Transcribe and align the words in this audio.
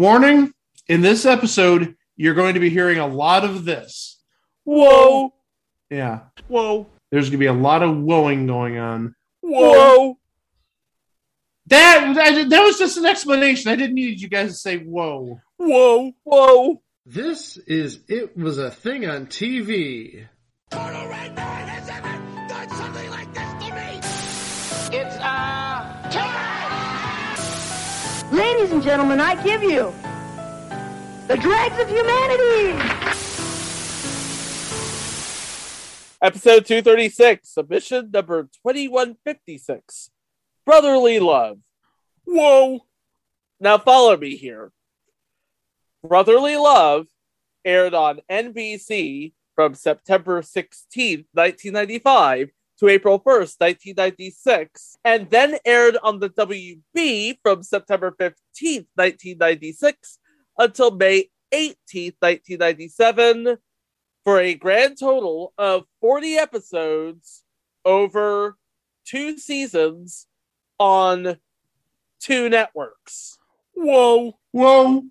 Warning 0.00 0.54
in 0.88 1.02
this 1.02 1.26
episode, 1.26 1.94
you're 2.16 2.32
going 2.32 2.54
to 2.54 2.60
be 2.60 2.70
hearing 2.70 2.96
a 2.96 3.06
lot 3.06 3.44
of 3.44 3.66
this. 3.66 4.18
Whoa. 4.64 5.34
Yeah. 5.90 6.20
Whoa. 6.48 6.86
There's 7.10 7.26
going 7.26 7.32
to 7.32 7.36
be 7.36 7.44
a 7.44 7.52
lot 7.52 7.82
of 7.82 7.90
woeing 7.90 8.46
going 8.46 8.78
on. 8.78 9.14
Whoa. 9.42 10.16
That, 11.66 12.14
that, 12.14 12.48
that 12.48 12.62
was 12.62 12.78
just 12.78 12.96
an 12.96 13.04
explanation. 13.04 13.70
I 13.70 13.76
didn't 13.76 13.94
need 13.94 14.22
you 14.22 14.30
guys 14.30 14.52
to 14.52 14.56
say 14.56 14.78
whoa. 14.78 15.38
Whoa. 15.58 16.12
Whoa. 16.24 16.80
This 17.04 17.58
is 17.58 18.00
It 18.08 18.38
Was 18.38 18.56
a 18.56 18.70
Thing 18.70 19.06
on 19.06 19.26
TV. 19.26 20.28
Ladies 28.70 28.84
and 28.84 28.90
gentlemen, 28.92 29.20
I 29.20 29.42
give 29.42 29.64
you 29.64 29.92
the 31.26 31.36
dregs 31.36 31.76
of 31.80 31.88
humanity. 31.88 32.80
Episode 36.22 36.66
236, 36.66 37.48
submission 37.48 38.10
number 38.12 38.44
2156. 38.64 40.10
Brotherly 40.64 41.18
Love. 41.18 41.58
Whoa. 42.24 42.86
Now 43.58 43.76
follow 43.76 44.16
me 44.16 44.36
here. 44.36 44.70
Brotherly 46.04 46.54
Love 46.54 47.08
aired 47.64 47.92
on 47.92 48.20
NBC 48.30 49.32
from 49.56 49.74
September 49.74 50.42
16th, 50.42 51.26
1995 51.32 52.50
to 52.80 52.88
April 52.88 53.20
1st, 53.20 53.60
1996, 53.60 54.96
and 55.04 55.28
then 55.28 55.58
aired 55.66 55.98
on 56.02 56.18
the 56.18 56.30
WB 56.30 57.36
from 57.42 57.62
September 57.62 58.10
15th, 58.18 58.86
1996 58.94 60.18
until 60.58 60.90
May 60.90 61.28
18th, 61.52 62.16
1997 62.20 63.58
for 64.24 64.40
a 64.40 64.54
grand 64.54 64.98
total 64.98 65.52
of 65.58 65.84
40 66.00 66.36
episodes 66.36 67.44
over 67.84 68.56
two 69.04 69.36
seasons 69.36 70.26
on 70.78 71.36
two 72.18 72.48
networks. 72.48 73.38
Whoa. 73.74 74.38
Whoa. 74.52 75.04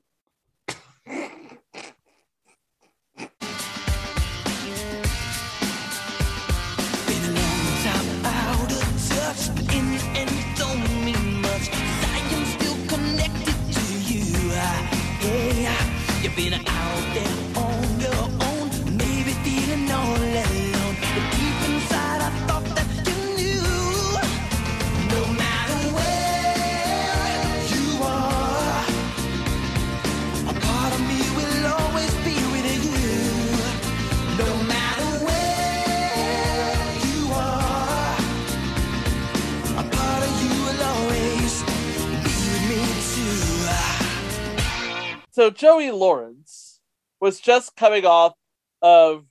So 45.32 45.50
Joey 45.50 45.92
Lawrence 45.92 46.80
was 47.22 47.40
just 47.40 47.76
coming 47.76 48.06
off 48.06 48.34
of 48.82 49.26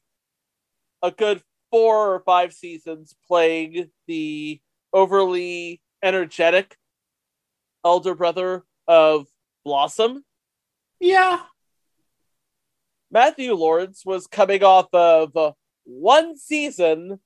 a 1.03 1.11
good 1.11 1.43
four 1.71 2.15
or 2.15 2.21
five 2.21 2.53
seasons 2.53 3.15
playing 3.27 3.91
the 4.07 4.61
overly 4.93 5.81
energetic 6.03 6.77
elder 7.85 8.15
brother 8.15 8.65
of 8.87 9.27
Blossom. 9.65 10.25
Yeah. 11.01 11.41
Matthew 13.11 13.55
Lawrence 13.55 14.03
was 14.05 14.27
coming 14.27 14.63
off 14.63 14.89
of 14.93 15.55
one 15.85 16.37
season 16.37 17.21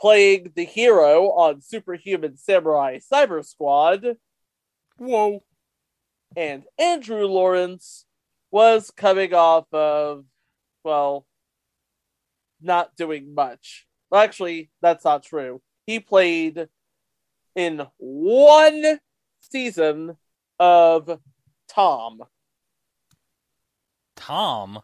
playing 0.00 0.52
the 0.56 0.64
hero 0.64 1.30
on 1.30 1.60
Superhuman 1.60 2.36
Samurai 2.36 2.98
Cyber 2.98 3.44
Squad. 3.44 4.16
Whoa. 4.96 5.42
And 6.36 6.64
Andrew 6.78 7.26
Lawrence 7.26 8.04
was 8.50 8.90
coming 8.90 9.34
off 9.34 9.66
of, 9.72 10.24
well, 10.84 11.26
not 12.60 12.94
doing 12.96 13.34
much. 13.34 13.86
Well, 14.10 14.22
actually, 14.22 14.70
that's 14.80 15.04
not 15.04 15.24
true. 15.24 15.60
He 15.86 16.00
played 16.00 16.68
in 17.54 17.86
one 17.98 18.98
season 19.40 20.16
of 20.58 21.18
Tom. 21.68 22.20
Tom. 24.16 24.80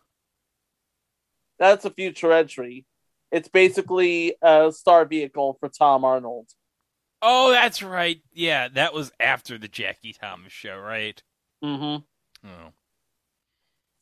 That's 1.58 1.84
a 1.84 1.90
future 1.90 2.32
entry. 2.32 2.84
It's 3.30 3.48
basically 3.48 4.34
a 4.40 4.72
star 4.72 5.04
vehicle 5.04 5.56
for 5.60 5.68
Tom 5.68 6.04
Arnold. 6.04 6.48
Oh, 7.20 7.50
that's 7.50 7.82
right. 7.82 8.22
Yeah, 8.32 8.68
that 8.68 8.94
was 8.94 9.12
after 9.20 9.58
the 9.58 9.68
Jackie 9.68 10.12
Thomas 10.12 10.52
show, 10.52 10.78
right? 10.78 11.22
Mm-hmm. 11.62 12.48
Oh. 12.48 12.72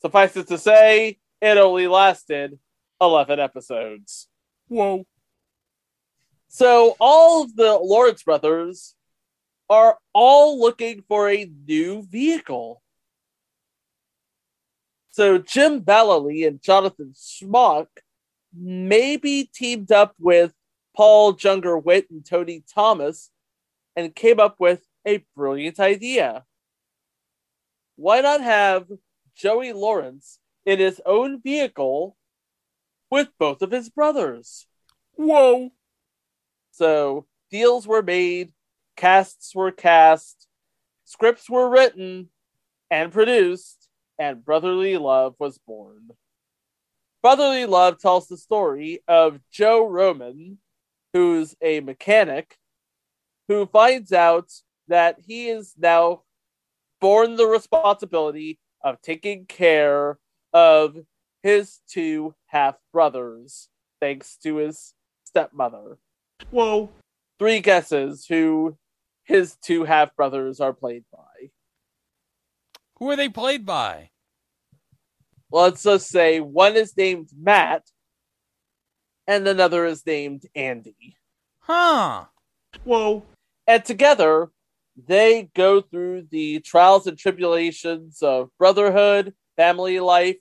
Suffice 0.00 0.36
it 0.36 0.48
to 0.48 0.58
say, 0.58 1.18
it 1.40 1.56
only 1.58 1.88
lasted 1.88 2.58
11 3.00 3.40
episodes. 3.40 4.28
Whoa. 4.68 5.04
So 6.48 6.96
all 7.00 7.44
of 7.44 7.56
the 7.56 7.78
Lawrence 7.82 8.22
brothers 8.22 8.94
are 9.68 9.98
all 10.12 10.60
looking 10.60 11.02
for 11.08 11.28
a 11.28 11.50
new 11.66 12.02
vehicle. 12.02 12.82
So 15.10 15.38
Jim 15.38 15.80
Vallely 15.80 16.46
and 16.46 16.62
Jonathan 16.62 17.14
Schmock 17.14 17.86
maybe 18.54 19.50
teamed 19.52 19.92
up 19.92 20.14
with 20.18 20.52
Paul 20.94 21.34
Junger 21.34 21.82
Witt 21.82 22.10
and 22.10 22.24
Tony 22.24 22.62
Thomas 22.72 23.30
and 23.94 24.14
came 24.14 24.40
up 24.40 24.56
with 24.58 24.82
a 25.06 25.24
brilliant 25.34 25.80
idea. 25.80 26.44
Why 27.96 28.20
not 28.20 28.42
have 28.42 28.86
Joey 29.34 29.72
Lawrence 29.72 30.38
in 30.64 30.78
his 30.78 31.00
own 31.04 31.40
vehicle 31.40 32.16
with 33.10 33.28
both 33.38 33.62
of 33.62 33.70
his 33.70 33.88
brothers? 33.88 34.66
Whoa. 35.12 35.70
So 36.72 37.26
deals 37.50 37.86
were 37.86 38.02
made, 38.02 38.52
casts 38.96 39.54
were 39.54 39.72
cast, 39.72 40.46
scripts 41.04 41.48
were 41.48 41.70
written 41.70 42.28
and 42.90 43.12
produced, 43.12 43.88
and 44.18 44.44
Brotherly 44.44 44.98
Love 44.98 45.34
was 45.38 45.58
born. 45.58 46.10
Brotherly 47.22 47.66
Love 47.66 47.98
tells 47.98 48.28
the 48.28 48.36
story 48.36 49.00
of 49.08 49.40
Joe 49.50 49.86
Roman, 49.88 50.58
who's 51.12 51.56
a 51.62 51.80
mechanic, 51.80 52.56
who 53.48 53.66
finds 53.66 54.12
out 54.12 54.52
that 54.88 55.16
he 55.26 55.48
is 55.48 55.74
now 55.78 56.22
born 57.00 57.36
the 57.36 57.46
responsibility 57.46 58.58
of 58.82 59.00
taking 59.02 59.46
care 59.46 60.18
of 60.52 60.96
his 61.42 61.80
two 61.88 62.34
half 62.46 62.76
brothers, 62.92 63.68
thanks 64.00 64.36
to 64.42 64.56
his 64.56 64.94
stepmother. 65.24 65.98
Whoa. 66.50 66.90
Three 67.38 67.60
guesses 67.60 68.26
who 68.26 68.76
his 69.24 69.56
two 69.56 69.84
half 69.84 70.14
brothers 70.16 70.60
are 70.60 70.72
played 70.72 71.04
by. 71.12 71.50
Who 72.98 73.10
are 73.10 73.16
they 73.16 73.28
played 73.28 73.66
by? 73.66 74.10
Let's 75.52 75.82
just 75.82 76.08
say 76.08 76.40
one 76.40 76.76
is 76.76 76.96
named 76.96 77.28
Matt 77.38 77.82
and 79.26 79.46
another 79.46 79.84
is 79.84 80.04
named 80.06 80.44
Andy. 80.54 81.16
Huh. 81.60 82.24
Whoa. 82.84 83.24
And 83.66 83.84
together, 83.84 84.50
they 84.96 85.50
go 85.54 85.80
through 85.80 86.26
the 86.30 86.60
trials 86.60 87.06
and 87.06 87.18
tribulations 87.18 88.22
of 88.22 88.48
brotherhood, 88.58 89.34
family 89.56 90.00
life, 90.00 90.36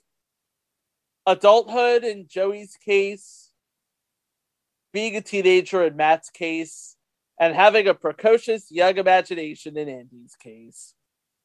adulthood 1.26 2.04
in 2.04 2.26
Joey's 2.28 2.76
case, 2.76 3.50
being 4.92 5.16
a 5.16 5.20
teenager 5.20 5.84
in 5.84 5.96
Matt's 5.96 6.30
case, 6.30 6.96
and 7.38 7.54
having 7.54 7.86
a 7.86 7.94
precocious 7.94 8.70
young 8.70 8.96
imagination 8.96 9.76
in 9.76 9.88
Andy's 9.88 10.34
case. 10.36 10.94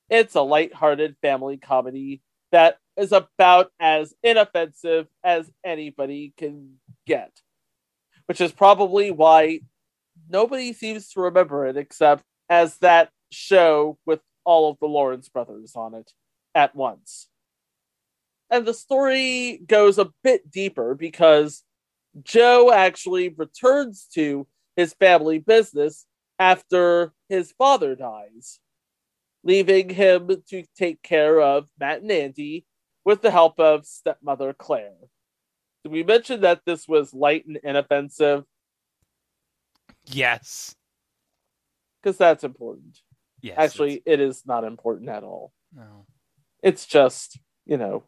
It's 0.10 0.36
a 0.36 0.42
light-hearted 0.42 1.18
family 1.22 1.58
comedy 1.58 2.22
that 2.52 2.78
is 2.98 3.12
about 3.12 3.72
as 3.80 4.14
inoffensive 4.24 5.08
as 5.24 5.50
anybody 5.66 6.34
can 6.38 6.76
get, 7.06 7.32
which 8.28 8.40
is 8.40 8.52
probably 8.52 9.12
why 9.12 9.62
nobody 10.30 10.72
seems 10.72 11.10
to 11.10 11.22
remember 11.22 11.66
it 11.66 11.78
except 11.78 12.24
as 12.52 12.78
that 12.80 13.10
show 13.32 13.98
with 14.06 14.20
all 14.44 14.70
of 14.70 14.78
the 14.80 14.88
Lawrence 14.88 15.30
brothers 15.30 15.76
on 15.76 15.96
it. 15.96 16.12
at 16.54 16.76
once. 16.76 17.30
And 18.50 18.66
the 18.66 18.74
story 18.74 19.62
goes 19.66 19.98
a 19.98 20.12
bit 20.22 20.52
deeper 20.52 20.94
because 20.96 21.64
Joe 22.22 22.74
actually 22.74 23.30
returns 23.30 24.06
to 24.16 24.46
his 24.76 24.94
family 24.94 25.40
business 25.40 26.06
after 26.38 27.14
his 27.30 27.54
father 27.58 27.96
dies, 27.96 28.60
leaving 29.46 29.88
him 29.88 30.44
to 30.50 30.66
take 30.76 31.02
care 31.02 31.40
of 31.40 31.70
Matt 31.80 32.02
and 32.02 32.12
Andy 32.12 32.66
with 33.06 33.22
the 33.22 33.32
help 33.32 33.58
of 33.62 33.86
stepmother 33.86 34.52
Claire. 34.52 35.08
Did 35.86 35.94
we 35.94 36.04
mention 36.04 36.42
that 36.42 36.64
this 36.66 36.86
was 36.86 37.14
light 37.14 37.46
and 37.46 37.60
inoffensive? 37.64 38.44
Yes. 40.06 40.76
Because 42.02 42.18
that's 42.18 42.44
important. 42.44 43.00
Yes. 43.42 43.56
Actually, 43.58 44.02
it 44.06 44.20
is 44.20 44.44
not 44.46 44.64
important 44.64 45.10
at 45.10 45.24
all. 45.24 45.52
it's- 45.74 45.88
no. 45.90 46.06
It's 46.64 46.86
just, 46.86 47.40
you 47.66 47.78
know, 47.78 48.04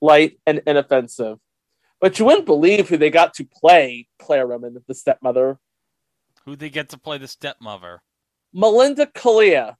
light 0.00 0.38
and 0.46 0.60
inoffensive. 0.66 1.38
But 2.00 2.18
you 2.18 2.24
wouldn't 2.26 2.44
believe 2.44 2.88
who 2.88 2.98
they 2.98 3.08
got 3.10 3.32
to 3.34 3.44
play 3.46 4.08
Claire 4.18 4.46
Roman, 4.46 4.76
the 4.86 4.94
stepmother. 4.94 5.58
Who 6.44 6.54
they 6.56 6.68
get 6.68 6.90
to 6.90 6.98
play 6.98 7.16
the 7.16 7.28
stepmother? 7.28 8.02
Melinda 8.52 9.06
Culea 9.06 9.76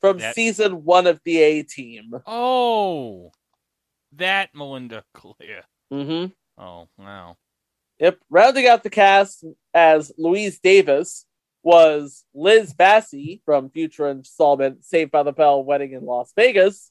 from 0.00 0.18
That- 0.18 0.34
season 0.34 0.84
one 0.84 1.06
of 1.06 1.20
the 1.24 1.38
A 1.38 1.62
Team. 1.62 2.12
Oh, 2.26 3.32
that 4.12 4.54
Melinda 4.54 5.04
Culea. 5.16 5.62
Mm-hmm. 5.90 6.32
Oh, 6.62 6.88
wow. 6.98 7.36
Yep. 7.98 8.18
Rounding 8.28 8.66
out 8.66 8.82
the 8.82 8.90
cast 8.90 9.44
as 9.72 10.12
Louise 10.18 10.58
Davis 10.60 11.24
was 11.62 12.24
Liz 12.34 12.74
Vassey 12.74 13.40
from 13.44 13.70
future 13.70 14.08
installment 14.08 14.84
Saved 14.84 15.10
by 15.10 15.22
the 15.22 15.32
Bell 15.32 15.62
Wedding 15.64 15.92
in 15.92 16.04
Las 16.04 16.32
Vegas. 16.36 16.90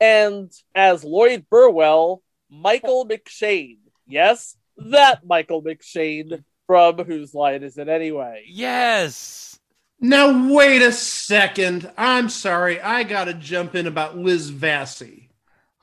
And 0.00 0.50
as 0.74 1.04
Lloyd 1.04 1.46
Burwell, 1.48 2.22
Michael 2.50 3.06
McShane. 3.06 3.78
Yes, 4.06 4.56
that 4.76 5.24
Michael 5.24 5.62
McShane 5.62 6.42
from 6.66 6.98
Whose 7.04 7.34
Line 7.34 7.62
Is 7.62 7.78
It 7.78 7.88
Anyway? 7.88 8.44
Yes. 8.48 9.58
Now 10.00 10.52
wait 10.52 10.82
a 10.82 10.90
second. 10.90 11.90
I'm 11.96 12.28
sorry. 12.28 12.80
I 12.80 13.04
gotta 13.04 13.34
jump 13.34 13.76
in 13.76 13.86
about 13.86 14.18
Liz 14.18 14.50
Vassey. 14.50 15.28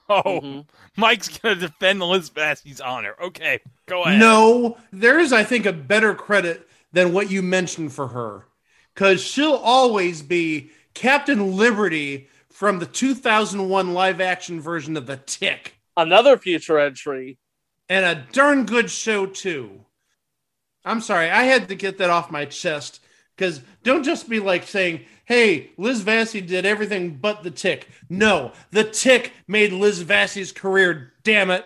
Oh, 0.10 0.42
Mhm. 0.42 0.68
Mike's 0.98 1.38
gonna 1.38 1.56
defend 1.56 2.02
Liz 2.02 2.30
Vassey's 2.30 2.82
honor. 2.82 3.16
Okay, 3.22 3.60
go 3.86 4.04
ahead. 4.04 4.20
No, 4.20 4.78
there 4.92 5.20
is, 5.20 5.32
I 5.32 5.44
think, 5.44 5.66
a 5.66 5.72
better 5.72 6.14
credit 6.16 6.68
than 6.92 7.14
what 7.14 7.30
you 7.32 7.42
mentioned 7.42 7.94
for 7.94 8.08
her. 8.08 8.46
Because 8.94 9.22
she'll 9.22 9.54
always 9.54 10.22
be 10.22 10.72
Captain 10.94 11.56
Liberty 11.56 12.28
from 12.52 12.80
the 12.80 12.86
2001 12.86 13.94
live 13.94 14.20
action 14.20 14.60
version 14.60 14.98
of 14.98 15.06
The 15.06 15.18
Tick. 15.18 15.76
Another 15.96 16.38
future 16.38 16.80
entry. 16.80 17.38
And 17.88 18.06
a 18.06 18.26
darn 18.32 18.66
good 18.66 18.90
show, 18.92 19.26
too. 19.26 19.86
I'm 20.86 21.02
sorry, 21.02 21.30
I 21.30 21.44
had 21.44 21.68
to 21.70 21.76
get 21.76 21.98
that 22.00 22.10
off 22.10 22.32
my 22.32 22.46
chest. 22.46 23.02
Because 23.36 23.62
don't 23.84 24.04
just 24.04 24.28
be 24.30 24.40
like 24.40 24.68
saying, 24.68 25.06
hey, 25.26 25.72
Liz 25.78 26.04
Vassey 26.04 26.46
did 26.46 26.66
everything 26.66 27.16
but 27.16 27.42
The 27.44 27.52
Tick. 27.52 27.88
No, 28.10 28.52
The 28.72 28.84
Tick 28.84 29.32
made 29.48 29.72
Liz 29.72 30.04
Vassey's 30.04 30.52
career, 30.52 31.14
damn 31.24 31.50
it. 31.52 31.66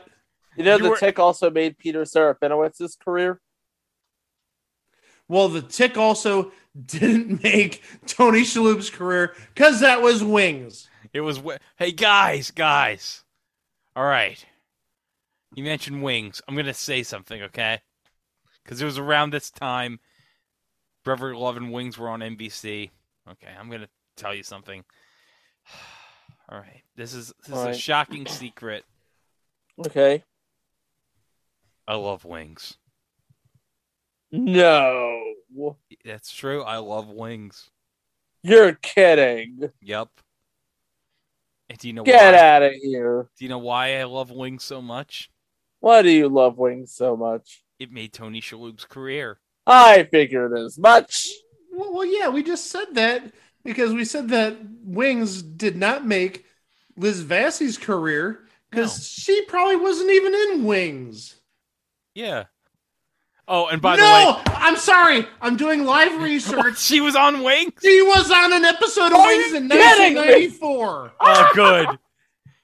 You 0.55 0.63
know, 0.63 0.75
You 0.77 0.83
the 0.83 0.89
were- 0.91 0.97
tick 0.97 1.17
also 1.17 1.49
made 1.49 1.79
Peter 1.79 2.03
Serafinowicz's 2.03 2.95
career. 2.95 3.41
Well, 5.27 5.49
the 5.49 5.61
tick 5.61 5.97
also 5.97 6.51
didn't 6.85 7.43
make 7.43 7.83
Tony 8.05 8.41
Shalhoub's 8.41 8.89
career 8.89 9.35
because 9.53 9.79
that 9.81 10.01
was 10.01 10.23
wings. 10.23 10.89
It 11.13 11.21
was. 11.21 11.37
wi- 11.37 11.59
Hey 11.77 11.91
guys, 11.91 12.51
guys. 12.51 13.23
All 13.95 14.05
right. 14.05 14.43
You 15.55 15.63
mentioned 15.63 16.01
wings. 16.01 16.41
I'm 16.47 16.55
gonna 16.55 16.73
say 16.73 17.03
something, 17.03 17.41
okay? 17.43 17.79
Because 18.63 18.81
it 18.81 18.85
was 18.85 18.97
around 18.97 19.29
this 19.31 19.51
time. 19.51 19.99
Beverly 21.05 21.35
Love 21.37 21.57
and 21.57 21.71
Wings 21.71 21.97
were 21.97 22.09
on 22.09 22.21
NBC. 22.21 22.89
Okay, 23.29 23.51
I'm 23.59 23.69
gonna 23.69 23.89
tell 24.17 24.33
you 24.33 24.41
something. 24.43 24.83
All 26.49 26.57
right, 26.57 26.81
this 26.95 27.13
is 27.13 27.33
this 27.41 27.49
is 27.49 27.53
All 27.53 27.67
a 27.67 27.73
shocking 27.73 28.25
secret. 28.25 28.83
Okay. 29.85 30.23
I 31.87 31.95
love 31.95 32.25
wings. 32.25 32.77
No. 34.33 35.21
That's 36.03 36.33
true. 36.33 36.63
I 36.63 36.77
love 36.77 37.07
wings. 37.07 37.69
You're 38.41 38.73
kidding. 38.73 39.69
Yep. 39.81 40.09
And 41.69 41.77
do 41.79 41.87
you 41.87 41.93
know 41.93 42.03
Get 42.03 42.33
why? 42.33 42.39
out 42.39 42.63
of 42.63 42.73
here. 42.73 43.29
Do 43.37 43.45
you 43.45 43.49
know 43.49 43.59
why 43.59 43.99
I 43.99 44.03
love 44.03 44.31
wings 44.31 44.63
so 44.63 44.81
much? 44.81 45.29
Why 45.79 46.01
do 46.01 46.09
you 46.09 46.27
love 46.29 46.57
wings 46.57 46.93
so 46.93 47.15
much? 47.15 47.63
It 47.79 47.91
made 47.91 48.11
Tony 48.11 48.41
Shalhoub's 48.41 48.85
career. 48.85 49.39
I 49.67 50.03
figured 50.11 50.57
as 50.57 50.77
much. 50.77 51.29
Well, 51.71 51.93
well, 51.93 52.05
yeah, 52.05 52.29
we 52.29 52.43
just 52.43 52.69
said 52.69 52.93
that 52.93 53.31
because 53.63 53.93
we 53.93 54.03
said 54.05 54.29
that 54.29 54.57
wings 54.83 55.41
did 55.41 55.75
not 55.77 56.05
make 56.05 56.45
Liz 56.97 57.21
Vassey's 57.21 57.77
career 57.77 58.41
because 58.69 58.97
No. 58.97 59.03
she 59.33 59.45
probably 59.45 59.77
wasn't 59.77 60.11
even 60.11 60.33
in 60.35 60.63
wings. 60.65 61.35
Yeah. 62.13 62.45
Oh, 63.47 63.67
and 63.67 63.81
by 63.81 63.97
no, 63.97 64.01
the 64.01 64.07
way, 64.07 64.23
no. 64.47 64.53
I'm 64.55 64.77
sorry. 64.77 65.27
I'm 65.41 65.57
doing 65.57 65.83
live 65.83 66.21
research. 66.21 66.79
she 66.79 67.01
was 67.01 67.15
on 67.15 67.43
wings. 67.43 67.73
she 67.81 68.01
was 68.01 68.31
on 68.31 68.53
an 68.53 68.63
episode 68.63 69.07
of 69.07 69.13
Are 69.15 69.27
Wings 69.27 69.51
you 69.51 69.57
in 69.57 69.69
kidding 69.69 70.13
me? 70.13 70.19
1994. 70.21 71.11
Oh, 71.19 71.51
good. 71.53 71.99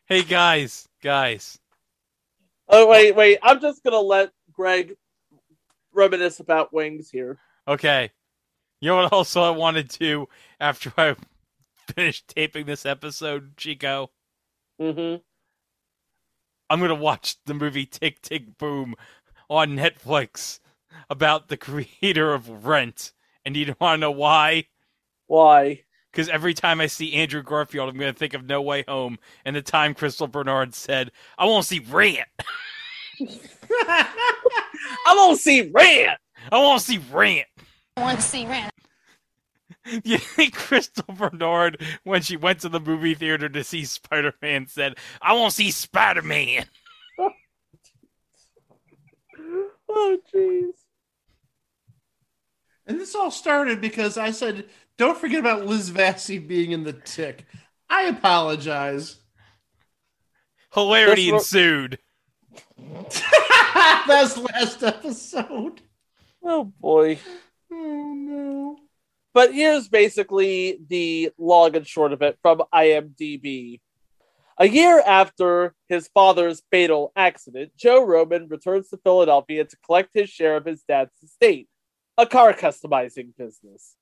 hey 0.05 0.23
guys, 0.23 0.87
guys. 1.01 1.59
Oh 2.69 2.87
wait, 2.87 3.15
wait. 3.15 3.39
I'm 3.43 3.59
just 3.59 3.83
gonna 3.83 3.99
let 3.99 4.31
Greg 4.53 4.95
reminisce 5.91 6.39
about 6.39 6.71
wings 6.73 7.09
here. 7.09 7.37
Okay. 7.67 8.11
You 8.79 8.89
know 8.89 8.95
what? 8.97 9.11
Also, 9.11 9.41
I 9.41 9.49
wanted 9.49 9.89
to 9.91 10.29
after 10.61 10.93
I 10.97 11.15
finished 11.93 12.29
taping 12.29 12.65
this 12.67 12.85
episode, 12.85 13.57
Chico. 13.57 14.11
Mm-hmm. 14.79 15.21
I'm 16.69 16.79
gonna 16.79 16.95
watch 16.95 17.35
the 17.45 17.53
movie 17.53 17.85
Tick 17.85 18.21
Tick 18.21 18.57
Boom 18.57 18.95
on 19.49 19.71
Netflix 19.71 20.59
about 21.09 21.47
the 21.47 21.57
creator 21.57 22.33
of 22.33 22.65
Rent. 22.65 23.13
And 23.45 23.55
you 23.55 23.65
don't 23.65 23.79
want 23.79 23.97
to 23.97 24.01
know 24.01 24.11
why? 24.11 24.65
Why? 25.27 25.83
Because 26.11 26.29
every 26.29 26.53
time 26.53 26.81
I 26.81 26.87
see 26.87 27.13
Andrew 27.13 27.43
Garfield, 27.43 27.89
I'm 27.89 27.97
going 27.97 28.11
to 28.11 28.17
think 28.17 28.33
of 28.33 28.45
No 28.45 28.61
Way 28.61 28.83
Home 28.87 29.19
and 29.45 29.55
the 29.55 29.61
time 29.61 29.93
Crystal 29.93 30.27
Bernard 30.27 30.73
said, 30.73 31.11
I 31.37 31.45
won't 31.45 31.65
see 31.65 31.79
Rent." 31.79 32.27
I 33.71 35.13
won't 35.15 35.39
see 35.39 35.69
Rent. 35.69 36.17
I 36.51 36.57
won't 36.57 36.81
see 36.81 36.97
Rent. 37.11 37.47
I 37.97 38.01
want 38.01 38.19
to 38.19 38.25
see 38.25 38.45
Rent. 38.45 38.71
You 40.03 40.19
think 40.19 40.53
Crystal 40.53 41.15
Bernard, 41.15 41.81
when 42.03 42.21
she 42.21 42.37
went 42.37 42.59
to 42.59 42.69
the 42.69 42.79
movie 42.79 43.15
theater 43.15 43.49
to 43.49 43.63
see 43.63 43.85
Spider 43.85 44.33
Man, 44.39 44.67
said, 44.67 44.97
I 45.19 45.33
won't 45.33 45.53
see 45.53 45.71
Spider 45.71 46.21
Man? 46.21 46.65
Oh 49.89 50.17
jeez. 50.33 50.73
And 52.85 52.99
this 52.99 53.15
all 53.15 53.31
started 53.31 53.81
because 53.81 54.17
I 54.17 54.31
said, 54.31 54.65
don't 54.97 55.17
forget 55.17 55.39
about 55.39 55.65
Liz 55.65 55.91
Vassey 55.91 56.45
being 56.45 56.71
in 56.71 56.83
the 56.83 56.93
tick. 56.93 57.45
I 57.89 58.03
apologize. 58.03 59.17
Hilarity 60.73 61.31
That's 61.31 61.53
ensued. 61.53 61.99
That's 64.07 64.37
last 64.37 64.83
episode. 64.83 65.81
Oh 66.43 66.65
boy. 66.65 67.19
Oh 67.71 68.13
no. 68.17 68.77
But 69.33 69.53
here's 69.53 69.87
basically 69.87 70.79
the 70.87 71.31
long 71.37 71.75
and 71.75 71.85
short 71.85 72.13
of 72.13 72.21
it 72.21 72.37
from 72.41 72.63
IMDb. 72.73 73.79
A 74.61 74.67
year 74.67 74.99
after 74.99 75.73
his 75.87 76.09
father's 76.09 76.63
fatal 76.69 77.13
accident, 77.15 77.71
Joe 77.77 78.05
Roman 78.05 78.49
returns 78.49 78.89
to 78.89 78.97
Philadelphia 78.97 79.63
to 79.63 79.77
collect 79.85 80.09
his 80.13 80.29
share 80.29 80.57
of 80.57 80.65
his 80.65 80.83
dad's 80.83 81.13
estate, 81.23 81.69
a 82.17 82.25
car 82.25 82.51
customizing 82.51 83.29
business. 83.37 83.95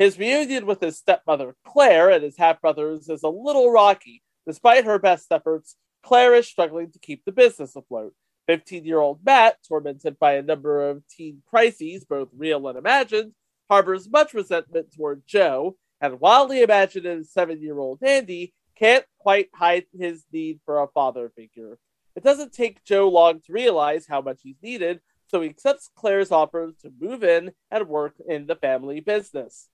His 0.00 0.18
reunion 0.18 0.66
with 0.66 0.80
his 0.80 0.98
stepmother, 0.98 1.54
Claire, 1.64 2.10
and 2.10 2.24
his 2.24 2.36
half 2.36 2.60
brothers 2.60 3.08
is 3.08 3.22
a 3.22 3.28
little 3.28 3.70
rocky. 3.70 4.20
Despite 4.48 4.84
her 4.84 4.98
best 4.98 5.30
efforts, 5.30 5.76
Claire 6.02 6.34
is 6.34 6.48
struggling 6.48 6.90
to 6.90 6.98
keep 6.98 7.24
the 7.24 7.30
business 7.30 7.76
afloat. 7.76 8.12
15 8.48 8.84
year 8.84 8.98
old 8.98 9.20
Matt, 9.24 9.58
tormented 9.68 10.18
by 10.18 10.32
a 10.32 10.42
number 10.42 10.90
of 10.90 11.06
teen 11.06 11.40
crises, 11.48 12.04
both 12.04 12.30
real 12.36 12.66
and 12.66 12.76
imagined, 12.76 13.30
harbors 13.70 14.10
much 14.10 14.34
resentment 14.34 14.92
toward 14.92 15.22
Joe, 15.24 15.76
and 16.00 16.18
wildly 16.18 16.62
imaginative 16.62 17.26
seven 17.26 17.62
year 17.62 17.78
old 17.78 18.02
Andy 18.02 18.54
can't 18.80 19.04
quite 19.18 19.50
hide 19.54 19.84
his 19.96 20.24
need 20.32 20.60
for 20.64 20.80
a 20.80 20.88
father 20.88 21.30
figure. 21.36 21.78
It 22.16 22.24
doesn't 22.24 22.52
take 22.52 22.82
Joe 22.84 23.08
long 23.08 23.40
to 23.42 23.52
realize 23.52 24.06
how 24.08 24.22
much 24.22 24.40
he's 24.42 24.62
needed, 24.62 25.00
so 25.28 25.42
he 25.42 25.50
accepts 25.50 25.90
Claire's 25.94 26.32
offer 26.32 26.72
to 26.80 26.92
move 26.98 27.22
in 27.22 27.52
and 27.70 27.88
work 27.88 28.14
in 28.26 28.46
the 28.46 28.56
family 28.56 29.00
business. 29.00 29.68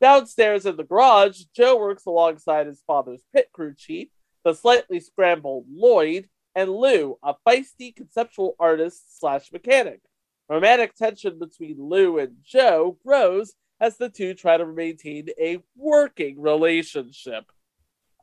Downstairs 0.00 0.66
in 0.66 0.76
the 0.76 0.84
garage, 0.84 1.42
Joe 1.54 1.78
works 1.78 2.06
alongside 2.06 2.66
his 2.66 2.82
father's 2.86 3.22
pit 3.32 3.48
crew 3.52 3.74
chief, 3.76 4.08
the 4.44 4.54
slightly 4.54 5.00
scrambled 5.00 5.66
Lloyd, 5.70 6.28
and 6.54 6.70
Lou, 6.70 7.18
a 7.22 7.34
feisty 7.46 7.94
conceptual 7.94 8.54
artist 8.60 9.18
slash 9.18 9.50
mechanic. 9.52 10.00
Romantic 10.48 10.94
tension 10.94 11.38
between 11.38 11.76
Lou 11.78 12.18
and 12.18 12.36
Joe 12.42 12.98
grows 13.04 13.54
as 13.80 13.96
the 13.96 14.08
two 14.08 14.34
try 14.34 14.56
to 14.56 14.66
maintain 14.66 15.28
a 15.40 15.58
working 15.76 16.40
relationship. 16.40 17.44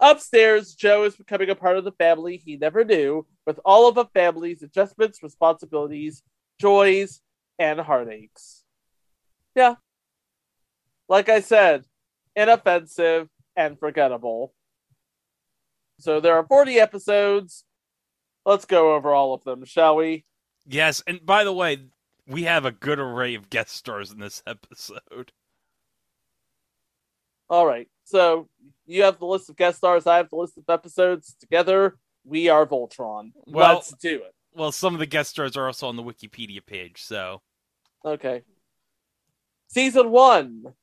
Upstairs, 0.01 0.73
Joe 0.73 1.03
is 1.03 1.15
becoming 1.15 1.51
a 1.51 1.55
part 1.55 1.77
of 1.77 1.83
the 1.83 1.91
family 1.91 2.37
he 2.37 2.57
never 2.57 2.83
knew, 2.83 3.27
with 3.45 3.59
all 3.63 3.87
of 3.87 3.97
a 3.97 4.05
family's 4.05 4.63
adjustments, 4.63 5.21
responsibilities, 5.21 6.23
joys, 6.59 7.21
and 7.59 7.79
heartaches. 7.79 8.63
Yeah. 9.55 9.75
Like 11.07 11.29
I 11.29 11.41
said, 11.41 11.85
inoffensive 12.35 13.29
and 13.55 13.77
forgettable. 13.77 14.53
So 15.99 16.19
there 16.19 16.35
are 16.35 16.47
40 16.47 16.79
episodes. 16.79 17.63
Let's 18.43 18.65
go 18.65 18.95
over 18.95 19.13
all 19.13 19.35
of 19.35 19.43
them, 19.43 19.65
shall 19.65 19.95
we? 19.95 20.25
Yes, 20.65 21.03
and 21.05 21.23
by 21.23 21.43
the 21.43 21.53
way, 21.53 21.85
we 22.27 22.43
have 22.43 22.65
a 22.65 22.71
good 22.71 22.97
array 22.97 23.35
of 23.35 23.51
guest 23.51 23.75
stars 23.75 24.11
in 24.11 24.19
this 24.19 24.41
episode. 24.47 25.31
All 27.49 27.67
right. 27.67 27.87
So 28.03 28.49
you 28.85 29.03
have 29.03 29.19
the 29.19 29.25
list 29.25 29.49
of 29.49 29.55
guest 29.55 29.77
stars. 29.77 30.07
I 30.07 30.17
have 30.17 30.29
the 30.29 30.35
list 30.35 30.57
of 30.57 30.63
episodes. 30.69 31.35
Together, 31.39 31.97
we 32.23 32.49
are 32.49 32.65
Voltron. 32.65 33.31
Well- 33.47 33.75
Let's 33.75 33.93
do 33.93 34.17
it. 34.23 34.33
Well, 34.53 34.73
some 34.73 34.93
of 34.93 34.99
the 34.99 35.05
guest 35.05 35.29
stars 35.29 35.55
are 35.55 35.67
also 35.67 35.87
on 35.87 35.95
the 35.95 36.03
Wikipedia 36.03 36.65
page, 36.65 37.01
so 37.03 37.41
Okay. 38.03 38.43
Season 39.69 40.11
one. 40.11 40.73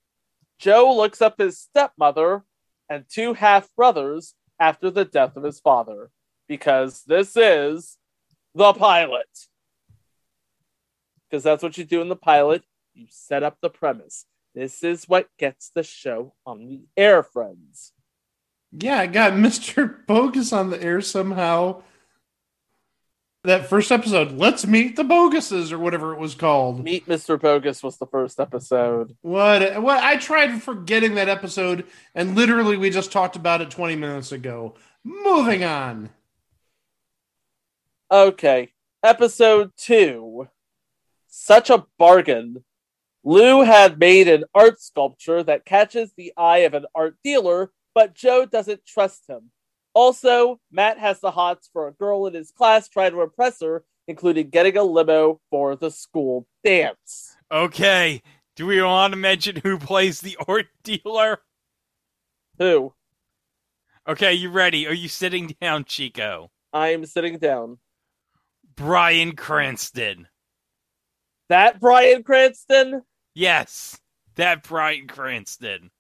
Joe 0.59 0.97
looks 0.97 1.21
up 1.21 1.39
his 1.39 1.61
stepmother 1.61 2.45
and 2.89 3.05
two 3.09 3.35
half 3.35 3.69
brothers 3.77 4.35
after 4.59 4.91
the 4.91 5.05
death 5.05 5.37
of 5.37 5.43
his 5.45 5.61
father 5.61 6.11
because 6.49 7.03
this 7.05 7.37
is 7.37 7.99
the 8.55 8.73
pilot. 8.73 9.29
Because 11.29 11.45
that's 11.45 11.63
what 11.63 11.77
you 11.77 11.85
do 11.85 12.01
in 12.01 12.09
the 12.09 12.17
pilot. 12.17 12.65
You 12.95 13.07
set 13.11 13.43
up 13.43 13.59
the 13.61 13.69
premise. 13.71 14.25
This 14.55 14.83
is 14.83 15.09
what 15.09 15.29
gets 15.39 15.71
the 15.71 15.83
show 15.83 16.35
on 16.47 16.67
the 16.67 16.83
air, 16.97 17.23
friends. 17.23 17.93
Yeah, 18.73 18.99
I 18.99 19.07
got 19.07 19.33
Mr. 19.35 20.07
Bogus 20.07 20.53
on 20.53 20.71
the 20.71 20.83
air 20.83 21.01
somehow. 21.01 21.83
That 23.45 23.69
first 23.69 23.93
episode, 23.93 24.33
let's 24.33 24.67
meet 24.67 24.97
the 24.97 25.05
Boguses 25.05 25.71
or 25.71 25.79
whatever 25.79 26.13
it 26.13 26.19
was 26.19 26.35
called. 26.35 26.83
Meet 26.83 27.07
Mr. 27.07 27.41
Bogus 27.41 27.83
was 27.85 27.97
the 27.97 28.07
first 28.07 28.41
episode. 28.41 29.17
What? 29.23 29.81
What? 29.81 30.03
I 30.03 30.17
tried 30.17 30.61
forgetting 30.61 31.15
that 31.15 31.29
episode, 31.29 31.87
and 32.17 32.35
literally 32.35 32.77
we 32.77 32.91
just 32.91 33.13
talked 33.13 33.37
about 33.37 33.61
it 33.61 33.71
20 33.71 33.95
minutes 33.95 34.33
ago. 34.33 34.75
Moving 35.05 35.63
on. 35.63 36.11
Okay, 38.11 38.73
episode 39.05 39.71
two. 39.77 40.49
Such 41.29 41.71
a 41.71 41.87
bargain. 41.97 42.65
Lou 43.25 43.63
had 43.63 43.99
made 43.99 44.29
an 44.29 44.45
art 44.55 44.81
sculpture 44.81 45.43
that 45.43 45.65
catches 45.65 46.13
the 46.17 46.33
eye 46.37 46.59
of 46.59 46.75
an 46.75 46.87
art 46.95 47.17
dealer, 47.25 47.73
but 47.95 48.15
Joe 48.15 48.47
doesn't 48.47 48.87
trust 48.87 49.29
him. 49.29 49.51
Also, 49.95 50.61
Matt 50.71 50.99
has 50.99 51.21
the 51.21 51.33
hots 51.33 51.69
for 51.73 51.89
a 51.89 51.93
girl 51.93 52.27
in 52.27 52.35
his 52.35 52.53
class 52.53 52.89
trying 52.89 53.11
to 53.13 53.23
impress 53.23 53.61
her, 53.61 53.85
including 54.07 54.51
getting 54.51 54.77
a 54.77 54.83
limo 54.83 55.41
for 55.51 55.75
the 55.77 55.91
school 55.91 56.47
dance. 56.65 57.37
okay. 57.51 58.23
Do 58.55 58.67
we 58.67 58.83
want 58.83 59.13
to 59.13 59.17
mention 59.17 59.61
who 59.63 59.79
plays 59.79 60.21
the 60.21 60.37
art 60.49 60.67
dealer? 60.83 61.39
Who? 62.59 62.93
Okay, 64.09 64.35
you 64.35 64.51
ready? 64.51 64.85
Are 64.89 64.93
you 64.93 65.07
sitting 65.07 65.55
down, 65.61 65.85
Chico? 65.85 66.51
I 66.73 66.89
am 66.89 67.07
sitting 67.07 67.39
down. 67.39 67.79
Bryan 68.75 69.37
Cranston. 69.37 70.27
That 71.49 71.81
Bryan 71.81 72.23
Cranston? 72.23 73.03
Yes, 73.35 74.01
that 74.35 74.63
Bryan 74.63 75.07
Cranston. 75.07 75.91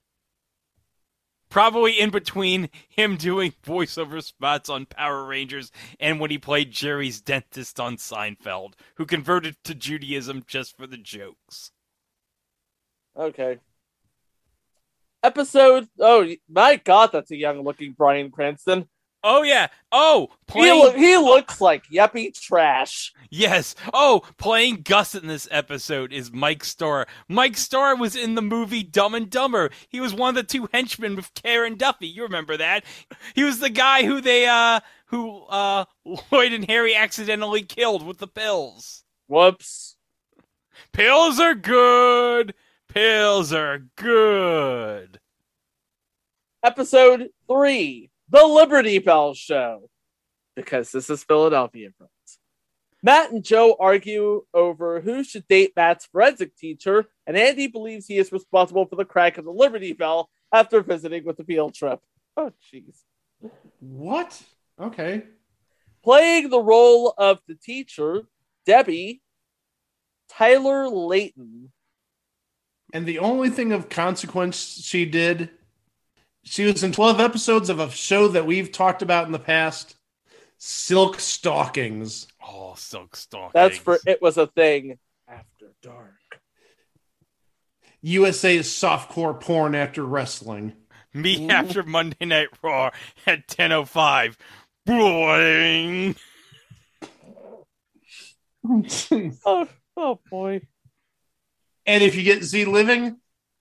Probably 1.50 1.98
in 1.98 2.10
between 2.10 2.68
him 2.90 3.16
doing 3.16 3.54
voiceover 3.64 4.22
spots 4.22 4.68
on 4.68 4.84
Power 4.84 5.24
Rangers 5.24 5.72
and 5.98 6.20
when 6.20 6.30
he 6.30 6.36
played 6.36 6.70
Jerry's 6.70 7.22
dentist 7.22 7.80
on 7.80 7.96
Seinfeld, 7.96 8.74
who 8.96 9.06
converted 9.06 9.56
to 9.64 9.74
Judaism 9.74 10.44
just 10.46 10.76
for 10.76 10.86
the 10.86 10.98
jokes. 10.98 11.70
Okay. 13.16 13.58
Episode. 15.22 15.88
Oh 15.98 16.28
my 16.50 16.76
God, 16.76 17.10
that's 17.12 17.30
a 17.30 17.36
young-looking 17.36 17.92
Bryan 17.92 18.30
Cranston. 18.30 18.86
Oh 19.24 19.42
yeah. 19.42 19.66
Oh, 19.90 20.28
He, 20.52 20.70
lo- 20.70 20.92
he 20.92 21.16
looks 21.16 21.60
like 21.60 21.84
yuppie 21.88 22.32
trash. 22.38 23.12
Yes. 23.30 23.74
Oh, 23.92 24.22
playing 24.36 24.82
Gus 24.82 25.14
in 25.14 25.26
this 25.26 25.48
episode 25.50 26.12
is 26.12 26.32
Mike 26.32 26.62
Starr. 26.62 27.06
Mike 27.28 27.56
Starr 27.56 27.96
was 27.96 28.14
in 28.14 28.36
the 28.36 28.42
movie 28.42 28.82
Dumb 28.84 29.14
and 29.14 29.28
Dumber. 29.28 29.70
He 29.88 30.00
was 30.00 30.14
one 30.14 30.30
of 30.30 30.34
the 30.36 30.42
two 30.44 30.68
henchmen 30.72 31.16
with 31.16 31.34
Karen 31.34 31.76
Duffy. 31.76 32.06
You 32.06 32.22
remember 32.22 32.56
that? 32.56 32.84
He 33.34 33.42
was 33.44 33.58
the 33.58 33.70
guy 33.70 34.04
who 34.04 34.20
they 34.20 34.46
uh 34.46 34.80
who 35.06 35.42
uh 35.46 35.84
Lloyd 36.04 36.52
and 36.52 36.66
Harry 36.68 36.94
accidentally 36.94 37.62
killed 37.62 38.06
with 38.06 38.18
the 38.18 38.28
pills. 38.28 39.02
Whoops. 39.26 39.96
Pills 40.92 41.40
are 41.40 41.54
good. 41.56 42.54
Pills 42.88 43.52
are 43.52 43.80
good. 43.96 45.18
Episode 46.62 47.28
three, 47.48 48.10
The 48.30 48.44
Liberty 48.44 48.98
Bell 48.98 49.34
Show. 49.34 49.88
Because 50.54 50.90
this 50.90 51.08
is 51.08 51.24
Philadelphia, 51.24 51.90
friends. 51.96 52.12
Matt 53.02 53.30
and 53.30 53.44
Joe 53.44 53.76
argue 53.78 54.44
over 54.52 55.00
who 55.00 55.22
should 55.22 55.46
date 55.46 55.72
Matt's 55.76 56.06
forensic 56.06 56.56
teacher, 56.56 57.06
and 57.26 57.36
Andy 57.36 57.68
believes 57.68 58.06
he 58.06 58.18
is 58.18 58.32
responsible 58.32 58.86
for 58.86 58.96
the 58.96 59.04
crack 59.04 59.38
of 59.38 59.44
the 59.44 59.52
Liberty 59.52 59.92
Bell 59.92 60.28
after 60.52 60.82
visiting 60.82 61.24
with 61.24 61.36
the 61.36 61.44
field 61.44 61.74
trip. 61.74 62.00
Oh, 62.36 62.52
jeez. 62.72 62.96
What? 63.78 64.42
Okay. 64.80 65.22
Playing 66.02 66.50
the 66.50 66.60
role 66.60 67.14
of 67.16 67.38
the 67.46 67.54
teacher, 67.54 68.22
Debbie, 68.66 69.22
Tyler 70.28 70.88
Layton. 70.88 71.72
And 72.92 73.06
the 73.06 73.20
only 73.20 73.50
thing 73.50 73.72
of 73.72 73.88
consequence 73.88 74.56
she 74.82 75.04
did, 75.04 75.50
she 76.48 76.64
was 76.64 76.82
in 76.82 76.92
12 76.92 77.20
episodes 77.20 77.68
of 77.68 77.78
a 77.78 77.90
show 77.90 78.28
that 78.28 78.46
we've 78.46 78.72
talked 78.72 79.02
about 79.02 79.26
in 79.26 79.32
the 79.32 79.38
past 79.38 79.96
Silk 80.56 81.20
Stockings. 81.20 82.26
Oh, 82.44 82.74
silk 82.76 83.14
stockings. 83.16 83.52
That's 83.52 83.78
for 83.78 83.98
It 84.06 84.20
Was 84.22 84.38
a 84.38 84.46
Thing 84.46 84.98
After 85.28 85.72
Dark. 85.82 86.14
USA's 88.00 88.66
softcore 88.68 89.38
porn 89.38 89.74
after 89.74 90.04
wrestling. 90.04 90.72
me 91.12 91.48
after 91.50 91.82
Monday 91.82 92.24
Night 92.24 92.48
Raw 92.62 92.90
at 93.26 93.46
10:05. 93.46 94.36
Boing. 94.86 96.16
Oh, 99.46 99.66
oh 99.96 100.20
boy. 100.30 100.60
And 101.86 102.02
if 102.02 102.16
you 102.16 102.22
get 102.22 102.42
Z 102.42 102.66
Living, 102.66 103.16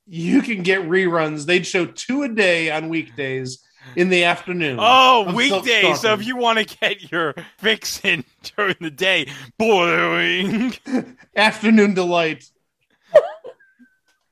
you 0.07 0.41
can 0.41 0.63
get 0.63 0.81
reruns. 0.83 1.45
They'd 1.45 1.67
show 1.67 1.85
two 1.85 2.23
a 2.23 2.29
day 2.29 2.71
on 2.71 2.89
weekdays 2.89 3.63
in 3.95 4.09
the 4.09 4.23
afternoon. 4.25 4.77
Oh, 4.79 5.25
of 5.27 5.35
weekdays. 5.35 6.01
So 6.01 6.13
if 6.13 6.25
you 6.25 6.37
want 6.37 6.59
to 6.59 6.77
get 6.77 7.11
your 7.11 7.35
fix 7.57 8.03
in 8.03 8.23
during 8.55 8.75
the 8.79 8.91
day, 8.91 9.27
boing. 9.59 10.73
Stockings. 10.73 11.15
Afternoon 11.35 11.93
delight. 11.93 12.49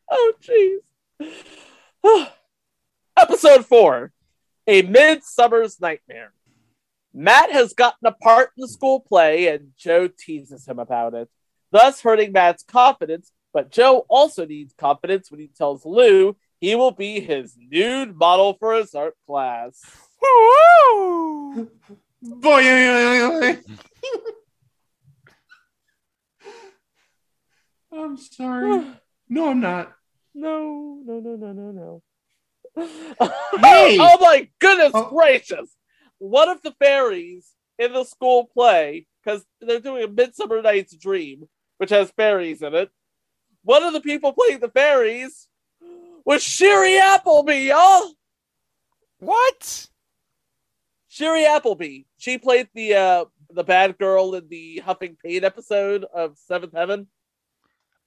Oh, 0.10 0.34
jeez. 0.42 0.82
Episode 3.18 3.66
four 3.66 4.12
A 4.68 4.82
Midsummer's 4.84 5.80
Nightmare. 5.80 6.32
Matt 7.14 7.52
has 7.52 7.74
gotten 7.74 8.06
a 8.06 8.12
part 8.12 8.52
in 8.58 8.62
the 8.62 8.68
school 8.68 9.00
play, 9.00 9.48
and 9.48 9.72
Joe 9.78 10.08
teases 10.08 10.68
him 10.68 10.80
about 10.80 11.14
it, 11.14 11.30
thus 11.72 12.02
hurting 12.02 12.34
Matt's 12.34 12.64
confidence. 12.64 13.32
But 13.56 13.72
Joe 13.72 14.06
also 14.10 14.46
needs 14.46 14.74
confidence 14.78 15.32
when 15.32 15.40
he 15.40 15.48
tells 15.48 15.86
Lou 15.86 16.36
he 16.60 16.76
will 16.76 16.92
be 16.92 17.22
his 17.22 17.56
nude 17.58 18.14
model 18.14 18.58
for 18.60 18.74
his 18.76 18.94
art 18.94 19.16
class. 19.26 19.82
Woo! 20.22 21.72
Boy, 22.22 22.62
I'm 27.94 28.18
sorry. 28.18 28.86
No, 29.30 29.50
I'm 29.50 29.60
not. 29.62 29.92
No, 30.36 31.00
no, 31.04 31.20
no, 31.20 31.36
no, 31.36 31.52
no, 31.54 31.72
no. 31.72 32.04
Hey! 33.58 33.98
oh 34.00 34.18
my 34.22 34.50
goodness 34.60 34.92
Oh. 34.94 35.10
gracious! 35.10 35.74
One 36.20 36.50
of 36.50 36.62
the 36.62 36.74
fairies 36.78 37.50
in 37.80 37.94
the 37.94 38.04
school 38.04 38.46
play, 38.54 39.08
because 39.24 39.46
they're 39.62 39.80
doing 39.80 40.04
a 40.04 40.08
Midsummer 40.10 40.62
Night's 40.62 40.96
Dream, 40.96 41.48
which 41.78 41.90
has 41.90 42.12
fairies 42.12 42.62
in 42.62 42.76
it. 42.76 42.92
One 43.66 43.82
of 43.82 43.94
the 43.94 44.00
people 44.00 44.32
playing 44.32 44.60
the 44.60 44.70
fairies 44.70 45.48
was 46.24 46.44
Shiri 46.44 47.00
Appleby, 47.00 47.70
y'all. 47.70 48.14
What? 49.18 49.88
Shiri 51.12 51.48
Appleby. 51.48 52.04
She 52.18 52.38
played 52.38 52.70
the 52.76 52.94
uh 52.94 53.26
the 53.50 53.64
bad 53.64 53.98
girl 53.98 54.36
in 54.36 54.48
the 54.50 54.84
Huffing 54.86 55.18
Pain 55.24 55.44
episode 55.44 56.06
of 56.14 56.38
Seventh 56.38 56.74
Heaven. 56.74 57.08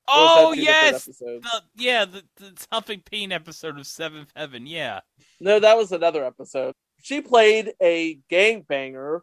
Or 0.07 0.15
was 0.15 0.29
that 0.29 0.45
Oh 0.45 0.53
yes, 0.53 1.05
the, 1.07 1.41
yeah, 1.75 2.05
the, 2.05 2.23
the 2.37 2.67
Huffing 2.71 3.03
Pain 3.05 3.33
episode 3.33 3.81
of 3.81 3.87
Seventh 3.89 4.31
Heaven. 4.37 4.65
Yeah. 4.65 5.01
No, 5.41 5.59
that 5.59 5.77
was 5.77 5.91
another 5.91 6.25
episode. 6.25 6.75
She 7.03 7.21
played 7.21 7.73
a 7.83 8.21
gangbanger, 8.31 9.23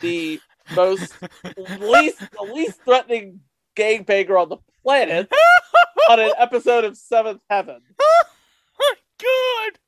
the 0.00 0.40
most 0.74 1.12
least 1.78 2.20
the 2.20 2.52
least 2.54 2.80
threatening 2.84 3.40
gangbanger 3.76 4.40
on 4.40 4.48
the 4.48 4.56
planet 4.82 5.30
on 6.10 6.20
an 6.20 6.32
episode 6.38 6.84
of 6.84 6.96
Seventh 6.96 7.40
Heaven. 7.48 7.80
Good. 9.18 9.78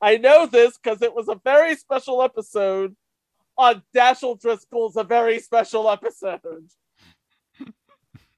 I 0.00 0.16
know 0.16 0.46
this 0.46 0.78
because 0.78 1.02
it 1.02 1.14
was 1.14 1.28
a 1.28 1.40
very 1.44 1.76
special 1.76 2.22
episode 2.22 2.96
on 3.58 3.82
Dashel 3.94 4.40
Driscoll's 4.40 4.96
a 4.96 5.04
very 5.04 5.38
special 5.40 5.90
episode. 5.90 6.68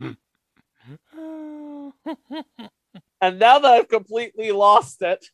And 3.22 3.38
now 3.38 3.60
that 3.60 3.72
I've 3.72 3.88
completely 3.88 4.50
lost 4.50 5.00
it. 5.00 5.24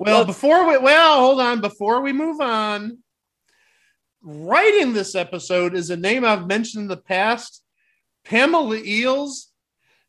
Well, 0.00 0.24
before 0.24 0.68
we 0.68 0.76
well, 0.78 1.20
hold 1.20 1.40
on. 1.40 1.60
Before 1.60 2.00
we 2.00 2.12
move 2.12 2.40
on, 2.40 2.98
writing 4.20 4.92
this 4.92 5.14
episode 5.14 5.76
is 5.76 5.90
a 5.90 5.96
name 5.96 6.24
I've 6.24 6.48
mentioned 6.48 6.82
in 6.82 6.88
the 6.88 6.96
past. 6.96 7.62
Pamela 8.24 8.78
Eells. 8.78 9.52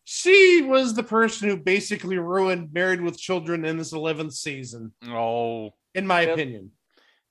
She 0.05 0.61
was 0.61 0.93
the 0.93 1.03
person 1.03 1.49
who 1.49 1.57
basically 1.57 2.17
ruined 2.19 2.71
Married 2.71 3.01
with 3.01 3.17
Children 3.17 3.65
in 3.65 3.77
this 3.77 3.91
eleventh 3.91 4.33
season, 4.33 4.93
oh. 5.07 5.73
in 5.95 6.05
my 6.07 6.21
Yep. 6.21 6.33
opinion. 6.33 6.71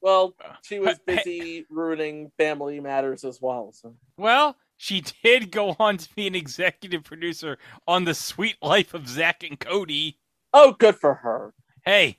well, 0.02 0.34
uh, 0.44 0.54
she 0.62 0.80
was 0.80 0.98
busy 1.06 1.64
ruining 1.70 2.30
family 2.36 2.80
matters 2.80 3.24
as 3.24 3.40
well. 3.40 3.72
So. 3.72 3.94
Well, 4.18 4.56
she 4.76 5.04
did 5.22 5.50
go 5.52 5.76
on 5.78 5.96
to 5.98 6.14
be 6.14 6.26
an 6.26 6.34
executive 6.34 7.04
producer 7.04 7.58
on 7.86 8.04
The 8.04 8.12
Suite 8.14 8.58
Life 8.60 8.92
of 8.92 9.08
Zack 9.08 9.44
and 9.44 9.58
Cody. 9.58 10.18
Oh, 10.52 10.72
good 10.72 10.96
for 10.96 11.14
her. 11.14 11.54
Hey, 11.86 12.18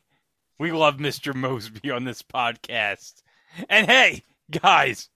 we 0.57 0.71
love 0.71 0.97
Mr. 0.97 1.35
Mosby 1.35 1.91
on 1.91 2.05
this 2.05 2.21
podcast. 2.24 3.21
And 3.69 3.88
hey, 3.88 4.24
guys, 4.50 5.09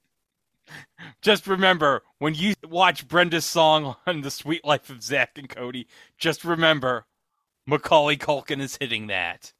just 1.21 1.47
remember 1.47 2.03
when 2.19 2.33
you 2.35 2.53
watch 2.67 3.07
Brenda's 3.07 3.45
song 3.45 3.95
on 4.05 4.21
The 4.21 4.31
Suite 4.31 4.65
Life 4.65 4.89
of 4.89 5.01
Zack 5.03 5.31
and 5.38 5.49
Cody, 5.49 5.88
just 6.17 6.43
remember 6.43 7.05
Macaulay 7.67 8.17
Culkin 8.17 8.59
is 8.61 8.77
hitting 8.79 9.07
that. 9.07 9.53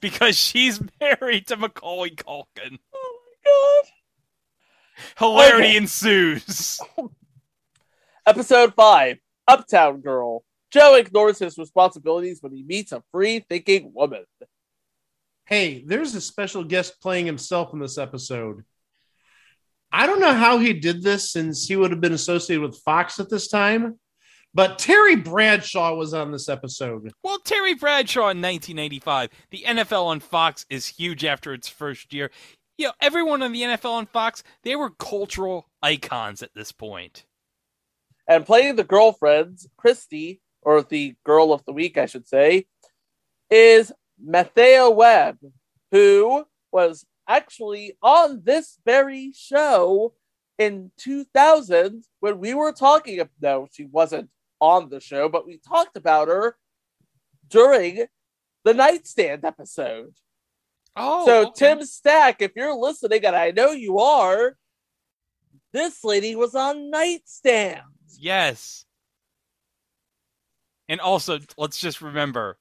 Because 0.00 0.36
she's 0.36 0.80
married 1.00 1.46
to 1.48 1.56
Macaulay 1.56 2.10
Culkin. 2.10 2.78
Oh 2.94 3.18
my 3.26 3.50
god. 3.50 3.90
Hilarity 5.18 5.68
Okay. 5.68 5.76
ensues. 5.76 6.78
Episode 8.26 8.74
5 8.74 9.18
Uptown 9.48 10.00
Girl. 10.00 10.44
Joe 10.70 10.94
ignores 10.96 11.38
his 11.38 11.56
responsibilities 11.58 12.38
when 12.42 12.52
he 12.52 12.62
meets 12.64 12.92
a 12.92 13.02
free 13.12 13.40
thinking 13.48 13.92
woman. 13.94 14.24
Hey, 15.46 15.84
there's 15.86 16.14
a 16.14 16.20
special 16.20 16.64
guest 16.64 17.00
playing 17.00 17.26
himself 17.26 17.72
in 17.74 17.78
this 17.78 17.98
episode. 17.98 18.64
I 19.94 20.06
don't 20.06 20.18
know 20.18 20.34
how 20.34 20.58
he 20.58 20.72
did 20.72 21.04
this 21.04 21.30
since 21.30 21.68
he 21.68 21.76
would 21.76 21.92
have 21.92 22.00
been 22.00 22.14
associated 22.14 22.62
with 22.62 22.76
Fox 22.78 23.20
at 23.20 23.30
this 23.30 23.46
time, 23.46 24.00
but 24.52 24.76
Terry 24.76 25.14
Bradshaw 25.14 25.94
was 25.94 26.12
on 26.12 26.32
this 26.32 26.48
episode. 26.48 27.12
Well, 27.22 27.38
Terry 27.38 27.74
Bradshaw 27.74 28.30
in 28.30 28.42
1995. 28.42 29.30
The 29.52 29.64
NFL 29.64 30.06
on 30.06 30.18
Fox 30.18 30.66
is 30.68 30.88
huge 30.88 31.24
after 31.24 31.54
its 31.54 31.68
first 31.68 32.12
year. 32.12 32.32
You 32.76 32.88
know, 32.88 32.92
everyone 33.00 33.40
on 33.44 33.52
the 33.52 33.62
NFL 33.62 33.92
on 33.92 34.06
Fox, 34.06 34.42
they 34.64 34.74
were 34.74 34.90
cultural 34.90 35.70
icons 35.80 36.42
at 36.42 36.52
this 36.56 36.72
point. 36.72 37.24
And 38.26 38.44
playing 38.44 38.74
the 38.74 38.82
girlfriend, 38.82 39.60
Christy, 39.76 40.40
or 40.62 40.82
the 40.82 41.14
girl 41.24 41.52
of 41.52 41.64
the 41.66 41.72
week, 41.72 41.98
I 41.98 42.06
should 42.06 42.26
say, 42.26 42.66
is 43.48 43.92
Mathea 44.20 44.92
Webb, 44.92 45.38
who 45.92 46.46
was 46.72 47.06
actually 47.28 47.96
on 48.02 48.42
this 48.44 48.78
very 48.84 49.32
show 49.34 50.14
in 50.58 50.90
2000 50.98 52.04
when 52.20 52.38
we 52.38 52.54
were 52.54 52.72
talking. 52.72 53.20
Of, 53.20 53.28
no, 53.40 53.68
she 53.72 53.86
wasn't 53.86 54.30
on 54.60 54.88
the 54.88 55.00
show, 55.00 55.28
but 55.28 55.46
we 55.46 55.58
talked 55.58 55.96
about 55.96 56.28
her 56.28 56.56
during 57.48 58.06
the 58.64 58.74
nightstand 58.74 59.44
episode. 59.44 60.14
Oh, 60.96 61.26
so, 61.26 61.46
okay. 61.48 61.52
Tim 61.56 61.84
Stack, 61.84 62.40
if 62.40 62.52
you're 62.54 62.74
listening, 62.74 63.24
and 63.24 63.34
I 63.34 63.50
know 63.50 63.72
you 63.72 63.98
are, 63.98 64.56
this 65.72 66.04
lady 66.04 66.36
was 66.36 66.54
on 66.54 66.90
Nightstand. 66.90 67.82
Yes. 68.18 68.84
And 70.88 71.00
also, 71.00 71.40
let's 71.58 71.78
just 71.78 72.00
remember, 72.00 72.58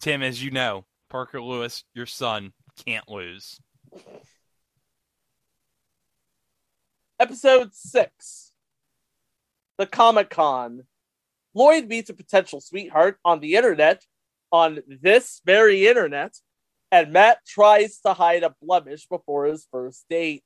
Tim, 0.00 0.22
as 0.22 0.42
you 0.42 0.50
know, 0.50 0.86
Parker 1.08 1.40
Lewis, 1.40 1.84
your 1.94 2.06
son, 2.06 2.52
can't 2.84 3.08
lose. 3.08 3.60
Episode 7.18 7.74
6 7.74 8.52
The 9.78 9.86
Comic 9.86 10.30
Con. 10.30 10.84
Lloyd 11.54 11.88
meets 11.88 12.10
a 12.10 12.14
potential 12.14 12.60
sweetheart 12.60 13.18
on 13.24 13.40
the 13.40 13.56
internet, 13.56 14.04
on 14.52 14.80
this 14.86 15.40
very 15.44 15.86
internet, 15.86 16.34
and 16.92 17.12
Matt 17.12 17.38
tries 17.46 17.98
to 18.00 18.12
hide 18.12 18.42
a 18.42 18.54
blemish 18.60 19.06
before 19.06 19.46
his 19.46 19.66
first 19.72 20.04
date. 20.10 20.44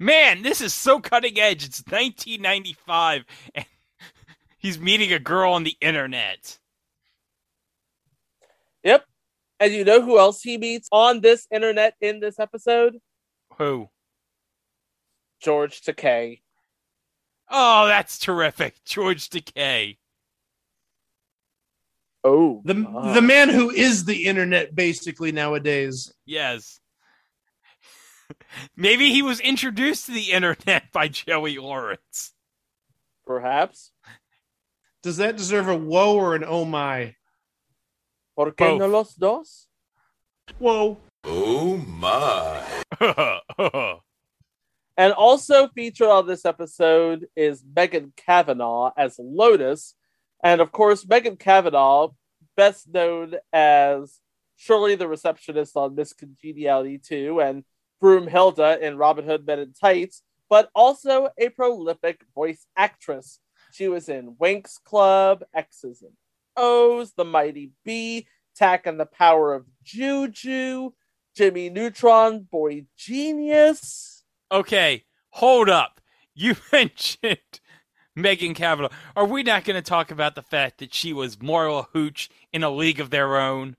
Man, 0.00 0.42
this 0.42 0.60
is 0.60 0.74
so 0.74 1.00
cutting 1.00 1.38
edge. 1.38 1.64
It's 1.64 1.82
1995, 1.88 3.24
and 3.54 3.66
he's 4.58 4.78
meeting 4.78 5.12
a 5.12 5.18
girl 5.18 5.52
on 5.52 5.64
the 5.64 5.76
internet. 5.80 6.58
Yep. 9.60 9.66
And 9.66 9.76
you 9.76 9.84
know 9.84 10.02
who 10.02 10.18
else 10.18 10.42
he 10.42 10.58
meets 10.58 10.88
on 10.92 11.20
this 11.20 11.46
internet 11.52 11.94
in 12.00 12.20
this 12.20 12.38
episode? 12.38 12.98
Who? 13.58 13.88
George 15.40 15.80
Takei. 15.82 16.40
Oh, 17.50 17.86
that's 17.86 18.18
terrific. 18.18 18.76
George 18.84 19.28
Takei. 19.30 19.98
Oh. 22.24 22.62
The 22.64 22.74
God. 22.74 23.16
the 23.16 23.22
man 23.22 23.48
who 23.48 23.70
is 23.70 24.04
the 24.04 24.26
internet 24.26 24.74
basically 24.74 25.32
nowadays. 25.32 26.12
Yes. 26.26 26.80
Maybe 28.76 29.10
he 29.10 29.22
was 29.22 29.40
introduced 29.40 30.06
to 30.06 30.12
the 30.12 30.32
internet 30.32 30.90
by 30.92 31.08
Joey 31.08 31.58
Lawrence. 31.58 32.32
Perhaps. 33.26 33.92
Does 35.02 35.18
that 35.18 35.36
deserve 35.36 35.68
a 35.68 35.76
whoa 35.76 36.16
or 36.16 36.34
an 36.34 36.44
oh 36.46 36.64
my? 36.64 37.14
¿Por 38.38 38.54
qué 38.54 38.68
Both. 38.68 38.78
no 38.78 38.86
los 38.86 39.14
dos? 39.16 39.68
Whoa. 40.60 40.96
Oh 41.24 41.76
my. 41.76 42.84
And 44.96 45.12
also 45.12 45.66
featured 45.74 46.06
on 46.06 46.28
this 46.28 46.44
episode 46.44 47.26
is 47.34 47.64
Megan 47.74 48.12
Cavanagh 48.16 48.92
as 48.96 49.18
Lotus. 49.18 49.96
And 50.44 50.60
of 50.60 50.70
course, 50.70 51.04
Megan 51.04 51.36
Cavanagh, 51.36 52.10
best 52.56 52.86
known 52.88 53.34
as 53.52 54.20
Shirley 54.54 54.94
the 54.94 55.08
Receptionist 55.08 55.76
on 55.76 55.96
Miss 55.96 56.12
Congeniality 56.12 56.98
2 56.98 57.40
and 57.40 57.64
Broomhilde 58.00 58.80
in 58.80 58.98
Robin 58.98 59.24
Hood 59.24 59.48
Men 59.48 59.58
in 59.58 59.72
Tights, 59.72 60.22
but 60.48 60.70
also 60.76 61.30
a 61.36 61.48
prolific 61.48 62.20
voice 62.36 62.68
actress. 62.76 63.40
She 63.72 63.88
was 63.88 64.08
in 64.08 64.36
Winx 64.36 64.80
Club, 64.84 65.42
X's 65.52 66.02
and 66.02 66.12
O's, 66.58 67.12
The 67.16 67.24
Mighty 67.24 67.70
B, 67.84 68.26
Tak 68.56 68.86
and 68.86 68.98
the 69.00 69.06
Power 69.06 69.54
of 69.54 69.64
Juju, 69.84 70.90
Jimmy 71.36 71.70
Neutron, 71.70 72.40
Boy 72.50 72.84
Genius. 72.96 74.24
okay, 74.50 75.04
hold 75.30 75.68
up. 75.70 76.00
You 76.34 76.56
mentioned 76.72 77.38
Megan 78.16 78.54
Cavanagh. 78.54 78.90
Are 79.16 79.24
we 79.24 79.42
not 79.42 79.64
going 79.64 79.76
to 79.76 79.82
talk 79.88 80.10
about 80.10 80.34
the 80.34 80.42
fact 80.42 80.78
that 80.78 80.92
she 80.94 81.12
was 81.12 81.36
Marla 81.36 81.86
Hooch 81.92 82.28
in 82.52 82.62
a 82.62 82.70
league 82.70 83.00
of 83.00 83.10
their 83.10 83.36
own? 83.38 83.76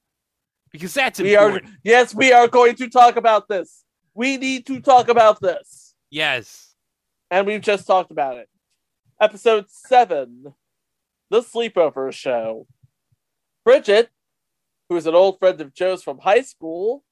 Because 0.71 0.93
that's 0.93 1.19
We 1.19 1.35
are 1.35 1.47
important. 1.47 1.73
yes, 1.83 2.13
we 2.13 2.31
are 2.31 2.47
going 2.47 2.75
to 2.75 2.89
talk 2.89 3.15
about 3.15 3.47
this. 3.47 3.83
We 4.13 4.37
need 4.37 4.65
to 4.67 4.79
talk 4.81 5.07
about 5.09 5.41
this. 5.41 5.95
Yes. 6.11 6.75
And 7.31 7.47
we've 7.47 7.61
just 7.61 7.87
talked 7.87 8.11
about 8.11 8.37
it. 8.37 8.47
Episode 9.21 9.65
seven, 9.69 10.53
The 11.29 11.41
Sleepover 11.41 12.11
Show. 12.11 12.65
Bridget, 13.63 14.09
who 14.87 14.95
is 14.95 15.05
an 15.05 15.13
old 15.13 15.37
friend 15.37 15.61
of 15.61 15.73
Joe's 15.75 16.01
from 16.01 16.17
high 16.17 16.41
school, 16.41 17.03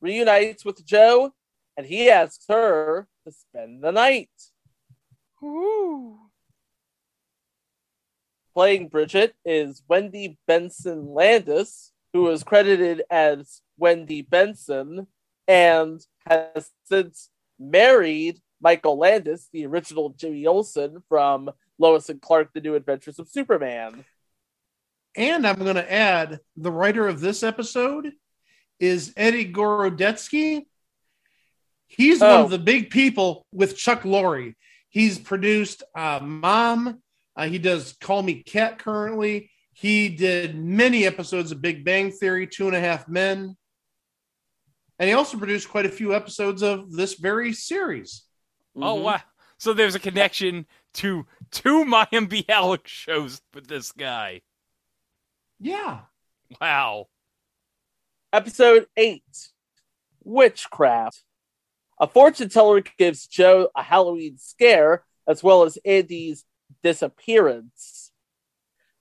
reunites 0.00 0.64
with 0.64 0.84
Joe, 0.86 1.34
and 1.76 1.86
he 1.86 2.08
asks 2.08 2.46
her 2.48 3.08
to 3.26 3.32
spend 3.32 3.84
the 3.84 3.92
night. 3.92 4.30
Ooh. 5.42 6.18
Playing 8.54 8.88
Bridget 8.88 9.34
is 9.44 9.82
Wendy 9.86 10.38
Benson 10.46 11.12
Landes, 11.12 11.92
who 12.14 12.28
is 12.30 12.42
credited 12.42 13.02
as 13.10 13.60
Wendy 13.76 14.22
Benson 14.22 15.06
and 15.46 16.00
has 16.26 16.70
since 16.84 17.28
married 17.58 18.40
Michael 18.62 18.98
Landes, 18.98 19.48
the 19.52 19.66
original 19.66 20.10
Jimmy 20.10 20.46
Olsen 20.46 21.02
from 21.08 21.50
Lois 21.80 22.08
and 22.08 22.20
Clark: 22.20 22.50
The 22.52 22.60
New 22.60 22.74
Adventures 22.74 23.18
of 23.18 23.28
Superman. 23.28 24.04
And 25.16 25.44
I'm 25.46 25.58
going 25.58 25.74
to 25.74 25.92
add 25.92 26.38
the 26.56 26.70
writer 26.70 27.08
of 27.08 27.20
this 27.20 27.42
episode 27.42 28.12
is 28.78 29.12
Eddie 29.16 29.50
Gorodetsky. 29.52 30.66
He's 31.88 32.20
one 32.20 32.30
Oh. 32.30 32.44
of 32.44 32.50
the 32.50 32.58
big 32.60 32.90
people 32.90 33.44
with 33.52 33.76
Chuck 33.76 34.02
Lorre. 34.02 34.54
He's 34.88 35.18
produced 35.18 35.82
uh, 35.96 36.20
Mom. 36.22 37.02
Uh, 37.34 37.48
he 37.48 37.58
does 37.58 37.94
Call 38.00 38.22
Me 38.22 38.42
Kat 38.44 38.78
currently. 38.78 39.50
He 39.72 40.08
did 40.10 40.56
many 40.56 41.06
episodes 41.06 41.50
of 41.50 41.60
Big 41.62 41.84
Bang 41.84 42.12
Theory, 42.12 42.46
Two 42.46 42.68
and 42.68 42.76
a 42.76 42.80
Half 42.80 43.08
Men. 43.08 43.56
And 44.98 45.08
he 45.08 45.14
also 45.14 45.38
produced 45.38 45.68
quite 45.70 45.86
a 45.86 45.90
few 45.90 46.14
episodes 46.14 46.62
of 46.62 46.92
this 46.92 47.14
very 47.14 47.52
series. 47.52 48.22
Oh 48.76 48.98
Mhm. 48.98 49.02
wow! 49.02 49.20
So 49.58 49.72
there's 49.72 49.94
a 49.94 50.00
connection 50.00 50.66
to 50.94 51.26
two 51.50 51.84
Mayim 51.86 52.28
Bialik 52.28 52.86
shows 52.86 53.40
with 53.54 53.66
this 53.66 53.92
guy. 53.92 54.42
Yeah. 55.58 56.00
Wow. 56.60 57.06
Episode 58.32 58.86
8 58.96 59.22
Witchcraft. 60.22 61.22
A 62.00 62.06
fortune 62.06 62.48
teller 62.48 62.82
gives 62.98 63.26
Joe 63.26 63.68
a 63.76 63.82
Halloween 63.82 64.38
scare, 64.38 65.04
as 65.28 65.42
well 65.42 65.64
as 65.64 65.78
Andy's 65.84 66.44
disappearance. 66.82 68.10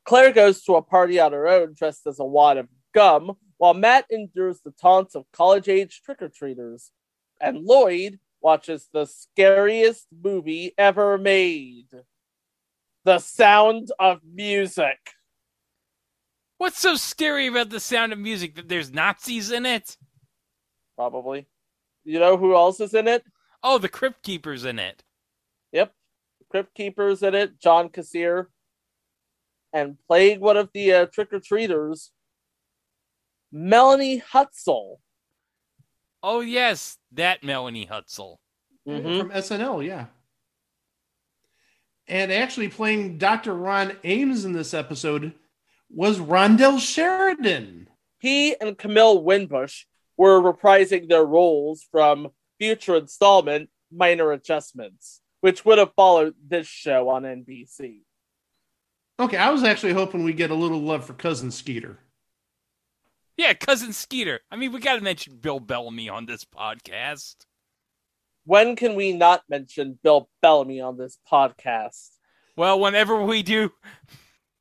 Claire 0.04 0.34
goes 0.34 0.64
to 0.64 0.76
a 0.76 0.82
party 0.82 1.20
on 1.20 1.32
her 1.32 1.48
own 1.48 1.76
dressed 1.78 2.08
as 2.08 2.20
a 2.20 2.26
wad 2.26 2.58
of 2.58 2.68
gum, 2.94 3.38
while 3.58 3.74
Matt 3.74 4.06
endures 4.12 4.60
the 4.62 4.72
taunts 4.72 5.16
of 5.16 5.32
college 5.32 5.70
age 5.70 6.02
trick 6.04 6.22
or 6.22 6.30
treaters. 6.30 6.92
And 7.40 7.64
Lloyd 7.64 8.20
watches 8.42 8.90
the 8.92 9.06
scariest 9.06 10.08
movie 10.24 10.74
ever 10.78 11.18
made 11.18 11.88
The 13.06 13.20
Sound 13.20 13.92
of 14.00 14.20
Music. 14.24 14.98
What's 16.58 16.80
so 16.80 16.96
scary 16.96 17.48
about 17.48 17.70
the 17.70 17.80
sound 17.80 18.12
of 18.12 18.20
music 18.20 18.56
that 18.56 18.68
there's 18.68 18.92
Nazis 18.92 19.52
in 19.52 19.66
it? 19.66 19.96
Probably. 20.98 21.48
You 22.04 22.20
know 22.20 22.36
who 22.36 22.54
else 22.56 22.82
is 22.82 22.94
in 22.94 23.08
it? 23.08 23.24
Oh, 23.64 23.78
the 23.78 23.88
Crypt 23.88 24.24
Keeper's 24.24 24.66
in 24.66 24.78
it. 24.80 25.04
Yep. 25.72 25.94
Crypt 26.50 26.76
Keeper's 26.76 27.24
in 27.24 27.36
it, 27.36 27.60
John 27.62 27.90
Kassir. 27.90 28.48
And 29.72 29.98
playing 30.08 30.42
one 30.42 30.58
of 30.58 30.70
the 30.74 30.94
uh, 30.94 31.06
trick 31.06 31.32
or 31.32 31.40
treaters, 31.40 32.12
Melanie 33.52 34.22
Hutsell. 34.34 34.96
Oh 36.24 36.42
yes, 36.42 36.98
that 37.14 37.44
Melanie 37.44 37.86
Hutsell. 37.86 38.38
Mhm. 38.88 39.20
From 39.20 39.30
SNL, 39.30 39.86
yeah. 39.86 40.08
And 42.10 42.34
actually 42.34 42.70
playing 42.70 43.20
Dr. 43.20 43.54
Ron 43.54 43.96
Ames 44.04 44.44
in 44.44 44.52
this 44.52 44.74
episode 44.74 45.34
was 45.92 46.18
Rondell 46.18 46.80
Sheridan. 46.80 47.88
He 48.18 48.60
and 48.60 48.78
Camille 48.78 49.24
Winbush 49.24 49.84
were 50.18 50.42
reprising 50.42 51.08
their 51.08 51.24
roles 51.24 51.86
from 51.92 52.30
future 52.58 52.98
installment 52.98 53.70
Minor 53.92 54.32
Adjustments, 54.32 55.22
which 55.42 55.64
would 55.64 55.78
have 55.78 55.94
followed 55.96 56.34
this 56.46 56.68
show 56.68 57.10
on 57.10 57.24
NBC. 57.24 58.02
Okay, 59.20 59.38
I 59.38 59.52
was 59.52 59.64
actually 59.64 59.94
hoping 59.94 60.24
we 60.24 60.34
get 60.34 60.50
a 60.50 60.56
little 60.56 60.82
love 60.82 61.06
for 61.06 61.14
Cousin 61.14 61.52
Skeeter. 61.52 62.00
Yeah, 63.38 63.54
cousin 63.54 63.94
Skeeter. 63.94 64.42
I 64.52 64.56
mean, 64.56 64.72
we 64.72 64.80
got 64.80 64.96
to 64.96 65.02
mention 65.02 65.38
Bill 65.38 65.60
Bellamy 65.60 66.10
on 66.10 66.26
this 66.26 66.44
podcast. 66.44 67.36
When 68.50 68.76
can 68.76 68.96
we 68.96 69.14
not 69.14 69.44
mention 69.48 70.00
Bill 70.02 70.28
Bellamy 70.42 70.82
on 70.82 70.98
this 70.98 71.20
podcast? 71.32 72.10
Well, 72.58 72.80
whenever 72.80 73.24
we 73.24 73.44
do, 73.44 73.72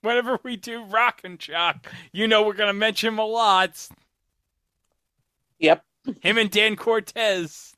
whenever 0.03 0.38
we 0.42 0.57
do 0.57 0.85
Rock 0.85 1.22
and 1.24 1.40
Shock, 1.40 1.90
you 2.12 2.29
know 2.29 2.42
we're 2.42 2.53
gonna 2.53 2.74
mention 2.74 3.14
him 3.14 3.18
a 3.18 3.24
lot. 3.24 3.88
Yep. 5.59 5.83
Him 6.20 6.37
and 6.37 6.51
Dan 6.51 6.77
Cortese. 6.77 7.74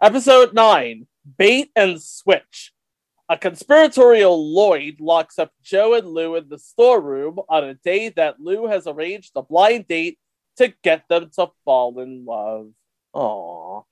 Episode 0.00 0.54
9 0.54 1.04
Bait 1.36 1.72
and 1.74 2.00
Switch. 2.00 2.72
A 3.28 3.36
conspiratorial 3.36 4.54
Lloyd 4.54 5.00
locks 5.00 5.40
up 5.40 5.50
Joe 5.64 5.94
and 5.94 6.06
Lou 6.06 6.36
in 6.36 6.48
the 6.48 6.60
storeroom 6.60 7.40
on 7.48 7.64
a 7.64 7.74
day 7.74 8.10
that 8.10 8.38
Lou 8.38 8.68
has 8.68 8.86
arranged 8.86 9.32
a 9.34 9.42
blind 9.42 9.88
date 9.88 10.16
to 10.58 10.72
get 10.84 11.08
them 11.08 11.28
to 11.34 11.48
fall 11.64 11.98
in 11.98 12.24
love. 12.24 12.70
Aww. 13.12 13.84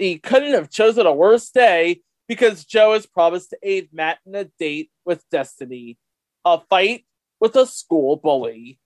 He 0.00 0.18
couldn't 0.18 0.54
have 0.54 0.70
chosen 0.70 1.04
a 1.04 1.12
worse 1.12 1.50
day 1.50 2.00
because 2.26 2.64
Joe 2.64 2.94
has 2.94 3.04
promised 3.04 3.50
to 3.50 3.58
aid 3.62 3.90
Matt 3.92 4.18
in 4.24 4.34
a 4.34 4.44
date 4.44 4.90
with 5.04 5.22
Destiny. 5.30 5.98
A 6.42 6.58
fight 6.70 7.04
with 7.38 7.54
a 7.54 7.66
school 7.66 8.16
bully. 8.16 8.78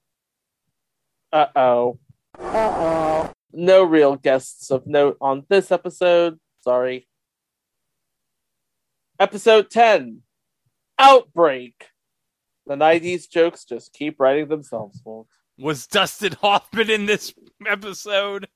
Uh 1.33 1.47
oh. 1.55 1.99
Uh 2.37 2.43
oh. 2.55 3.33
No 3.53 3.85
real 3.85 4.17
guests 4.17 4.73
of 4.73 4.89
note 4.89 5.17
on 5.21 5.45
this 5.49 5.71
episode. 5.71 6.41
Sorry. 6.63 7.07
Episode 9.21 9.71
10 9.71 10.23
Outbreak. 10.99 11.91
The 12.67 12.75
90s 12.75 13.31
jokes 13.31 13.65
just 13.65 13.93
keep 13.93 14.19
writing 14.19 14.49
themselves, 14.49 15.01
folks. 15.05 15.37
Was 15.59 15.87
Dustin 15.87 16.33
Hoffman 16.41 16.91
in 16.91 17.07
this 17.07 17.33
episode? 17.65 18.49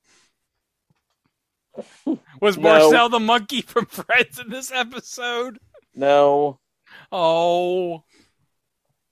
Was 2.41 2.57
No. 2.57 2.63
Marcel 2.63 3.09
the 3.09 3.21
monkey 3.21 3.63
from 3.63 3.87
Friends 3.87 4.39
in 4.39 4.49
this 4.49 4.73
episode? 4.73 5.59
No. 5.95 6.59
Oh, 7.13 8.05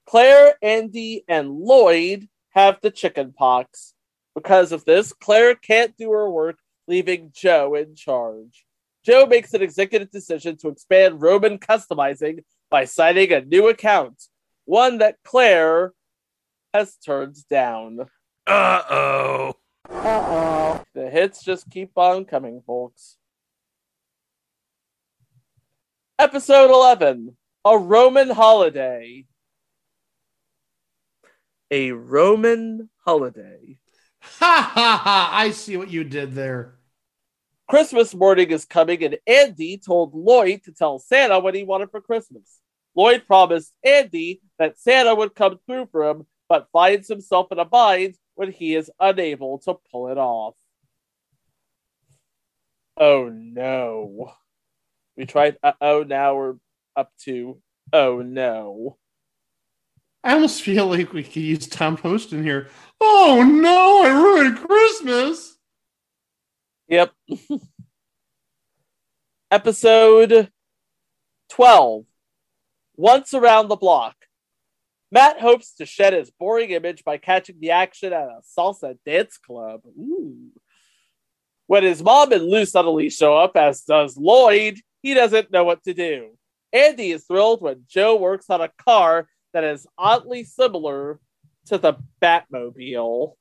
Claire, 0.07 0.55
Andy, 0.63 1.25
and 1.29 1.51
Lloyd 1.51 2.29
have 2.51 2.79
the 2.81 2.91
chicken 2.91 3.33
pox. 3.33 3.95
Because 4.35 4.73
of 4.73 4.85
this, 4.85 5.13
Claire 5.13 5.55
can't 5.55 5.97
do 5.97 6.11
her 6.13 6.31
work, 6.31 6.59
leaving 6.87 7.33
Joe 7.35 7.75
in 7.75 7.95
charge. 7.95 8.65
Joe 9.05 9.27
makes 9.27 9.55
an 9.55 9.63
executive 9.63 10.11
decision 10.11 10.57
to 10.59 10.69
expand 10.69 11.23
Roman 11.23 11.59
customizing 11.59 12.45
by 12.71 12.85
signing 12.85 13.33
a 13.33 13.41
new 13.41 13.69
account, 13.69 14.23
one 14.65 14.99
that 14.99 15.17
Claire 15.25 15.93
has 16.75 16.97
turned 16.97 17.37
down. 17.49 18.01
uh 18.47 18.83
oh. 18.91 19.55
The 20.07 21.11
hits 21.11 21.43
just 21.43 21.69
keep 21.69 21.91
on 21.97 22.27
coming, 22.27 22.63
folks. 22.65 23.17
Episode 26.17 26.71
11 26.71 27.37
A 27.65 27.77
Roman 27.77 28.31
Holiday. 28.31 29.27
A 31.73 31.91
Roman 31.91 32.89
Holiday. 33.05 33.79
Ha 34.23 34.71
ha 34.75 35.01
ha! 35.03 35.31
I 35.33 35.51
see 35.51 35.77
what 35.77 35.91
you 35.91 36.05
did 36.05 36.35
there. 36.35 36.77
Christmas 37.69 38.15
morning 38.15 38.53
is 38.53 38.65
coming, 38.65 39.03
and 39.03 39.19
Andy 39.27 39.77
told 39.77 40.15
Lloyd 40.15 40.63
to 40.67 40.73
tell 40.73 41.01
Santa 41.01 41.41
what 41.41 41.57
he 41.57 41.65
wanted 41.65 41.91
for 41.91 42.01
Christmas. 42.01 42.61
Lloyd 42.95 43.27
promised 43.27 43.73
Andy 43.83 44.41
that 44.61 44.79
Santa 44.79 45.17
would 45.17 45.35
come 45.35 45.59
through 45.67 45.89
for 45.91 46.09
him, 46.09 46.27
but 46.49 46.69
finds 46.73 47.09
himself 47.09 47.51
in 47.51 47.59
a 47.59 47.65
bind 47.65 48.15
when 48.37 48.53
he 48.53 48.77
is 48.77 48.91
unable 49.01 49.59
to 49.59 49.75
pull 49.91 50.09
it 50.09 50.19
off. 50.19 50.55
Oh 52.97 53.29
no. 53.29 54.33
We 55.17 55.27
tried 55.27 55.57
uh 55.63 55.73
oh, 55.81 56.05
now 56.05 56.37
we're 56.37 56.55
up 56.95 57.11
to 57.25 57.61
oh 57.93 58.23
no. 58.23 58.99
I 60.23 60.35
almost 60.35 60.63
feel 60.63 60.87
like 60.87 61.13
we 61.13 61.23
could 61.23 61.37
use 61.37 61.67
Tom 61.67 61.97
Poston 61.97 62.45
here. 62.45 62.69
Oh 63.01 63.43
no, 63.49 64.05
I 64.05 64.11
ruined 64.11 64.59
Christmas. 64.59 65.57
Yep. 66.89 67.13
Episode 69.51 70.51
12 71.51 72.05
Once 72.97 73.35
Around 73.35 73.69
the 73.69 73.77
Block. 73.77 74.26
Matt 75.11 75.41
hopes 75.41 75.75
to 75.75 75.87
shed 75.87 76.13
his 76.13 76.31
boring 76.31 76.71
image 76.71 77.05
by 77.05 77.19
catching 77.19 77.61
the 77.61 77.71
action 77.71 78.13
at 78.13 78.29
a 78.29 78.41
salsa 78.59 78.99
dance 79.05 79.39
club. 79.39 79.81
Ooh. 79.99 80.51
When 81.67 81.83
his 81.83 82.03
mom 82.03 82.33
and 82.33 82.45
Lou 82.45 82.65
suddenly 82.65 83.11
show 83.11 83.37
up, 83.37 83.57
as 83.57 83.83
does 83.83 84.17
Lloyd, 84.17 84.81
he 85.03 85.15
doesn't 85.15 85.51
know 85.51 85.65
what 85.65 85.83
to 85.85 85.95
do. 85.95 86.31
Andy 86.73 87.13
is 87.13 87.25
thrilled 87.25 87.63
when 87.63 87.85
Joe 87.89 88.17
works 88.17 88.51
on 88.51 88.61
a 88.61 88.71
car 88.85 89.29
that 89.53 89.65
is 89.65 89.87
oddly 89.97 90.45
similar 90.45 91.21
to 91.67 91.79
the 91.79 91.95
Batmobile. 92.21 93.35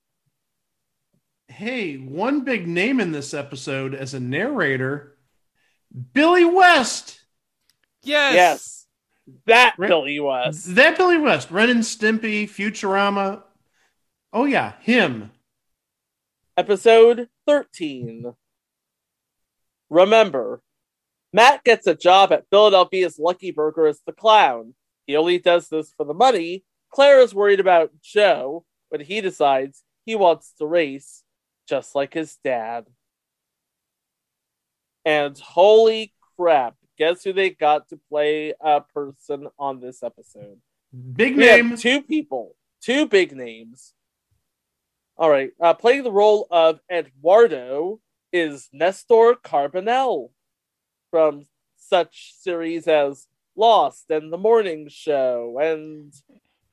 Hey, 1.47 1.95
one 1.95 2.41
big 2.41 2.67
name 2.67 2.99
in 2.99 3.11
this 3.11 3.33
episode 3.33 3.93
as 3.93 4.13
a 4.13 4.19
narrator 4.19 5.17
Billy 6.13 6.45
West. 6.45 7.19
Yes. 8.03 8.33
Yes. 8.33 8.84
That 9.45 9.75
Ren- 9.77 9.89
Billy 9.89 10.19
West. 10.19 10.75
That 10.75 10.97
Billy 10.97 11.17
West, 11.17 11.51
Ren 11.51 11.69
and 11.69 11.81
Stimpy, 11.81 12.43
Futurama. 12.43 13.43
Oh 14.31 14.45
yeah, 14.45 14.73
him. 14.81 15.31
Episode 16.57 17.29
13. 17.47 18.33
Remember, 19.89 20.61
Matt 21.33 21.63
gets 21.63 21.85
a 21.87 21.95
job 21.95 22.31
at 22.31 22.45
Philadelphia's 22.49 23.19
Lucky 23.19 23.51
Burger 23.51 23.87
as 23.87 24.01
the 24.05 24.13
clown. 24.13 24.73
He 25.05 25.15
only 25.15 25.37
does 25.37 25.67
this 25.67 25.93
for 25.95 26.05
the 26.05 26.13
money. 26.13 26.63
Claire 26.91 27.19
is 27.19 27.35
worried 27.35 27.59
about 27.59 27.91
Joe, 28.01 28.65
but 28.89 29.01
he 29.01 29.21
decides 29.21 29.83
he 30.05 30.15
wants 30.15 30.53
to 30.59 30.65
race, 30.65 31.23
just 31.67 31.93
like 31.93 32.13
his 32.13 32.37
dad. 32.43 32.85
And 35.03 35.37
holy 35.37 36.13
crap, 36.37 36.75
guess 36.97 37.23
who 37.23 37.33
they 37.33 37.49
got 37.51 37.89
to 37.89 37.99
play 38.09 38.53
a 38.61 38.81
person 38.81 39.47
on 39.59 39.79
this 39.79 40.03
episode? 40.03 40.57
Big 41.13 41.35
We 41.35 41.45
have 41.47 41.65
name. 41.65 41.77
two 41.77 42.01
people, 42.01 42.55
two 42.81 43.05
big 43.07 43.35
names. 43.35 43.93
All 45.17 45.29
right, 45.29 45.51
uh, 45.61 45.73
playing 45.73 46.03
the 46.03 46.11
role 46.11 46.47
of 46.51 46.79
Eduardo 46.91 47.99
is 48.33 48.67
Nestor 48.73 49.35
Carbonell 49.43 50.29
from 51.09 51.45
such 51.77 52.33
series 52.37 52.87
as 52.87 53.27
Lost 53.55 54.09
and 54.09 54.31
The 54.31 54.37
Morning 54.37 54.87
Show, 54.89 55.57
and 55.61 56.13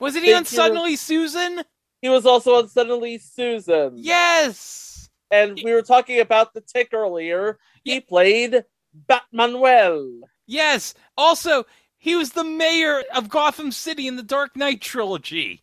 Wasn't 0.00 0.24
he 0.24 0.32
on 0.32 0.42
Thank 0.42 0.52
you. 0.52 0.56
Suddenly 0.56 0.96
Susan? 0.96 1.62
he 2.00 2.08
was 2.08 2.26
also 2.26 2.56
on 2.56 2.68
Suddenly 2.68 3.18
Susan. 3.18 3.92
Yes. 3.96 5.08
and 5.30 5.58
we 5.64 5.72
were 5.72 5.82
talking 5.82 6.18
about 6.20 6.52
the 6.52 6.60
Tick 6.60 6.88
earlier. 6.92 7.58
He 7.84 7.94
Yeah. 7.94 8.00
played 8.08 8.64
Batmanuel. 9.08 10.20
Yes. 10.46 10.94
Also, 11.16 11.64
he 11.98 12.14
was 12.16 12.30
the 12.30 12.44
mayor 12.44 13.02
of 13.14 13.28
Gotham 13.28 13.72
City 13.72 14.06
in 14.06 14.16
the 14.16 14.22
Dark 14.22 14.56
Knight 14.56 14.80
trilogy. 14.80 15.62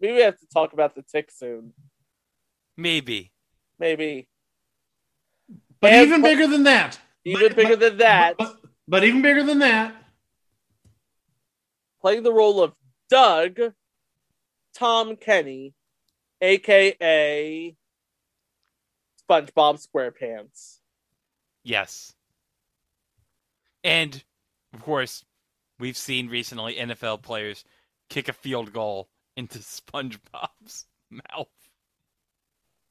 Maybe 0.00 0.14
we 0.14 0.20
have 0.22 0.38
to 0.40 0.46
talk 0.48 0.72
about 0.72 0.94
the 0.94 1.02
Tick 1.02 1.30
soon. 1.30 1.72
Maybe. 2.76 3.32
Maybe 3.78 4.28
But 5.80 5.92
And- 5.92 6.06
even 6.06 6.22
bigger 6.22 6.46
than 6.46 6.64
that. 6.64 6.98
even 7.24 7.48
But- 7.48 7.56
bigger 7.56 7.76
but- 7.76 7.80
than 7.80 7.98
that. 7.98 8.36
But, 8.38 8.56
but 8.88 9.04
even 9.04 9.22
bigger 9.22 9.42
than 9.44 9.58
that. 9.60 9.94
playing 12.00 12.22
the 12.22 12.32
role 12.32 12.62
of 12.62 12.74
Doug, 13.10 13.58
Tom 14.74 15.16
Kenny, 15.16 15.74
aka 16.40 17.76
SpongeBob 19.28 19.86
SquarePants. 19.86 20.79
Yes. 21.62 22.14
And 23.82 24.22
of 24.74 24.82
course, 24.82 25.24
we've 25.78 25.96
seen 25.96 26.28
recently 26.28 26.76
NFL 26.76 27.22
players 27.22 27.64
kick 28.08 28.28
a 28.28 28.32
field 28.32 28.72
goal 28.72 29.08
into 29.36 29.58
SpongeBob's 29.60 30.86
mouth. 31.10 31.48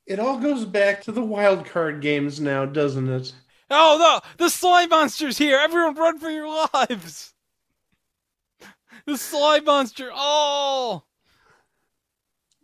It 0.06 0.20
all 0.20 0.40
goes 0.40 0.66
back 0.66 1.04
to 1.04 1.12
the 1.12 1.24
wild 1.24 1.66
card 1.66 2.02
games 2.02 2.40
now, 2.40 2.66
doesn't 2.66 3.10
it? 3.10 3.34
Oh 3.70 3.98
no! 4.00 4.30
The 4.44 4.50
slime 4.50 4.90
monster's 4.90 5.38
here! 5.38 5.60
Everyone 5.60 5.94
run 5.94 6.18
for 6.18 6.32
your 6.32 6.48
lives! 6.74 7.34
The 9.06 9.18
slime 9.18 9.66
monster! 9.66 10.10
Oh! 10.12 11.04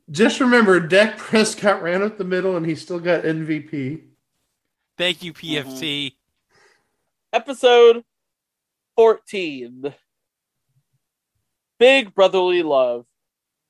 Just 0.09 0.39
remember, 0.39 0.79
Dak 0.79 1.17
Prescott 1.17 1.81
ran 1.81 2.03
up 2.03 2.17
the 2.17 2.23
middle 2.23 2.57
and 2.57 2.65
he 2.65 2.75
still 2.75 2.99
got 2.99 3.23
MVP. 3.23 4.01
Thank 4.97 5.23
you, 5.23 5.33
mm-hmm. 5.33 5.69
PFT. 5.69 6.13
Episode 7.33 8.03
14 8.95 9.93
Big 11.77 12.15
Brotherly 12.15 12.63
Love. 12.63 13.05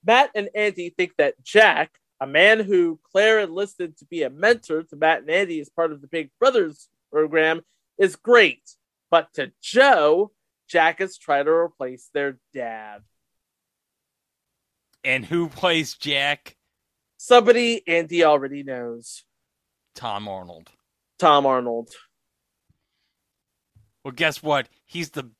Matt 0.05 0.29
and 0.35 0.49
Andy 0.53 0.91
think 0.91 1.13
that 1.17 1.41
Jack, 1.43 1.97
a 2.21 2.27
man 2.27 2.59
who 2.59 2.99
Claire 3.11 3.39
enlisted 3.39 3.97
to 3.97 4.05
be 4.05 4.21
a 4.21 4.29
mentor 4.29 4.83
to 4.83 4.95
Matt 4.95 5.21
and 5.21 5.31
Andy 5.31 5.59
as 5.59 5.69
part 5.69 5.91
of 5.91 6.01
the 6.01 6.07
Big 6.07 6.29
Brothers 6.39 6.89
program, 7.11 7.61
is 7.97 8.15
great. 8.15 8.61
But 9.09 9.33
to 9.33 9.51
Joe, 9.63 10.31
Jack 10.69 11.01
is 11.01 11.17
trying 11.17 11.45
to 11.45 11.51
replace 11.51 12.09
their 12.13 12.37
dad. 12.53 13.01
And 15.03 15.25
who 15.25 15.49
plays 15.49 15.95
Jack? 15.95 16.55
Somebody 17.17 17.81
Andy 17.87 18.23
already 18.23 18.61
knows. 18.61 19.23
Tom 19.95 20.27
Arnold. 20.27 20.69
Tom 21.25 21.47
Arnold. 21.47 21.89
Well, 24.03 24.11
guess 24.11 24.43
what? 24.43 24.69
He's 24.85 25.09
the 25.09 25.31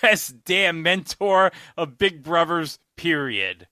best 0.00 0.42
damn 0.42 0.82
mentor 0.82 1.52
of 1.76 1.98
Big 1.98 2.22
Brothers, 2.22 2.78
period. 2.96 3.68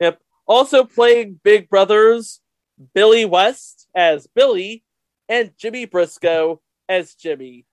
Yep. 0.00 0.20
Also 0.44 0.82
playing 0.82 1.38
Big 1.44 1.68
Brothers, 1.68 2.40
Billy 2.92 3.24
West 3.24 3.86
as 3.94 4.26
Billy, 4.26 4.82
and 5.28 5.52
Jimmy 5.56 5.84
Briscoe 5.84 6.60
as 6.88 7.14
Jimmy. 7.14 7.64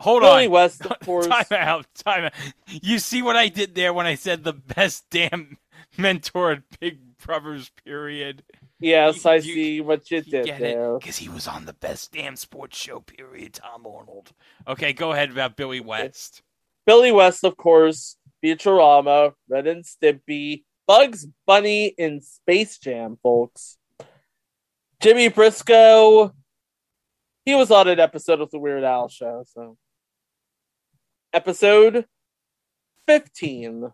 Hold 0.00 0.24
on. 0.24 0.30
Billy 0.30 0.46
on. 0.46 0.50
West, 0.50 0.84
of 0.84 0.98
course. 1.04 1.28
Time 1.28 1.44
out. 1.52 1.86
Time 1.94 2.24
out. 2.24 2.32
You 2.66 2.98
see 2.98 3.22
what 3.22 3.36
I 3.36 3.46
did 3.46 3.76
there 3.76 3.94
when 3.94 4.06
I 4.06 4.16
said 4.16 4.42
the 4.42 4.52
best 4.52 5.04
damn 5.12 5.58
mentor 5.96 6.50
at 6.50 6.80
Big 6.80 7.16
Brothers, 7.18 7.70
period? 7.84 8.42
Yes, 8.80 9.24
You- 9.24 9.30
I 9.30 9.34
you- 9.36 9.42
see 9.42 9.80
what 9.82 10.10
you 10.10 10.22
did 10.22 10.46
get 10.46 10.58
there. 10.58 10.98
Because 10.98 11.18
he 11.18 11.28
was 11.28 11.46
on 11.46 11.66
the 11.66 11.74
best 11.74 12.12
damn 12.12 12.34
sports 12.36 12.78
show, 12.78 13.00
period, 13.00 13.54
Tom 13.54 13.86
Arnold. 13.86 14.32
Okay, 14.66 14.92
go 14.92 15.12
ahead 15.12 15.30
about 15.30 15.54
Billy 15.56 15.80
West. 15.80 16.42
Billy 16.86 17.12
West, 17.12 17.44
of 17.44 17.56
course, 17.58 18.16
Futurama, 18.42 19.34
Ren 19.48 19.66
and 19.66 19.84
Stimpy, 19.84 20.64
Bugs 20.86 21.26
Bunny 21.46 21.86
in 21.88 22.22
Space 22.22 22.78
Jam, 22.78 23.18
folks. 23.22 23.76
Jimmy 25.00 25.28
Briscoe, 25.28 26.34
he 27.44 27.54
was 27.54 27.70
on 27.70 27.86
an 27.88 28.00
episode 28.00 28.40
of 28.40 28.50
the 28.50 28.58
Weird 28.58 28.82
Al 28.84 29.08
show, 29.08 29.44
so. 29.46 29.76
Episode 31.32 32.06
15 33.06 33.92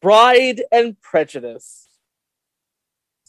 Bride 0.00 0.62
and 0.72 1.00
Prejudice. 1.00 1.88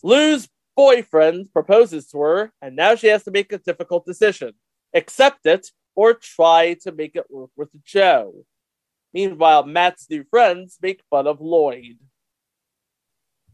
Lou's 0.03 0.49
boyfriend 0.75 1.53
proposes 1.53 2.07
to 2.09 2.19
her, 2.19 2.51
and 2.61 2.75
now 2.75 2.95
she 2.95 3.07
has 3.07 3.23
to 3.23 3.31
make 3.31 3.51
a 3.53 3.57
difficult 3.57 4.05
decision 4.05 4.53
accept 4.93 5.45
it 5.45 5.67
or 5.95 6.13
try 6.13 6.75
to 6.81 6.91
make 6.91 7.15
it 7.15 7.25
work 7.29 7.49
with 7.55 7.69
Joe. 7.83 8.45
Meanwhile, 9.13 9.65
Matt's 9.65 10.07
new 10.09 10.23
friends 10.29 10.77
make 10.81 11.01
fun 11.09 11.27
of 11.27 11.39
Lloyd. 11.39 11.97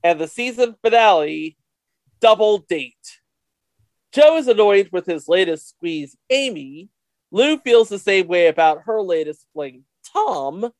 And 0.04 0.20
the 0.20 0.28
season 0.28 0.76
finale 0.82 1.58
double 2.22 2.60
date. 2.60 3.20
Joe 4.12 4.38
is 4.38 4.48
annoyed 4.48 4.90
with 4.92 5.06
his 5.06 5.28
latest 5.28 5.70
squeeze, 5.70 6.18
Amy. 6.30 6.90
Lou 7.32 7.58
feels 7.60 7.90
the 7.90 8.00
same 8.00 8.28
way 8.28 8.48
about 8.48 8.84
her 8.86 9.02
latest 9.02 9.46
fling, 9.54 9.84
Tom. 10.12 10.72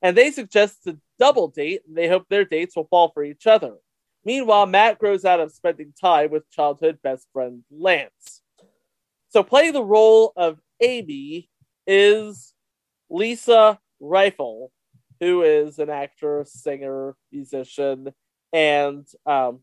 And 0.00 0.16
they 0.16 0.30
suggest 0.30 0.86
a 0.86 0.98
double 1.18 1.48
date, 1.48 1.82
and 1.86 1.96
they 1.96 2.08
hope 2.08 2.26
their 2.28 2.44
dates 2.44 2.74
will 2.74 2.88
fall 2.88 3.10
for 3.12 3.22
each 3.22 3.46
other. 3.46 3.74
Meanwhile, 4.24 4.66
Matt 4.66 4.98
grows 4.98 5.24
out 5.24 5.40
of 5.40 5.52
spending 5.52 5.92
time 6.00 6.30
with 6.30 6.50
childhood 6.50 6.98
best 7.02 7.26
friend 7.32 7.64
Lance. 7.70 8.42
So, 9.28 9.42
playing 9.42 9.72
the 9.72 9.82
role 9.82 10.32
of 10.36 10.60
Amy 10.80 11.48
is 11.86 12.54
Lisa 13.10 13.78
Rieffel, 14.00 14.68
who 15.20 15.42
is 15.42 15.78
an 15.78 15.90
actor, 15.90 16.44
singer, 16.46 17.16
musician, 17.30 18.12
and 18.52 19.06
um, 19.26 19.60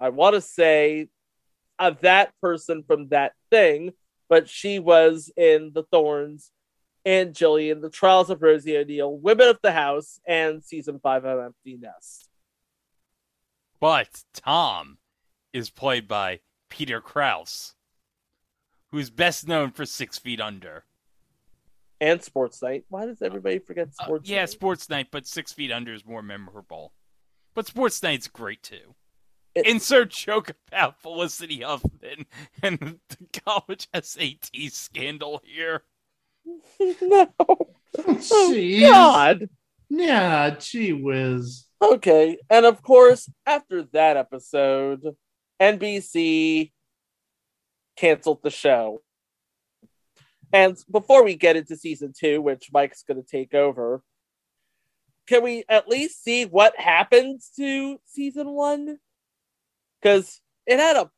I 0.00 0.10
want 0.10 0.34
to 0.34 0.40
say 0.40 1.08
uh, 1.78 1.92
that 2.00 2.32
person 2.40 2.84
from 2.86 3.08
that 3.08 3.32
thing, 3.50 3.92
but 4.28 4.48
she 4.48 4.78
was 4.78 5.30
in 5.36 5.72
The 5.74 5.84
Thorns 5.84 6.50
and 7.04 7.34
Jillian, 7.34 7.82
The 7.82 7.90
Trials 7.90 8.30
of 8.30 8.42
Rosie 8.42 8.76
O'Neill, 8.76 9.16
Women 9.16 9.48
of 9.48 9.58
the 9.62 9.72
House, 9.72 10.20
and 10.26 10.62
season 10.62 11.00
five 11.02 11.24
of 11.24 11.40
Empty 11.40 11.78
Nest. 11.80 12.28
But 13.82 14.22
Tom 14.32 14.98
is 15.52 15.68
played 15.68 16.06
by 16.06 16.38
Peter 16.70 17.00
Krause, 17.00 17.74
who's 18.92 19.10
best 19.10 19.48
known 19.48 19.72
for 19.72 19.84
Six 19.84 20.20
Feet 20.20 20.40
Under. 20.40 20.84
And 22.00 22.22
Sports 22.22 22.62
Night. 22.62 22.84
Why 22.90 23.06
does 23.06 23.22
everybody 23.22 23.58
forget 23.58 23.88
Uh, 23.98 24.04
Sports 24.04 24.28
yeah, 24.30 24.42
Night? 24.42 24.50
Sports 24.50 24.88
Night, 24.88 25.08
but 25.10 25.26
Six 25.26 25.52
Feet 25.52 25.72
Under 25.72 25.92
is 25.92 26.06
more 26.06 26.22
memorable. 26.22 26.92
But 27.54 27.66
Sports 27.66 28.00
Night's 28.04 28.28
great 28.28 28.62
too. 28.62 28.94
It- 29.56 29.66
Insert 29.66 30.10
joke 30.10 30.52
about 30.68 31.02
Felicity 31.02 31.62
Huffman 31.62 32.26
and 32.62 33.00
the 33.08 33.40
college 33.44 33.88
SAT 34.00 34.48
scandal 34.70 35.42
here. 35.44 35.82
no. 37.02 37.32
Oh, 37.40 37.66
Jeez. 37.98 38.80
God. 38.88 39.48
Yeah, 39.90 40.50
gee 40.58 40.92
whiz. 40.92 41.66
Okay, 41.82 42.38
and 42.48 42.64
of 42.64 42.80
course, 42.80 43.28
after 43.44 43.82
that 43.92 44.16
episode, 44.16 45.16
NBC 45.60 46.70
canceled 47.96 48.40
the 48.44 48.50
show. 48.50 49.02
And 50.52 50.76
before 50.88 51.24
we 51.24 51.34
get 51.34 51.56
into 51.56 51.76
season 51.76 52.12
two, 52.16 52.40
which 52.40 52.70
Mike's 52.72 53.02
going 53.02 53.20
to 53.20 53.28
take 53.28 53.52
over, 53.52 54.00
can 55.26 55.42
we 55.42 55.64
at 55.68 55.88
least 55.88 56.22
see 56.22 56.44
what 56.44 56.78
happens 56.78 57.50
to 57.56 57.98
season 58.06 58.50
one? 58.50 58.98
Because 60.00 60.40
it 60.66 60.78
had 60.78 60.96
a, 60.96 61.10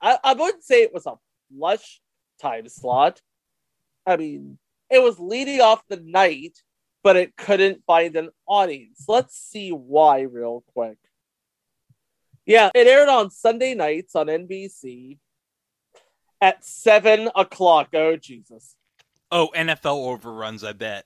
I, 0.00 0.18
I 0.24 0.32
wouldn't 0.32 0.64
say 0.64 0.82
it 0.82 0.94
was 0.94 1.04
a 1.04 1.16
flush 1.54 2.00
time 2.40 2.66
slot. 2.70 3.20
I 4.06 4.16
mean, 4.16 4.58
it 4.88 5.02
was 5.02 5.18
leading 5.18 5.60
off 5.60 5.82
the 5.88 6.00
night, 6.02 6.56
but 7.06 7.14
it 7.14 7.36
couldn't 7.36 7.84
find 7.86 8.16
an 8.16 8.30
audience. 8.48 9.04
Let's 9.06 9.38
see 9.38 9.70
why, 9.70 10.22
real 10.22 10.64
quick. 10.74 10.98
Yeah, 12.44 12.70
it 12.74 12.88
aired 12.88 13.08
on 13.08 13.30
Sunday 13.30 13.74
nights 13.74 14.16
on 14.16 14.26
NBC 14.26 15.18
at 16.40 16.64
seven 16.64 17.30
o'clock. 17.36 17.90
Oh 17.94 18.16
Jesus! 18.16 18.74
Oh, 19.30 19.50
NFL 19.54 20.04
overruns, 20.04 20.64
I 20.64 20.72
bet. 20.72 21.04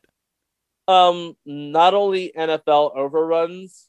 Um, 0.88 1.36
not 1.44 1.92
only 1.92 2.32
NFL 2.34 2.96
overruns, 2.96 3.86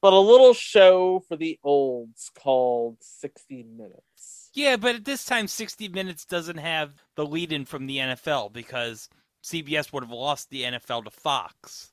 but 0.00 0.12
a 0.12 0.20
little 0.20 0.54
show 0.54 1.24
for 1.26 1.34
the 1.34 1.58
olds 1.64 2.30
called 2.38 2.98
60 3.00 3.64
Minutes. 3.76 4.50
Yeah, 4.54 4.76
but 4.76 4.94
at 4.94 5.04
this 5.04 5.24
time, 5.24 5.48
60 5.48 5.88
Minutes 5.88 6.24
doesn't 6.24 6.58
have 6.58 6.92
the 7.16 7.26
lead 7.26 7.50
in 7.50 7.64
from 7.64 7.86
the 7.88 7.98
NFL 7.98 8.52
because 8.52 9.08
CBS 9.46 9.92
would 9.92 10.02
have 10.02 10.10
lost 10.10 10.50
the 10.50 10.62
NFL 10.62 11.04
to 11.04 11.10
Fox. 11.10 11.92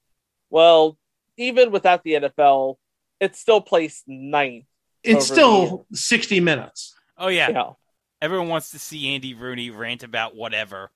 Well, 0.49 0.97
even 1.37 1.71
without 1.71 2.03
the 2.03 2.13
NFL, 2.13 2.77
it's 3.19 3.39
still 3.39 3.61
placed 3.61 4.03
ninth. 4.07 4.65
It's 5.03 5.27
still 5.27 5.85
60 5.93 6.39
minutes. 6.39 6.95
Oh, 7.17 7.27
yeah. 7.27 7.49
Yeah. 7.49 7.71
Everyone 8.21 8.47
wants 8.47 8.71
to 8.71 8.79
see 8.79 9.13
Andy 9.13 9.33
Rooney 9.33 9.69
rant 9.69 10.01
about 10.03 10.35
whatever. 10.35 10.89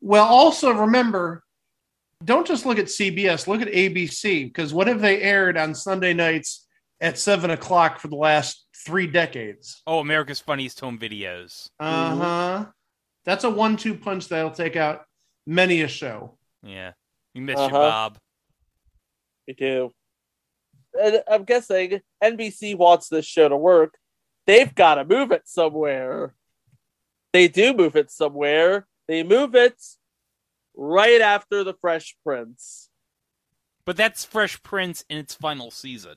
Well, 0.00 0.26
also 0.26 0.70
remember, 0.70 1.42
don't 2.22 2.46
just 2.46 2.66
look 2.66 2.78
at 2.78 2.86
CBS, 2.86 3.46
look 3.46 3.62
at 3.62 3.68
ABC, 3.68 4.44
because 4.44 4.72
what 4.74 4.86
have 4.86 5.00
they 5.00 5.22
aired 5.22 5.56
on 5.56 5.74
Sunday 5.74 6.12
nights 6.12 6.66
at 7.00 7.18
seven 7.18 7.50
o'clock 7.50 7.98
for 7.98 8.08
the 8.08 8.16
last 8.16 8.66
three 8.84 9.06
decades? 9.06 9.82
Oh, 9.86 10.00
America's 10.00 10.40
Funniest 10.40 10.80
Home 10.80 10.98
Videos. 10.98 11.70
Uh 11.80 12.16
huh. 12.16 12.66
That's 13.24 13.44
a 13.44 13.50
one 13.50 13.76
two 13.76 13.94
punch 13.94 14.28
that'll 14.28 14.50
take 14.50 14.76
out 14.76 15.06
many 15.46 15.82
a 15.82 15.88
show. 15.88 16.36
Yeah. 16.62 16.92
We 17.34 17.40
miss 17.40 17.58
you, 17.58 17.64
Uh-huh. 17.64 17.72
Bob. 17.78 18.18
We 19.46 19.54
do. 19.54 19.90
And 21.00 21.22
I'm 21.28 21.44
guessing 21.44 22.00
NBC 22.22 22.76
wants 22.76 23.08
this 23.08 23.26
show 23.26 23.48
to 23.48 23.56
work. 23.56 23.98
They've 24.46 24.72
got 24.74 24.96
to 24.96 25.04
move 25.04 25.32
it 25.32 25.42
somewhere. 25.48 26.34
They 27.32 27.48
do 27.48 27.74
move 27.74 27.96
it 27.96 28.10
somewhere. 28.10 28.86
They 29.08 29.22
move 29.22 29.54
it 29.54 29.74
right 30.76 31.20
after 31.20 31.64
the 31.64 31.74
Fresh 31.74 32.16
Prince. 32.24 32.88
But 33.84 33.96
that's 33.96 34.24
Fresh 34.24 34.62
Prince 34.62 35.04
in 35.10 35.18
its 35.18 35.34
final 35.34 35.70
season. 35.70 36.14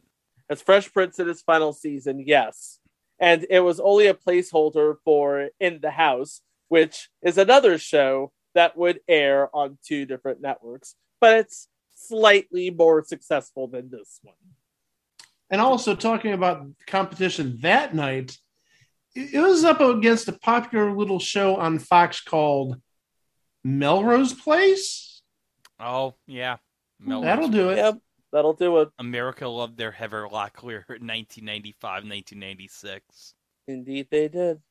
It's 0.50 0.62
Fresh 0.62 0.94
Prince 0.94 1.20
in 1.20 1.28
its 1.28 1.42
final 1.42 1.74
season, 1.74 2.24
yes. 2.26 2.80
And 3.20 3.46
it 3.50 3.60
was 3.62 3.80
only 3.80 4.08
a 4.08 4.14
placeholder 4.14 4.96
for 5.04 5.50
In 5.60 5.80
the 5.82 5.92
House, 5.92 6.42
which 6.70 7.10
is 7.24 7.38
another 7.38 7.78
show 7.78 8.32
that 8.58 8.76
would 8.76 9.00
air 9.08 9.56
on 9.56 9.78
two 9.86 10.08
different 10.08 10.42
networks, 10.42 10.96
but 11.22 11.38
it's 11.38 11.68
slightly 11.96 12.72
more 12.72 13.04
successful 13.04 13.68
than 13.68 13.90
this 13.92 14.20
one. 14.24 14.36
And 15.52 15.62
also 15.62 15.96
talking 15.96 16.34
about 16.34 16.66
competition 16.88 17.60
that 17.62 17.94
night, 17.94 18.36
it 19.16 19.36
it 19.36 19.40
was 19.40 19.64
up 19.64 19.80
against 19.80 20.28
a 20.28 20.34
popular 20.34 20.92
little 20.92 21.20
show 21.20 21.56
on 21.56 21.78
Fox 21.78 22.22
called 22.22 22.82
Melrose 23.64 24.34
Place. 24.34 25.22
Oh, 25.80 26.16
yeah. 26.26 26.58
Melrose 27.00 27.26
That'll 27.26 27.50
do 27.50 27.70
it. 27.70 27.78
Yep, 27.78 27.98
that'll 28.34 28.54
do 28.54 28.78
it. 28.80 28.90
America 28.98 29.48
loved 29.48 29.78
their 29.78 29.92
Heather 29.92 30.24
Locklear 30.24 30.84
in 30.90 31.06
1995, 31.06 31.82
1996. 31.84 33.36
Indeed, 33.68 34.08
they 34.10 34.28
did. 34.28 34.62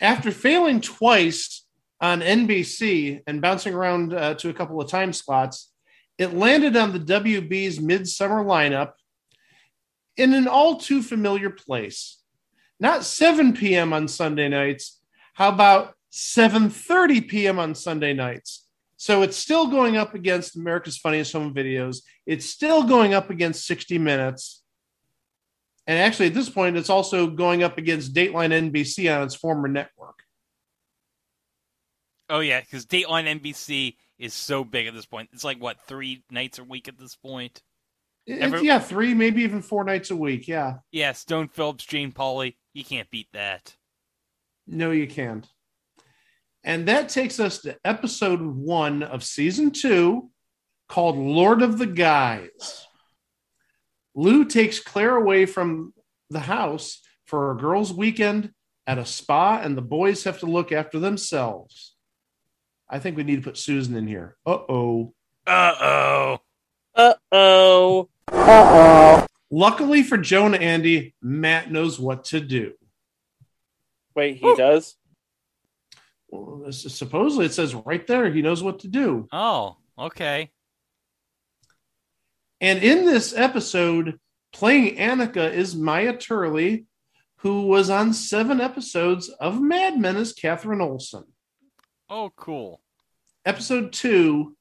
After 0.00 0.30
failing 0.30 0.82
twice 0.82 1.64
on 2.00 2.20
NBC 2.20 3.22
and 3.26 3.42
bouncing 3.42 3.74
around 3.74 4.14
uh, 4.14 4.34
to 4.34 4.48
a 4.48 4.54
couple 4.54 4.80
of 4.80 4.88
time 4.88 5.12
slots, 5.12 5.70
it 6.18 6.34
landed 6.34 6.76
on 6.76 6.92
the 6.92 6.98
WB's 6.98 7.80
midsummer 7.80 8.44
lineup 8.44 8.92
in 10.16 10.34
an 10.34 10.48
all 10.48 10.78
too 10.78 11.02
familiar 11.02 11.50
place. 11.50 12.18
Not 12.78 13.04
7 13.04 13.52
p.m. 13.54 13.92
on 13.92 14.08
Sunday 14.08 14.48
nights. 14.48 15.00
How 15.34 15.50
about 15.50 15.94
7:30 16.12 17.28
p.m. 17.28 17.58
on 17.58 17.74
Sunday 17.74 18.12
nights? 18.12 18.66
So 18.96 19.22
it's 19.22 19.36
still 19.36 19.68
going 19.68 19.96
up 19.96 20.14
against 20.14 20.56
America's 20.56 20.98
Funniest 20.98 21.32
Home 21.32 21.54
Videos. 21.54 22.02
It's 22.26 22.44
still 22.44 22.82
going 22.84 23.14
up 23.14 23.30
against 23.30 23.66
60 23.66 23.96
Minutes. 23.96 24.62
And 25.86 25.98
actually, 25.98 26.26
at 26.26 26.34
this 26.34 26.50
point, 26.50 26.76
it's 26.76 26.90
also 26.90 27.26
going 27.26 27.62
up 27.62 27.78
against 27.78 28.14
Dateline 28.14 28.70
NBC 28.70 29.14
on 29.14 29.24
its 29.24 29.34
former 29.34 29.68
network. 29.68 30.22
Oh, 32.30 32.40
yeah, 32.40 32.60
because 32.60 32.86
Dateline 32.86 33.40
NBC 33.40 33.96
is 34.18 34.32
so 34.32 34.64
big 34.64 34.86
at 34.86 34.94
this 34.94 35.04
point. 35.06 35.28
It's 35.32 35.44
like, 35.44 35.58
what, 35.60 35.80
three 35.86 36.22
nights 36.30 36.58
a 36.58 36.64
week 36.64 36.88
at 36.88 36.98
this 36.98 37.16
point? 37.16 37.60
Every- 38.28 38.64
yeah, 38.64 38.78
three, 38.78 39.12
maybe 39.14 39.42
even 39.42 39.60
four 39.62 39.82
nights 39.84 40.10
a 40.10 40.16
week. 40.16 40.46
Yeah. 40.46 40.76
Yeah, 40.92 41.12
Stone 41.12 41.48
Phillips, 41.48 41.84
Jane 41.84 42.12
Pauley. 42.12 42.54
You 42.72 42.84
can't 42.84 43.10
beat 43.10 43.28
that. 43.32 43.76
No, 44.66 44.92
you 44.92 45.08
can't. 45.08 45.46
And 46.62 46.86
that 46.86 47.08
takes 47.08 47.40
us 47.40 47.62
to 47.62 47.76
episode 47.84 48.40
one 48.40 49.02
of 49.02 49.24
season 49.24 49.70
two 49.72 50.30
called 50.88 51.16
Lord 51.16 51.62
of 51.62 51.78
the 51.78 51.86
Guys. 51.86 52.86
Lou 54.14 54.44
takes 54.44 54.78
Claire 54.78 55.16
away 55.16 55.46
from 55.46 55.94
the 56.28 56.40
house 56.40 57.00
for 57.26 57.50
a 57.50 57.56
girls' 57.56 57.92
weekend 57.92 58.52
at 58.86 58.98
a 58.98 59.06
spa, 59.06 59.60
and 59.62 59.76
the 59.76 59.82
boys 59.82 60.24
have 60.24 60.40
to 60.40 60.46
look 60.46 60.72
after 60.72 60.98
themselves. 60.98 61.89
I 62.90 62.98
think 62.98 63.16
we 63.16 63.22
need 63.22 63.36
to 63.36 63.42
put 63.42 63.56
Susan 63.56 63.94
in 63.96 64.06
here. 64.06 64.36
Uh 64.44 64.58
oh. 64.68 65.14
Uh 65.46 65.74
oh. 65.80 66.38
Uh 66.94 67.14
oh. 67.32 68.08
Uh 68.32 68.36
oh. 68.36 69.26
Luckily 69.50 70.02
for 70.02 70.16
Joe 70.18 70.46
and 70.46 70.54
Andy, 70.56 71.14
Matt 71.22 71.70
knows 71.70 71.98
what 72.00 72.24
to 72.26 72.40
do. 72.40 72.72
Wait, 74.14 74.36
he 74.38 74.54
does? 74.56 74.96
Well, 76.28 76.64
this 76.66 76.84
is- 76.84 76.94
supposedly 76.94 77.46
it 77.46 77.52
says 77.52 77.74
right 77.74 78.06
there 78.06 78.30
he 78.30 78.42
knows 78.42 78.62
what 78.62 78.80
to 78.80 78.88
do. 78.88 79.28
Oh, 79.32 79.76
okay. 79.98 80.50
And 82.60 82.82
in 82.82 83.06
this 83.06 83.34
episode, 83.34 84.18
playing 84.52 84.96
Annika 84.96 85.50
is 85.52 85.74
Myra 85.74 86.16
Turley, 86.16 86.86
who 87.38 87.62
was 87.62 87.88
on 87.88 88.12
seven 88.12 88.60
episodes 88.60 89.28
of 89.28 89.60
Mad 89.60 89.98
Men 89.98 90.16
as 90.16 90.32
Catherine 90.32 90.80
Olson. 90.82 91.24
Oh, 92.12 92.32
cool. 92.34 92.80
Episode 93.44 93.92
two 93.92 94.56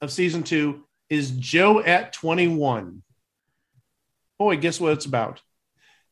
of 0.00 0.10
season 0.10 0.42
two 0.42 0.84
is 1.10 1.30
Joe 1.32 1.80
at 1.80 2.14
21. 2.14 3.02
Boy, 4.38 4.56
guess 4.56 4.80
what 4.80 4.94
it's 4.94 5.04
about? 5.04 5.42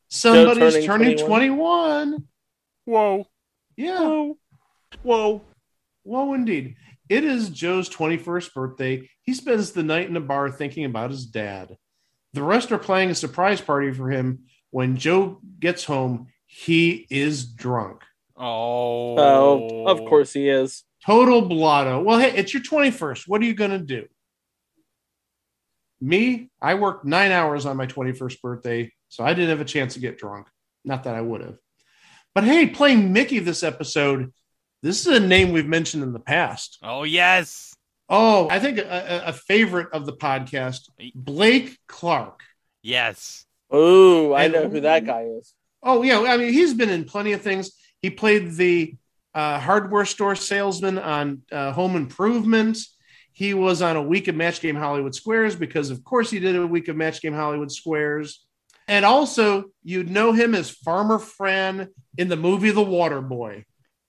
Somebody's 0.09 0.85
turning 0.85 1.17
turning 1.17 1.17
21. 1.17 1.57
21. 2.09 2.29
Whoa. 2.85 3.27
Yeah. 3.77 4.33
Whoa. 5.03 5.43
Whoa, 6.03 6.35
indeed. 6.35 6.77
It 7.09 7.25
is 7.25 7.49
Joe's 7.49 7.89
21st 7.89 8.53
birthday. 8.53 9.09
He 9.23 9.33
spends 9.33 9.73
the 9.73 9.83
night 9.83 10.11
in 10.11 10.17
a 10.17 10.21
bar 10.21 10.51
thinking 10.51 10.85
about 10.85 11.11
his 11.11 11.25
dad. 11.25 11.79
The 12.35 12.43
rest 12.43 12.73
are 12.73 12.79
playing 12.79 13.09
a 13.09 13.15
surprise 13.15 13.63
party 13.63 13.91
for 13.93 14.11
him. 14.11 14.41
When 14.71 14.99
Joe 14.99 15.41
gets 15.59 15.85
home, 15.85 16.27
he 16.45 17.07
is 17.09 17.47
drunk. 17.47 18.03
Oh. 18.39 19.17
Oh, 19.19 19.87
of 19.87 19.99
course 20.09 20.33
he 20.33 20.49
is. 20.49 20.85
Total 21.05 21.43
blotto. 21.43 22.03
Well, 22.03 22.19
hey, 22.19 22.33
it's 22.37 22.53
your 22.55 22.63
21st. 22.63 23.27
What 23.27 23.41
are 23.41 23.45
you 23.45 23.55
going 23.55 23.71
to 23.71 23.79
do? 23.79 24.07
Me, 26.01 26.49
I 26.61 26.75
worked 26.75 27.05
nine 27.05 27.33
hours 27.33 27.67
on 27.67 27.77
my 27.77 27.87
21st 27.87 28.41
birthday, 28.41 28.93
so 29.09 29.25
I 29.25 29.35
didn't 29.35 29.51
have 29.51 29.61
a 29.61 29.65
chance 29.65 29.95
to 29.95 30.01
get 30.01 30.19
drunk. 30.19 30.47
Not 30.85 31.05
that 31.05 31.15
I 31.15 31.21
would 31.21 31.41
have. 31.41 31.57
But 32.35 32.45
hey, 32.45 32.69
playing 32.69 33.13
Mickey 33.13 33.41
this 33.41 33.63
episode, 33.65 34.33
this 34.83 35.07
is 35.07 35.17
a 35.17 35.21
name 35.21 35.51
we've 35.51 35.67
mentioned 35.67 36.05
in 36.05 36.13
the 36.13 36.21
past. 36.21 36.79
Oh, 36.83 37.03
yes. 37.03 37.75
Oh, 38.09 38.49
I 38.49 38.59
think 38.61 38.79
a, 38.79 38.83
a- 39.27 39.29
a 39.31 39.33
favorite 39.33 39.89
of 39.93 40.07
the 40.07 40.13
podcast, 40.13 40.89
Blake 41.15 41.77
Clark. 41.89 42.41
Yes. 42.83 43.45
Oh, 43.71 44.33
I 44.33 44.45
And- 44.45 44.53
know 44.53 44.69
who 44.69 44.81
that 44.83 45.05
guy 45.05 45.23
is. 45.39 45.53
Oh, 45.83 46.03
yeah. 46.03 46.21
I 46.21 46.37
mean, 46.37 46.53
he's 46.53 46.75
been 46.75 46.91
in 46.91 47.05
plenty 47.05 47.33
of 47.33 47.43
things. 47.43 47.71
He 48.03 48.11
played 48.11 48.53
the 48.53 48.95
uh, 49.35 49.59
hardware 49.59 50.05
store 50.05 50.35
salesman 50.35 50.99
on 50.99 51.43
uh, 51.51 51.73
Home 51.73 51.97
Improvement. 51.97 52.79
He 53.33 53.55
was 53.55 53.83
on 53.83 53.97
a 53.97 54.03
week 54.03 54.29
of 54.29 54.35
Match 54.35 54.61
Game 54.61 54.77
Hollywood 54.77 55.15
Squares 55.15 55.55
because, 55.55 55.91
of 55.91 56.03
course, 56.03 56.31
he 56.31 56.41
did 56.41 56.57
a 56.57 56.67
week 56.67 56.89
of 56.89 56.97
Match 56.97 57.21
Game 57.21 57.35
Hollywood 57.35 57.71
Squares. 57.71 58.45
And 58.89 59.05
also, 59.05 59.65
you'd 59.85 60.11
know 60.11 60.33
him 60.33 60.55
as 60.55 60.71
Farmer 60.71 61.19
Fran 61.19 61.89
in 62.17 62.29
the 62.29 62.37
movie 62.37 62.71
The 62.71 62.83
Water 62.83 63.21
Boy. 63.21 63.65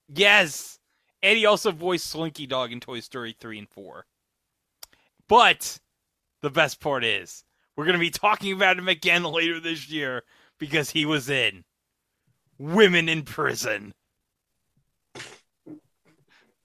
Yes. 0.08 0.78
And 1.22 1.36
he 1.36 1.46
also 1.46 1.70
voiced 1.70 2.06
Slinky 2.06 2.46
Dog 2.46 2.72
in 2.72 2.80
Toy 2.80 3.00
Story 3.00 3.36
3 3.38 3.58
and 3.58 3.68
4. 3.68 4.06
But 5.28 5.78
the 6.42 6.50
best 6.50 6.80
part 6.80 7.04
is, 7.04 7.44
we're 7.76 7.84
going 7.84 7.94
to 7.94 8.00
be 8.00 8.10
talking 8.10 8.52
about 8.52 8.78
him 8.78 8.88
again 8.88 9.22
later 9.24 9.60
this 9.60 9.88
year 9.88 10.22
because 10.58 10.90
he 10.90 11.04
was 11.04 11.28
in 11.30 11.62
Women 12.60 13.08
in 13.08 13.22
Prison. 13.22 13.94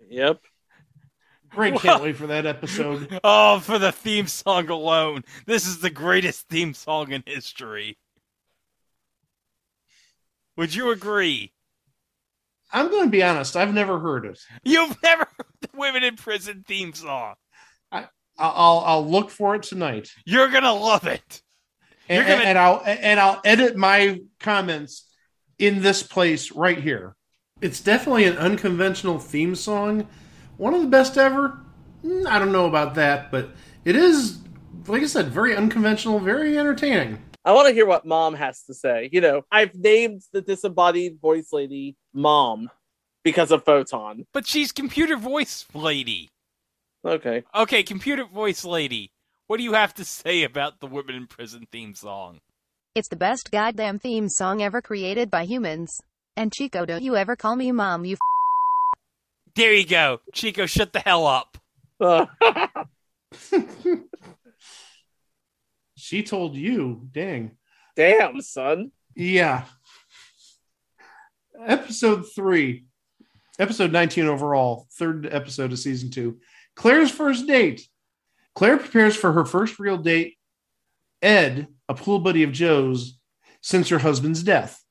Yep. 0.10 0.42
Greg 1.52 1.76
can't 1.78 2.04
wait 2.04 2.18
for 2.18 2.28
that 2.28 2.46
episode. 2.46 3.18
Oh, 3.24 3.62
for 3.62 3.80
the 3.80 3.94
theme 3.94 4.28
song 4.28 4.68
alone. 4.70 5.24
This 5.46 5.66
is 5.66 5.80
the 5.80 5.90
greatest 5.90 6.50
theme 6.50 6.74
song 6.74 7.14
in 7.14 7.24
history. 7.26 7.98
Would 10.58 10.76
you 10.76 10.92
agree? 10.92 11.54
I'm 12.74 12.90
going 12.90 13.06
to 13.06 13.10
be 13.10 13.24
honest. 13.24 13.56
I've 13.56 13.74
never 13.74 13.98
heard 13.98 14.26
it. 14.26 14.38
You've 14.66 15.02
never 15.02 15.22
heard 15.38 15.48
the 15.62 15.70
Women 15.76 16.04
in 16.04 16.18
Prison 16.18 16.66
theme 16.68 16.94
song. 16.94 17.36
I- 17.90 18.10
I'll 18.38 18.84
I'll 18.86 19.10
look 19.10 19.30
for 19.30 19.56
it 19.56 19.64
tonight, 19.64 20.10
You're 20.26 20.50
going 20.50 20.64
to 20.64 20.74
love 20.74 21.08
it. 21.08 21.42
and, 22.10 22.18
You're 22.18 22.28
gonna- 22.38 22.50
and 22.50 22.58
I'll 22.58 22.82
and 22.86 23.18
I'll 23.18 23.40
edit 23.46 23.78
my 23.78 24.20
comments 24.42 25.06
in 25.60 25.82
this 25.82 26.04
place 26.04 26.52
right 26.52 26.80
here. 26.80 27.16
It's 27.62 27.82
definitely 27.82 28.26
an 28.26 28.38
unconventional 28.38 29.20
theme 29.20 29.56
song. 29.56 30.08
One 30.58 30.74
of 30.74 30.82
the 30.82 30.88
best 30.88 31.18
ever. 31.18 31.60
Mm, 32.04 32.28
I 32.28 32.40
don't 32.40 32.52
know 32.52 32.66
about 32.66 32.96
that, 32.96 33.32
but 33.32 33.52
it 33.86 33.96
is, 33.96 34.40
like 34.88 35.02
I 35.02 35.08
said, 35.08 35.28
very 35.28 35.56
unconventional, 35.56 36.20
very 36.20 36.58
entertaining. 36.58 37.22
I 37.46 37.52
want 37.52 37.68
to 37.68 37.74
hear 37.74 37.86
what 37.86 38.06
mom 38.06 38.34
has 38.34 38.64
to 38.64 38.74
say. 38.74 39.10
You 39.12 39.22
know, 39.22 39.44
I've 39.52 39.76
named 39.76 40.24
the 40.34 40.42
disembodied 40.42 41.20
voice 41.22 41.54
lady 41.54 41.96
mom 42.14 42.70
because 43.24 43.52
of 43.52 43.64
Photon. 43.64 44.26
But 44.34 44.48
she's 44.48 44.72
computer 44.72 45.16
voice 45.16 45.66
lady. 45.74 46.30
Okay. 47.06 47.44
Okay, 47.54 47.84
computer 47.84 48.26
voice 48.26 48.66
lady. 48.66 49.12
What 49.48 49.58
do 49.58 49.64
you 49.64 49.74
have 49.74 49.94
to 49.96 50.06
say 50.06 50.44
about 50.44 50.80
the 50.80 50.88
Women 50.88 51.16
in 51.16 51.28
Prison 51.28 51.68
theme 51.72 51.94
song? 51.94 52.40
It's 52.96 53.10
the 53.10 53.18
best 53.18 53.52
goddamn 53.52 54.00
theme 54.00 54.30
song 54.30 54.62
ever 54.62 54.82
created 54.82 55.30
by 55.30 55.44
humans. 55.46 56.00
And 56.38 56.54
Chico, 56.54 56.86
don't 56.86 57.04
you 57.04 57.16
ever 57.18 57.36
call 57.36 57.56
me 57.58 57.72
mom, 57.74 58.06
you 58.06 58.14
f- 58.14 58.20
There 59.56 59.74
you 59.74 59.86
go. 59.86 60.22
Chico, 60.34 60.66
shut 60.66 60.94
the 60.94 61.00
hell 61.00 61.28
up. 61.28 61.58
Uh, 62.00 62.26
She 65.98 66.22
told 66.24 66.56
you, 66.56 67.08
dang. 67.12 67.58
damn, 67.96 68.40
son. 68.42 68.92
Yeah. 69.16 69.64
Episode 71.66 72.26
three, 72.36 72.86
episode 73.58 73.92
19 73.92 74.26
overall, 74.28 74.88
third 75.00 75.26
episode 75.26 75.72
of 75.72 75.80
season 75.80 76.12
two. 76.12 76.38
Claire's 76.76 77.10
first 77.10 77.48
date. 77.48 77.88
Claire 78.54 78.78
prepares 78.78 79.16
for 79.16 79.32
her 79.32 79.46
first 79.46 79.80
real 79.80 79.98
date, 79.98 80.35
Ed, 81.26 81.68
a 81.90 81.94
pool 81.96 82.20
buddy 82.20 82.44
of 82.44 82.52
Joe's, 82.52 83.20
since 83.62 83.90
her 83.90 84.00
husband's 84.00 84.44
death. 84.44 84.82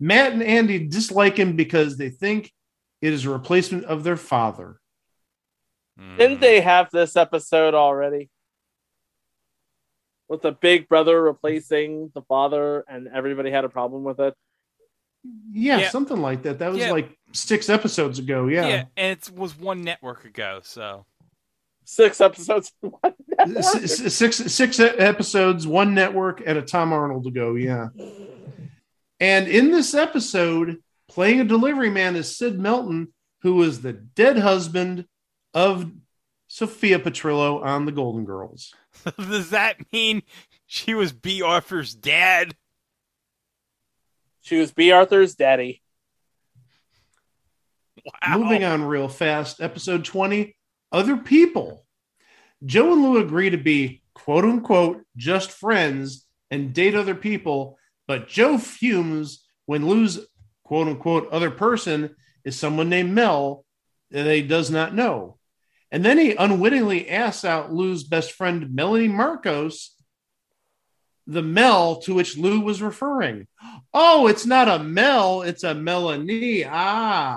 Matt 0.00 0.32
and 0.32 0.42
Andy 0.42 0.86
dislike 0.86 1.36
him 1.38 1.56
because 1.56 1.96
they 1.96 2.10
think 2.10 2.52
it 3.00 3.12
is 3.12 3.24
a 3.24 3.30
replacement 3.30 3.84
of 3.84 4.02
their 4.04 4.16
father. 4.16 4.80
Hmm. 5.98 6.16
Didn't 6.18 6.40
they 6.40 6.60
have 6.60 6.90
this 6.90 7.16
episode 7.16 7.74
already? 7.74 8.28
With 10.28 10.42
the 10.42 10.52
big 10.52 10.88
brother 10.88 11.22
replacing 11.22 12.10
the 12.14 12.22
father, 12.22 12.84
and 12.88 13.06
everybody 13.08 13.50
had 13.50 13.64
a 13.64 13.68
problem 13.68 14.02
with 14.02 14.18
it. 14.18 14.34
Yeah, 15.52 15.78
Yeah. 15.78 15.88
something 15.90 16.20
like 16.20 16.42
that. 16.42 16.58
That 16.58 16.70
was 16.72 16.80
Yeah. 16.80 16.90
like 16.90 17.16
six 17.32 17.68
episodes 17.68 18.18
ago. 18.18 18.48
Yeah. 18.48 18.66
Yeah. 18.68 18.84
and 18.96 19.16
it 19.18 19.30
was 19.30 19.56
one 19.56 19.82
network 19.82 20.24
ago, 20.24 20.60
so. 20.64 21.06
Six 21.88 22.20
episodes. 22.20 22.72
in 22.82 22.90
one 22.90 23.14
network. 23.38 23.58
S- 23.58 24.00
s- 24.00 24.14
six 24.14 24.36
six 24.36 24.80
episodes, 24.80 25.66
one 25.68 25.94
network, 25.94 26.42
and 26.44 26.58
a 26.58 26.62
Tom 26.62 26.92
Arnold 26.92 27.28
ago. 27.28 27.54
Yeah. 27.54 27.88
And 29.20 29.46
in 29.46 29.70
this 29.70 29.94
episode, 29.94 30.78
playing 31.08 31.40
a 31.40 31.44
delivery 31.44 31.88
man 31.90 32.16
is 32.16 32.36
Sid 32.36 32.58
Melton, 32.58 33.12
who 33.42 33.54
was 33.54 33.82
the 33.82 33.92
dead 33.92 34.36
husband 34.36 35.06
of 35.54 35.92
Sophia 36.48 36.98
Petrillo 36.98 37.62
on 37.64 37.86
The 37.86 37.92
Golden 37.92 38.24
Girls. 38.24 38.74
Does 39.16 39.50
that 39.50 39.76
mean 39.92 40.22
she 40.66 40.94
was 40.94 41.12
Bea 41.12 41.42
Arthur's 41.42 41.94
dad? 41.94 42.56
She 44.40 44.58
was 44.58 44.72
Bea 44.72 44.90
Arthur's 44.90 45.36
daddy. 45.36 45.82
Wow. 48.04 48.38
Moving 48.38 48.64
on 48.64 48.82
real 48.84 49.08
fast, 49.08 49.60
episode 49.60 50.04
20 50.04 50.55
Other 50.92 51.16
People. 51.16 51.84
Joe 52.64 52.92
and 52.92 53.02
Lou 53.02 53.18
agree 53.18 53.50
to 53.50 53.58
be 53.58 54.02
quote 54.14 54.44
unquote 54.44 55.02
just 55.16 55.50
friends 55.50 56.26
and 56.50 56.72
date 56.72 56.94
other 56.94 57.14
people, 57.14 57.78
but 58.06 58.28
Joe 58.28 58.58
fumes 58.58 59.44
when 59.66 59.86
Lou's 59.86 60.26
quote 60.64 60.88
unquote 60.88 61.28
other 61.30 61.50
person 61.50 62.16
is 62.44 62.58
someone 62.58 62.88
named 62.88 63.12
Mel 63.12 63.64
that 64.10 64.26
he 64.26 64.42
does 64.42 64.70
not 64.70 64.94
know. 64.94 65.38
And 65.90 66.04
then 66.04 66.18
he 66.18 66.34
unwittingly 66.34 67.08
asks 67.10 67.44
out 67.44 67.72
Lou's 67.72 68.04
best 68.04 68.32
friend, 68.32 68.74
Melanie 68.74 69.08
Marcos, 69.08 69.94
the 71.26 71.42
Mel 71.42 71.96
to 72.02 72.14
which 72.14 72.36
Lou 72.36 72.60
was 72.60 72.82
referring. 72.82 73.46
Oh, 73.92 74.26
it's 74.26 74.46
not 74.46 74.68
a 74.68 74.82
Mel, 74.82 75.42
it's 75.42 75.64
a 75.64 75.74
Melanie. 75.74 76.64
Ah. 76.64 77.36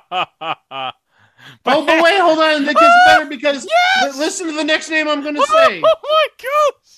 Uh-huh. 0.10 0.92
Oh, 1.66 1.84
but 1.84 2.02
wait, 2.02 2.18
hold 2.20 2.38
on. 2.38 2.64
That 2.64 2.74
gets 2.74 2.94
better 3.06 3.26
because 3.28 3.64
li- 3.64 4.18
listen 4.18 4.46
to 4.48 4.52
the 4.52 4.64
next 4.64 4.90
name 4.90 5.08
I'm 5.08 5.22
going 5.22 5.34
to 5.34 5.42
say. 5.46 5.82
Oh 5.84 5.94
my 6.02 6.26
gosh! 6.38 6.94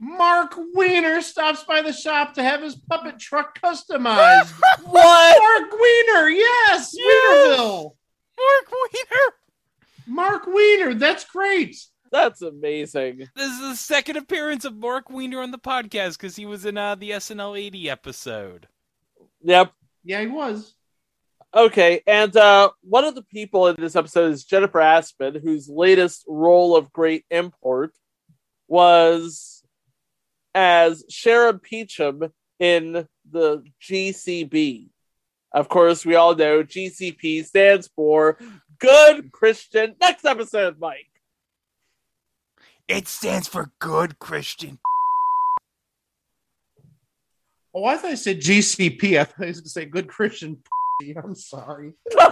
Marc 0.00 0.54
Weiner 0.74 1.22
stops 1.22 1.64
by 1.64 1.80
the 1.80 1.92
shop 1.92 2.34
to 2.34 2.42
have 2.42 2.60
his 2.62 2.74
puppet 2.74 3.18
truck 3.18 3.58
customized. 3.60 4.52
What? 4.84 5.38
Marc 5.40 5.72
Weiner, 5.72 6.28
yes, 6.28 6.94
Yes! 6.96 7.58
Weinerville. 7.58 7.92
Marc 8.38 8.72
Weiner! 8.72 9.32
Marc 10.06 10.46
Weiner, 10.46 10.94
that's 10.94 11.24
great. 11.24 11.76
That's 12.12 12.42
amazing. 12.42 13.28
This 13.34 13.50
is 13.50 13.60
the 13.60 13.74
second 13.76 14.16
appearance 14.16 14.64
of 14.64 14.76
Marc 14.76 15.10
Weiner 15.10 15.40
on 15.40 15.50
the 15.50 15.58
podcast 15.58 16.12
because 16.18 16.36
he 16.36 16.44
was 16.46 16.64
in 16.66 16.76
uh, 16.76 16.94
the 16.96 17.10
SNL 17.12 17.58
80 17.58 17.90
episode. 17.90 18.68
Yep. 19.42 19.72
Yeah, 20.04 20.20
he 20.20 20.26
was. 20.26 20.74
Okay, 21.56 22.02
and 22.08 22.36
uh, 22.36 22.70
one 22.82 23.04
of 23.04 23.14
the 23.14 23.22
people 23.22 23.68
in 23.68 23.76
this 23.78 23.94
episode 23.94 24.32
is 24.32 24.44
Jennifer 24.44 24.80
Aspen, 24.80 25.40
whose 25.40 25.68
latest 25.68 26.24
role 26.26 26.74
of 26.74 26.92
great 26.92 27.24
import 27.30 27.92
was 28.66 29.62
as 30.52 31.04
Sharon 31.08 31.60
Peacham 31.60 32.32
in 32.58 33.06
the 33.30 33.62
GCB. 33.80 34.88
Of 35.52 35.68
course, 35.68 36.04
we 36.04 36.16
all 36.16 36.34
know 36.34 36.64
GCP 36.64 37.44
stands 37.44 37.88
for 37.94 38.36
Good 38.80 39.30
Christian. 39.30 39.94
Next 40.00 40.24
episode, 40.24 40.80
Mike. 40.80 41.06
It 42.88 43.06
stands 43.06 43.46
for 43.46 43.70
Good 43.78 44.18
Christian. 44.18 44.80
Oh, 47.72 47.84
I 47.84 47.96
thought 47.96 48.10
I 48.10 48.14
said 48.16 48.40
GCP. 48.40 49.20
I 49.20 49.24
thought 49.24 49.44
I 49.44 49.46
was 49.46 49.60
going 49.60 49.64
to 49.64 49.70
say 49.70 49.84
Good 49.84 50.08
Christian. 50.08 50.58
I'm 51.22 51.34
sorry. 51.34 51.94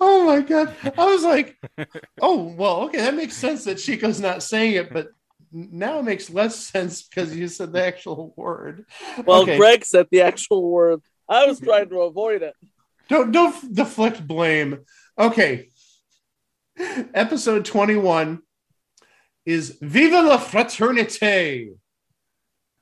Oh 0.00 0.26
my 0.26 0.40
god! 0.42 0.74
I 0.96 1.06
was 1.06 1.24
like, 1.24 1.56
"Oh 2.20 2.54
well, 2.56 2.82
okay, 2.82 2.98
that 2.98 3.14
makes 3.14 3.34
sense 3.34 3.64
that 3.64 3.78
Chico's 3.78 4.20
not 4.20 4.42
saying 4.42 4.74
it, 4.74 4.92
but 4.92 5.08
now 5.50 5.98
it 5.98 6.04
makes 6.04 6.28
less 6.30 6.56
sense 6.56 7.02
because 7.02 7.34
you 7.34 7.48
said 7.48 7.72
the 7.72 7.84
actual 7.84 8.34
word." 8.36 8.84
Well, 9.24 9.42
Okay. 9.42 9.56
Greg 9.56 9.84
said 9.84 10.08
the 10.10 10.22
actual 10.22 10.70
word. 10.70 11.00
I 11.28 11.46
was 11.46 11.58
mm-hmm. 11.58 11.66
trying 11.66 11.88
to 11.88 12.02
avoid 12.02 12.42
it. 12.42 12.54
Don't 13.08 13.32
don't 13.32 13.74
deflect 13.74 14.26
blame. 14.26 14.80
Okay. 15.18 15.68
Episode 17.14 17.64
21 17.64 18.42
is 19.46 19.78
Viva 19.80 20.20
la 20.20 20.38
Fraternité. 20.38 21.74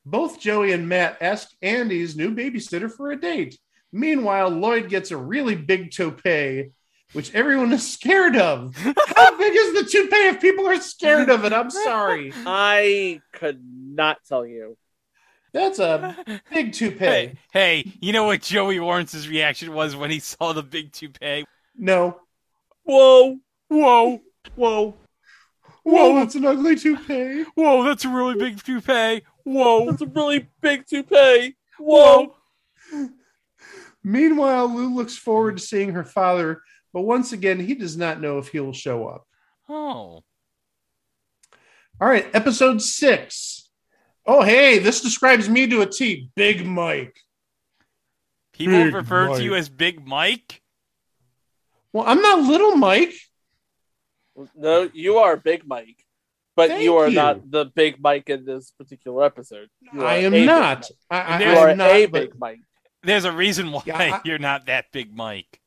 Both 0.05 0.41
Joey 0.41 0.73
and 0.73 0.89
Matt 0.89 1.19
ask 1.21 1.51
Andy's 1.63 2.17
new 2.17 2.35
babysitter 2.35 2.91
for 2.91 3.13
a 3.13 3.17
date. 3.17 3.57
Meanwhile, 3.95 4.51
Lloyd 4.51 4.89
gets 4.89 5.13
a 5.13 5.17
really 5.17 5.55
big 5.55 5.93
toupee, 5.93 6.73
which 7.13 7.33
everyone 7.33 7.73
is 7.73 7.91
scared 7.93 8.37
of. 8.37 8.75
How 8.77 8.93
big 9.39 9.55
is 9.55 9.75
the 9.75 9.89
toupee 9.89 10.27
if 10.27 10.41
people 10.41 10.67
are 10.67 10.81
scared 10.81 11.31
of 11.31 11.45
it? 11.45 11.53
I'm 11.53 11.71
sorry. 11.71 12.33
I 12.45 13.21
could 13.33 13.63
not 13.65 14.19
tell 14.29 14.45
you. 14.45 14.77
That's 15.53 15.79
a 15.79 16.17
big 16.53 16.73
toupee. 16.73 16.97
Hey, 17.05 17.39
hey, 17.53 17.93
you 18.01 18.13
know 18.13 18.25
what 18.25 18.43
Joey 18.43 18.81
Lawrence's 18.81 19.29
reaction 19.29 19.73
was 19.73 19.95
when 19.95 20.11
he 20.11 20.19
saw 20.19 20.53
the 20.53 20.65
big 20.65 20.91
toupee? 20.91 21.45
No. 21.77 22.19
Whoa. 22.83 23.39
Whoa, 23.69 24.21
Whoa. 24.57 24.95
Whoa, 25.85 26.15
that's 26.17 26.35
an 26.35 26.47
ugly 26.47 26.75
toupee. 26.75 27.45
whoa, 27.55 27.85
that's 27.85 28.05
a 28.05 28.09
really 28.09 28.35
big 28.35 28.61
toupee. 28.63 29.23
Whoa, 29.45 29.87
That's 29.87 30.03
a 30.03 30.07
really 30.07 30.49
big 30.61 30.87
toupee. 30.87 31.55
Whoa. 31.79 32.35
Meanwhile, 34.05 34.75
Lou 34.75 34.95
looks 34.95 35.17
forward 35.17 35.53
hmm. 35.53 35.57
to 35.57 35.63
seeing 35.63 35.93
her 35.93 36.05
father, 36.05 36.63
but 36.93 37.03
once 37.03 37.33
again, 37.33 37.59
he 37.59 37.75
does 37.75 37.97
not 37.97 38.21
know 38.21 38.39
if 38.39 38.49
he 38.49 38.61
will 38.61 38.75
show 38.75 39.09
up. 39.09 39.27
Oh. 39.69 40.23
All 42.01 42.09
right, 42.09 42.27
episode 42.35 42.83
six. 42.83 43.69
Oh, 44.27 44.43
hey, 44.43 44.79
this 44.79 45.01
describes 45.01 45.49
me 45.49 45.67
to 45.67 45.83
a 45.83 45.87
T. 45.87 46.31
Big 46.35 46.67
Mike. 46.67 47.17
People 48.53 48.85
Big 48.85 48.95
refer 48.95 49.29
Mike. 49.29 49.39
to 49.39 49.45
you 49.45 49.55
as 49.55 49.69
Big 49.69 50.07
Mike? 50.07 50.61
Well, 51.93 52.05
I'm 52.07 52.21
not 52.21 52.41
little 52.41 52.77
Mike. 52.77 53.15
No, 54.57 54.91
you 54.93 55.19
are 55.19 55.37
Big 55.37 55.67
Mike, 55.67 56.05
but 56.57 56.69
Thank 56.69 56.83
you 56.83 56.97
are 56.97 57.09
you. 57.09 57.15
not 57.15 57.51
the 57.51 57.67
Big 57.67 58.01
Mike 58.01 58.29
in 58.29 58.45
this 58.45 58.73
particular 58.73 59.25
episode. 59.25 59.69
I 59.97 60.17
am 60.17 60.45
not. 60.45 60.91
I, 61.11 61.21
I, 61.21 61.39
You 61.41 61.59
are 61.59 61.69
I'm 61.71 61.79
not, 61.79 61.91
a 61.91 62.07
Big 62.07 62.39
Mike. 62.39 62.61
There's 63.05 63.25
a 63.25 63.33
reason 63.33 63.71
why 63.73 63.83
Yeah, 63.87 63.99
I- 63.99 64.21
you're 64.25 64.39
not 64.39 64.67
that 64.67 64.87
Big 64.93 65.15
Mike. 65.15 65.61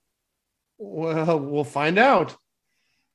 Well, 0.78 1.40
we'll 1.40 1.64
find 1.64 1.98
out. 1.98 2.36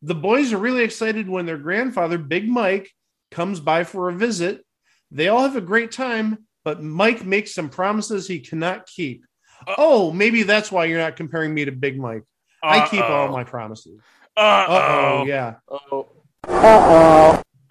The 0.02 0.14
boys 0.16 0.52
are 0.52 0.58
really 0.58 0.82
excited 0.82 1.28
when 1.28 1.46
their 1.46 1.58
grandfather, 1.58 2.18
Big 2.18 2.48
Mike, 2.48 2.90
comes 3.30 3.60
by 3.60 3.84
for 3.84 4.08
a 4.08 4.12
visit. 4.12 4.64
They 5.12 5.28
all 5.28 5.42
have 5.42 5.54
a 5.56 5.60
great 5.60 5.92
time, 5.92 6.46
but 6.64 6.82
Mike 6.82 7.24
makes 7.24 7.54
some 7.54 7.68
promises 7.68 8.26
he 8.26 8.40
cannot 8.40 8.86
keep. 8.86 9.24
Uh- 9.66 9.74
oh, 9.78 10.10
maybe 10.12 10.42
that's 10.42 10.72
why 10.72 10.86
you're 10.86 10.98
not 10.98 11.16
comparing 11.16 11.54
me 11.54 11.64
to 11.64 11.72
Big 11.72 11.98
Mike. 11.98 12.24
I 12.64 12.86
keep 12.88 13.02
all 13.04 13.28
my 13.28 13.44
promises. 13.44 14.00
Uh 14.36 14.40
Uh 14.40 15.18
oh. 15.20 15.24
yeah. 15.26 15.54
Oh, 15.70 16.08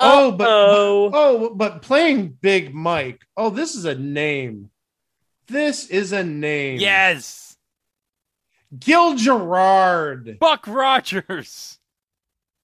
Oh, 0.03 0.31
but, 0.31 0.47
oh, 0.49 1.11
oh, 1.13 1.53
but 1.53 1.83
playing 1.83 2.29
Big 2.41 2.73
Mike. 2.73 3.21
Oh, 3.37 3.51
this 3.51 3.75
is 3.75 3.85
a 3.85 3.93
name. 3.93 4.70
This 5.51 5.89
is 5.89 6.13
a 6.13 6.23
name. 6.23 6.79
Yes. 6.79 7.57
Gil 8.79 9.15
Gerard. 9.15 10.37
Buck 10.39 10.65
Rogers. 10.65 11.77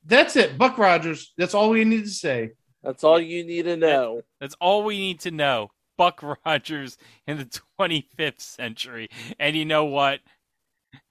That's 0.05 0.38
it. 0.38 0.57
Buck 0.57 0.77
Rogers. 0.77 1.33
That's 1.38 1.53
all 1.53 1.69
we 1.69 1.83
need 1.83 2.05
to 2.05 2.09
say. 2.09 2.51
that's 2.81 3.03
all 3.03 3.19
you 3.19 3.43
need 3.43 3.63
to 3.63 3.75
know. 3.75 4.21
That's 4.39 4.55
all 4.61 4.85
we 4.85 4.97
need 4.97 5.19
to 5.21 5.31
know. 5.31 5.71
Buck 5.97 6.23
Rogers 6.45 6.97
in 7.27 7.38
the 7.38 7.61
25th 7.81 8.39
century. 8.39 9.09
And 9.38 9.57
you 9.57 9.65
know 9.65 9.83
what? 9.83 10.21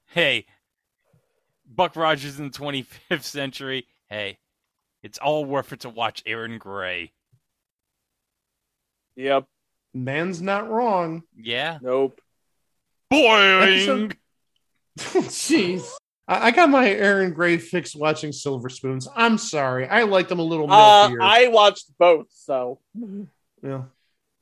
Hey, 0.06 0.46
Buck 1.66 1.94
Rogers 1.94 2.38
in 2.38 2.50
the 2.50 2.58
25th 2.58 3.22
century. 3.22 3.86
Hey, 4.08 4.38
it's 5.02 5.18
all 5.18 5.44
worth 5.44 5.74
it 5.74 5.80
to 5.80 5.90
watch 5.90 6.22
Erin 6.24 6.56
Gray. 6.56 7.12
Yep. 9.16 9.46
Man's 10.04 10.42
not 10.42 10.68
wrong. 10.70 11.22
Yeah. 11.36 11.78
Nope. 11.80 12.20
Boing. 13.12 14.12
Jeez. 14.98 15.88
I, 16.28 16.48
I 16.48 16.50
got 16.50 16.68
my 16.70 16.88
Erin 16.88 17.32
Gray 17.32 17.56
fix 17.56 17.94
watching 17.96 18.32
Silver 18.32 18.68
Spoons. 18.68 19.08
I'm 19.14 19.38
sorry. 19.38 19.88
I 19.88 20.02
like 20.02 20.28
them 20.28 20.38
a 20.38 20.42
little 20.42 20.70
Uh, 20.70 21.08
milkier. 21.08 21.18
I 21.22 21.48
watched 21.48 21.86
both, 21.98 22.26
so. 22.30 22.80
yeah. 23.62 23.84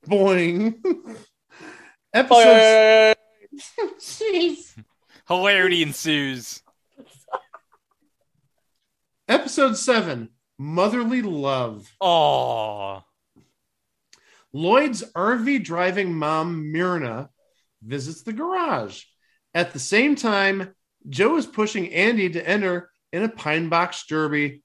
Boing. 0.07 0.77
Episode. 2.15 3.17
Jeez. 4.01 4.75
Hilarity 5.29 5.83
ensues. 5.83 6.63
Episode 9.29 9.77
seven. 9.77 10.31
Motherly 10.59 11.23
love. 11.23 11.91
Oh. 12.01 13.03
Lloyd's 14.55 15.03
RV 15.17 15.65
driving 15.65 16.15
mom, 16.15 16.71
Myrna, 16.71 17.29
visits 17.83 18.23
the 18.23 18.33
garage. 18.33 19.03
At 19.53 19.73
the 19.73 19.81
same 19.81 20.15
time, 20.15 20.75
Joe 21.09 21.37
is 21.37 21.45
pushing 21.45 21.93
Andy 21.93 22.31
to 22.31 22.49
enter 22.49 22.89
in 23.13 23.25
a 23.25 23.29
pine 23.29 23.69
box 23.69 24.07
derby 24.09 24.63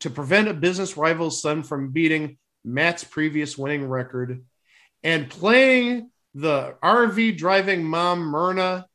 to 0.00 0.08
prevent 0.08 0.48
a 0.48 0.54
business 0.54 0.96
rival's 0.96 1.42
son 1.42 1.62
from 1.62 1.90
beating 1.92 2.38
Matt's 2.64 3.04
previous 3.04 3.58
winning 3.58 3.86
record. 3.86 4.44
And 5.02 5.28
playing 5.28 6.10
the 6.34 6.76
RV 6.82 7.36
driving 7.36 7.84
mom, 7.84 8.20
Myrna. 8.20 8.86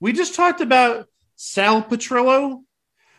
We 0.00 0.14
just 0.14 0.34
talked 0.34 0.62
about 0.62 1.06
Sal 1.36 1.82
Petrillo. 1.82 2.62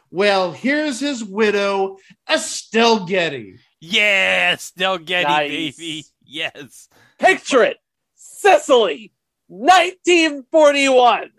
Well, 0.09 0.51
here's 0.53 0.99
his 0.99 1.23
widow, 1.23 1.97
Estelle 2.30 3.05
Getty. 3.05 3.59
Yes, 3.80 4.71
Del 4.71 4.97
Getty, 4.97 5.28
Nice. 5.28 5.78
baby. 5.78 6.05
Yes. 6.26 6.89
Picture 7.19 7.63
it 7.63 7.78
Sicily, 8.15 9.13
1941. 9.47 11.32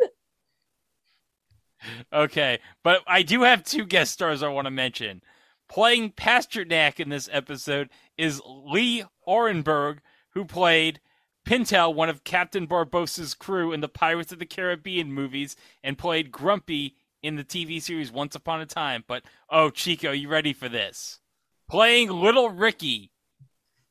Okay, 2.13 2.59
but 2.83 3.03
I 3.07 3.23
do 3.23 3.43
have 3.43 3.63
two 3.63 3.85
guest 3.85 4.13
stars 4.13 4.43
I 4.43 4.49
want 4.49 4.67
to 4.67 4.71
mention. 4.71 5.23
Playing 5.69 6.13
Pasternak 6.13 7.01
in 7.01 7.09
this 7.09 7.29
episode 7.31 7.91
is 8.17 8.41
Lee 8.45 9.05
Arenberg, 9.27 9.99
who 10.31 10.45
played 10.45 11.01
Pintel, 11.47 11.95
one 11.95 12.09
of 12.09 12.25
Captain 12.25 12.67
Barbossa's 12.67 13.35
crew 13.35 13.73
in 13.73 13.81
the 13.81 13.89
Pirates 13.89 14.33
of 14.33 14.39
the 14.39 14.47
Caribbean 14.47 15.13
movies, 15.13 15.55
and 15.83 15.99
played 15.99 16.33
Grumpy 16.33 16.97
in 17.23 17.37
the 17.37 17.45
TV 17.45 17.81
series 17.81 18.13
Once 18.13 18.35
Upon 18.35 18.61
a 18.61 18.67
Time. 18.67 19.05
But 19.07 19.23
oh, 19.49 19.71
Chico, 19.71 20.13
you 20.13 20.29
ready 20.29 20.53
for 20.53 20.69
this? 20.69 21.21
Playing 21.69 22.11
Little 22.11 22.51
Ricky, 22.51 23.11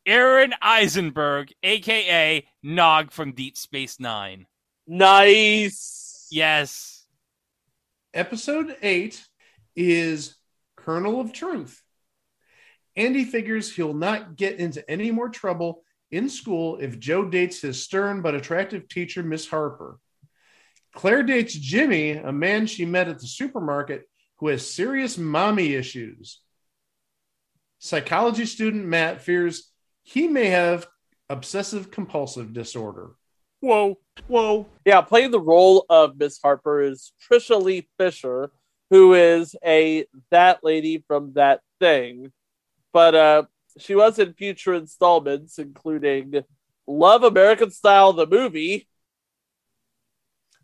Aron 0.06 0.54
Eisenberg, 0.62 1.52
aka 1.64 2.46
Nog 2.62 3.12
from 3.12 3.32
Deep 3.32 3.58
Space 3.58 4.00
Nine. 4.00 4.46
Nice. 4.88 6.28
Yes. 6.32 7.06
episode 8.14 8.76
eight 8.82 9.26
is 9.76 10.36
Kernel 10.76 11.20
of 11.20 11.34
Truth. 11.34 11.82
Andy 12.96 13.26
figures 13.26 13.74
he'll 13.76 13.94
not 13.94 14.36
get 14.36 14.60
into 14.60 14.88
any 14.90 15.12
more 15.12 15.30
trouble 15.30 15.84
in 16.12 16.30
school 16.30 16.78
if 16.78 17.00
Joe 17.00 17.26
dates 17.26 17.62
his 17.62 17.82
stern 17.84 18.22
but 18.22 18.36
attractive 18.36 18.88
teacher, 18.88 19.24
Miss 19.24 19.48
Harper. 19.48 20.00
Claire 20.94 21.24
dates 21.24 21.54
Jimmy, 21.54 22.12
a 22.12 22.32
man 22.32 22.68
she 22.68 22.86
met 22.86 23.10
at 23.10 23.20
the 23.20 23.28
supermarket 23.28 24.08
who 24.38 24.48
has 24.48 24.70
serious 24.70 25.18
mommy 25.18 25.74
issues. 25.74 26.40
Psychology 27.80 28.46
student 28.46 28.86
Matt 28.86 29.22
fears 29.22 29.72
he 30.06 30.28
may 30.28 30.46
have 30.46 30.88
obsessive 31.30 31.92
compulsive 31.92 32.54
disorder. 32.54 33.10
Whoa. 33.60 33.98
Whoa. 34.28 34.68
Yeah, 34.86 35.02
playing 35.02 35.32
the 35.32 35.40
role 35.40 35.86
of 35.90 36.18
Miss 36.18 36.40
Harper 36.42 36.82
is 36.82 37.12
Tricia 37.28 37.62
Leigh 37.62 37.90
Fisher, 37.98 38.52
who 38.92 39.16
is 39.16 39.56
a 39.66 40.06
that 40.30 40.64
lady 40.64 41.04
from 41.08 41.34
that 41.34 41.62
thing. 41.80 42.32
But 42.94 43.16
uh 43.16 43.44
she 43.78 43.96
was 43.96 44.20
in 44.20 44.34
future 44.34 44.74
installments, 44.74 45.60
including 45.60 46.44
Love 46.88 47.24
American 47.24 47.72
Style, 47.72 48.14
the 48.14 48.28
movie. 48.28 48.88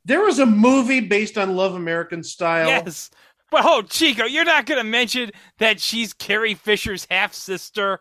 There 0.06 0.22
was 0.22 0.40
a 0.40 0.46
movie 0.46 1.02
based 1.02 1.38
on 1.38 1.56
Love 1.56 1.76
American 1.76 2.24
Style. 2.24 2.68
Yes. 2.68 3.10
But 3.50 3.66
oh, 3.66 3.82
Chico, 3.82 4.26
you're 4.26 4.46
not 4.46 4.66
going 4.66 4.78
to 4.78 4.90
mention 4.90 5.32
that 5.58 5.82
she's 5.82 6.14
Carrie 6.14 6.56
Fisher's 6.56 7.06
half 7.10 7.34
sister. 7.34 8.00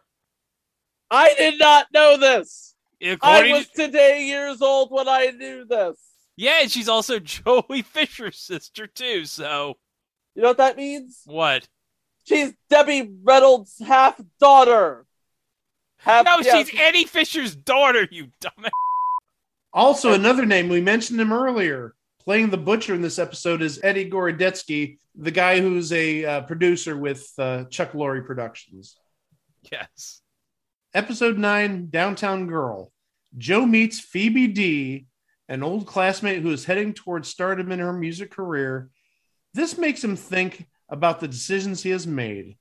I 1.10 1.34
did 1.36 1.58
not 1.58 1.86
know 1.92 2.16
this. 2.16 2.74
I 3.22 3.50
was 3.50 3.66
to, 3.68 3.86
today 3.86 4.24
years 4.24 4.60
old 4.60 4.90
when 4.90 5.08
I 5.08 5.32
knew 5.36 5.64
this. 5.64 5.98
yeah, 6.36 6.60
and 6.62 6.70
she's 6.70 6.88
also 6.88 7.18
Joely 7.18 7.84
Fisher's 7.84 8.38
sister 8.38 8.86
too. 8.86 9.24
So 9.24 9.76
You 10.34 10.42
know 10.42 10.48
what 10.48 10.58
that 10.58 10.76
means? 10.76 11.22
what? 11.24 11.66
She's 12.24 12.52
Debbie 12.68 13.10
Reynolds' 13.22 13.76
half 13.84 14.20
daughter. 14.38 15.06
Half, 15.98 16.24
No, 16.24 16.38
yeah, 16.40 16.58
she's 16.58 16.70
Eddie 16.78 17.04
Fisher's 17.04 17.56
daughter. 17.56 18.06
You 18.10 18.28
dumbass. 18.40 18.70
Also, 19.72 20.12
another 20.12 20.46
name 20.46 20.68
we 20.68 20.80
mentioned 20.80 21.20
him 21.20 21.32
earlier. 21.32 21.94
Playing 22.24 22.50
the 22.50 22.58
butcher 22.58 22.94
in 22.94 23.02
this 23.02 23.18
episode 23.18 23.62
is 23.62 23.80
Eddie 23.82 24.10
Gorodetsky, 24.10 24.98
the 25.14 25.30
guy 25.30 25.60
who's 25.60 25.92
a 25.92 26.24
uh, 26.24 26.40
producer 26.42 26.96
with 26.96 27.30
uh, 27.38 27.64
Chuck 27.64 27.92
Lorre 27.92 28.24
Productions. 28.24 28.96
Yes. 29.72 30.20
Episode 30.92 31.38
nine, 31.38 31.88
Downtown 31.88 32.48
Girl. 32.48 32.90
Joe 33.38 33.64
meets 33.64 34.00
Phoebe 34.00 34.48
D, 34.48 35.06
an 35.48 35.62
old 35.62 35.86
classmate 35.86 36.42
who 36.42 36.50
is 36.50 36.64
heading 36.64 36.94
towards 36.94 37.28
stardom 37.28 37.70
in 37.70 37.78
her 37.78 37.92
music 37.92 38.32
career. 38.32 38.90
This 39.54 39.78
makes 39.78 40.02
him 40.02 40.16
think 40.16 40.66
about 40.88 41.20
the 41.20 41.28
decisions 41.28 41.82
he 41.82 41.90
has 41.90 42.08
made. 42.08 42.56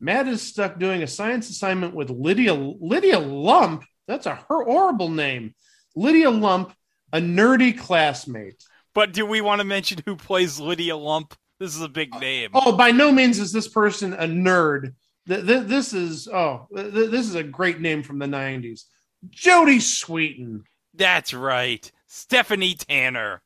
Matt 0.00 0.28
is 0.28 0.40
stuck 0.40 0.78
doing 0.78 1.02
a 1.02 1.06
science 1.06 1.50
assignment 1.50 1.94
with 1.94 2.08
Lydia 2.08 2.54
Lydia 2.54 3.18
Lump. 3.18 3.84
That's 4.08 4.26
a 4.26 4.34
her- 4.34 4.64
horrible 4.64 5.10
name. 5.10 5.54
Lydia 5.94 6.30
Lump, 6.30 6.74
a 7.12 7.18
nerdy 7.18 7.76
classmate. 7.78 8.64
But 8.94 9.12
do 9.12 9.26
we 9.26 9.42
want 9.42 9.60
to 9.60 9.66
mention 9.66 10.00
who 10.06 10.16
plays 10.16 10.58
Lydia 10.58 10.96
Lump? 10.96 11.34
This 11.60 11.76
is 11.76 11.82
a 11.82 11.88
big 11.88 12.14
uh, 12.14 12.18
name. 12.18 12.50
Oh, 12.54 12.72
by 12.72 12.92
no 12.92 13.12
means 13.12 13.38
is 13.38 13.52
this 13.52 13.68
person 13.68 14.14
a 14.14 14.26
nerd. 14.26 14.94
Th- 15.28 15.46
th- 15.46 15.66
This 15.66 15.92
is 15.92 16.28
oh, 16.28 16.66
th- 16.74 16.92
th- 16.92 17.10
this 17.10 17.26
is 17.28 17.34
a 17.34 17.42
great 17.42 17.80
name 17.80 18.02
from 18.02 18.18
the 18.18 18.26
'90s. 18.26 18.82
Jodie 19.30 19.80
Sweetin 19.80 20.62
That's 20.94 21.32
right. 21.32 21.90
Stephanie 22.06 22.74
Tanner. 22.74 23.42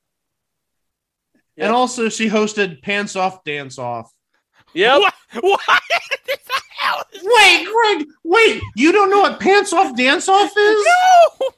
Yep. 1.57 1.66
And 1.66 1.74
also, 1.74 2.09
she 2.09 2.29
hosted 2.29 2.83
Pants 2.83 3.16
Off, 3.16 3.45
Dance 3.45 3.79
Off. 3.79 4.11
Yep. 4.74 5.01
What? 5.01 5.14
What 5.43 5.61
the 6.26 6.39
hell 6.79 7.03
Wait, 7.22 7.66
Greg, 7.66 8.07
wait, 8.24 8.62
you 8.76 8.93
don't 8.93 9.11
know 9.11 9.20
what 9.20 9.41
Pants 9.41 9.72
Off, 9.74 9.95
Dance 9.97 10.26
Off 10.29 10.51
is? 10.57 10.87
No! 11.41 11.49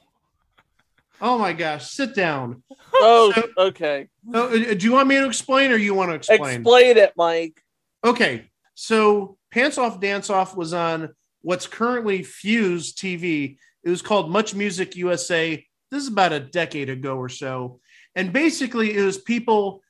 Oh 1.20 1.38
my 1.38 1.52
gosh, 1.52 1.90
sit 1.90 2.14
down. 2.14 2.62
Oh, 2.94 3.32
So- 3.34 3.48
okay. 3.68 4.08
Uh, 4.34 4.48
do 4.48 4.78
you 4.80 4.92
want 4.92 5.06
me 5.08 5.16
to 5.16 5.26
explain 5.26 5.70
or 5.70 5.76
you 5.76 5.94
want 5.94 6.10
to 6.10 6.14
explain? 6.14 6.60
Explain 6.62 6.96
it, 6.96 7.12
Mike. 7.16 7.62
Okay, 8.04 8.50
so 8.74 9.36
Pants 9.50 9.78
Off 9.78 10.00
Dance 10.00 10.30
Off 10.30 10.56
was 10.56 10.72
on 10.72 11.10
what's 11.42 11.66
currently 11.66 12.22
Fuse 12.22 12.94
TV. 12.94 13.56
It 13.82 13.90
was 13.90 14.02
called 14.02 14.30
Much 14.30 14.54
Music 14.54 14.96
USA. 14.96 15.64
This 15.90 16.02
is 16.02 16.08
about 16.08 16.32
a 16.32 16.40
decade 16.40 16.88
ago 16.88 17.16
or 17.16 17.28
so. 17.28 17.80
And 18.14 18.32
basically, 18.32 18.96
it 18.96 19.02
was 19.02 19.18
people 19.18 19.82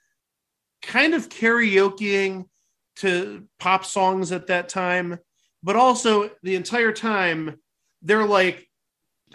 kind 0.83 1.15
of 1.15 1.29
karaokeing 1.29 2.47
to 2.97 3.47
pop 3.59 3.85
songs 3.85 4.33
at 4.33 4.49
that 4.49 4.69
time, 4.69 5.19
but 5.63 5.77
also 5.77 6.31
the 6.43 6.57
entire 6.57 6.93
time, 6.93 7.59
they're 8.03 8.27
like, 8.27 8.67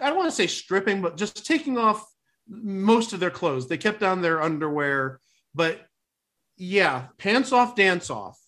I 0.00 0.08
don't 0.08 0.18
want 0.18 0.30
to 0.30 0.36
say 0.36 0.46
stripping, 0.46 1.02
but 1.02 1.16
just 1.16 1.46
taking 1.46 1.78
off 1.78 2.06
most 2.48 3.12
of 3.12 3.20
their 3.20 3.30
clothes. 3.30 3.68
They 3.68 3.78
kept 3.78 4.02
on 4.02 4.22
their 4.22 4.42
underwear, 4.42 5.20
but 5.54 5.80
yeah, 6.56 7.06
pants 7.18 7.52
off, 7.52 7.74
dance 7.74 8.10
off. 8.10 8.38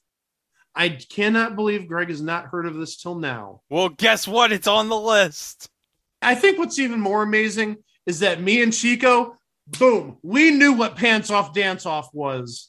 I 0.79 0.91
cannot 0.91 1.57
believe 1.57 1.89
Greg 1.89 2.09
has 2.09 2.23
not 2.23 2.47
heard 2.47 2.65
of 2.65 2.77
this 2.77 2.97
till 3.03 3.17
now. 3.17 3.63
Well, 3.69 3.89
guess 3.89 4.29
what? 4.29 4.53
It's 4.53 4.69
on 4.69 4.89
the 4.89 4.99
list. 4.99 5.69
I 6.23 6.37
think 6.37 6.57
what's 6.57 6.79
even 6.79 7.01
more 7.01 7.23
amazing 7.25 7.79
is 8.07 8.21
that 8.21 8.41
me 8.41 8.63
and 8.63 8.73
Chico, 8.73 9.37
boom, 9.67 10.19
we 10.23 10.53
knew 10.53 10.73
what 10.75 10.95
pants 10.95 11.31
off, 11.31 11.53
dance 11.53 11.85
off 11.85 12.15
was. 12.15 12.69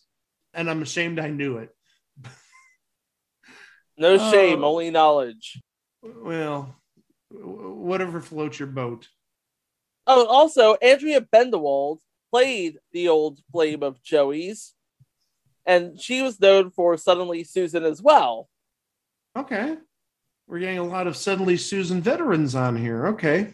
And 0.55 0.69
I'm 0.71 0.81
ashamed 0.81 1.19
I 1.19 1.29
knew 1.29 1.57
it. 1.57 1.69
No 3.97 4.13
Oh. 4.15 4.31
shame, 4.31 4.63
only 4.63 4.89
knowledge. 4.91 5.61
Well, 6.01 6.75
whatever 7.29 8.21
floats 8.21 8.57
your 8.57 8.69
boat. 8.69 9.09
Oh, 10.07 10.25
also, 10.25 10.75
Andrea 10.75 11.19
Bendewald 11.21 11.99
played 12.31 12.77
the 12.93 13.09
old 13.09 13.39
flame 13.51 13.83
of 13.83 14.01
Joey's, 14.01 14.73
and 15.69 16.01
she 16.01 16.23
was 16.23 16.39
known 16.39 16.71
for 16.71 16.97
Suddenly 16.97 17.43
Susan 17.43 17.83
as 17.83 18.01
well. 18.01 18.49
Okay. 19.37 19.77
We're 20.47 20.59
getting 20.59 20.79
a 20.79 20.83
lot 20.83 21.05
of 21.05 21.15
Suddenly 21.15 21.57
Susan 21.57 22.01
veterans 22.01 22.55
on 22.55 22.75
here. 22.75 23.09
Okay. 23.09 23.53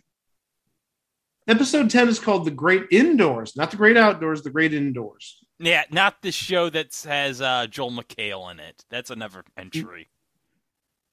Episode 1.46 1.90
10 1.90 2.08
is 2.08 2.20
called 2.20 2.46
The 2.46 2.52
Great 2.52 2.86
Indoors, 2.90 3.58
not 3.58 3.70
The 3.70 3.76
Great 3.76 3.98
Outdoors, 3.98 4.44
The 4.44 4.50
Great 4.50 4.74
Indoors. 4.74 5.44
Yeah, 5.60 5.84
not 5.92 6.22
the 6.22 6.32
show 6.32 6.70
that 6.70 6.98
has 7.04 7.42
uh, 7.42 7.68
Joel 7.68 7.92
McHale 7.92 8.50
in 8.50 8.62
it. 8.62 8.86
That's 8.90 9.12
another 9.12 9.44
entry. 9.58 10.10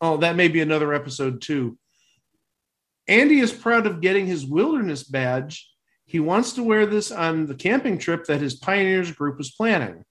Oh, 0.01 0.19
that 0.19 0.37
may 0.37 0.47
be 0.47 0.61
another 0.61 0.95
episode 0.95 1.43
too. 1.43 1.77
Andy 3.09 3.41
is 3.41 3.53
proud 3.53 3.89
of 3.89 4.01
getting 4.01 4.27
his 4.27 4.47
wilderness 4.47 5.03
badge. 5.03 5.69
He 6.05 6.21
wants 6.21 6.53
to 6.53 6.63
wear 6.63 6.87
this 6.87 7.11
on 7.11 7.47
the 7.47 7.57
camping 7.57 7.99
trip 7.99 8.27
that 8.27 8.41
his 8.41 8.55
pioneers 8.55 9.11
group 9.11 9.41
is 9.41 9.51
planning. 9.51 10.05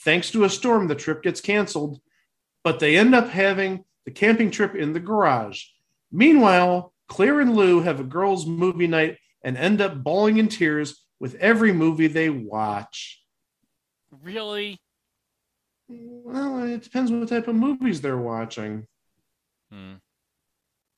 Thanks 0.00 0.30
to 0.32 0.44
a 0.44 0.50
storm, 0.50 0.88
the 0.88 0.94
trip 0.94 1.22
gets 1.22 1.40
canceled, 1.40 2.00
but 2.62 2.80
they 2.80 2.96
end 2.96 3.14
up 3.14 3.28
having 3.28 3.84
the 4.04 4.10
camping 4.10 4.50
trip 4.50 4.74
in 4.74 4.92
the 4.92 5.00
garage. 5.00 5.64
Meanwhile, 6.10 6.92
Claire 7.08 7.40
and 7.40 7.54
Lou 7.54 7.80
have 7.80 8.00
a 8.00 8.04
girls' 8.04 8.46
movie 8.46 8.86
night 8.86 9.18
and 9.42 9.56
end 9.56 9.80
up 9.80 10.02
bawling 10.02 10.38
in 10.38 10.48
tears 10.48 11.04
with 11.20 11.34
every 11.36 11.72
movie 11.72 12.06
they 12.06 12.30
watch. 12.30 13.22
Really? 14.22 14.80
Well, 15.88 16.64
it 16.64 16.82
depends 16.82 17.10
what 17.10 17.28
type 17.28 17.48
of 17.48 17.54
movies 17.54 18.00
they're 18.00 18.16
watching. 18.16 18.86
Hmm. 19.70 19.94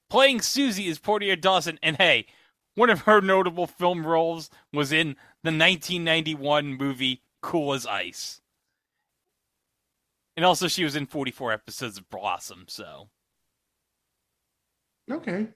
Playing 0.09 0.41
Susie 0.41 0.87
is 0.87 0.99
Portia 0.99 1.37
Dawson, 1.37 1.79
and 1.83 1.97
hey, 1.97 2.27
one 2.77 2.91
of 2.91 3.03
her 3.03 3.21
notable 3.21 3.67
film 3.67 4.07
roles 4.07 4.51
was 4.73 4.93
in 4.93 5.17
the 5.43 5.51
1991 5.51 6.75
movie 6.75 7.23
Cool 7.41 7.75
as 7.75 7.87
Ice. 7.87 8.41
And 10.37 10.45
also, 10.45 10.69
she 10.69 10.85
was 10.85 10.97
in 10.97 11.07
44 11.07 11.53
episodes 11.53 11.97
of 11.97 12.11
Blossom, 12.11 12.67
so. 12.69 13.09
Okay. 15.11 15.49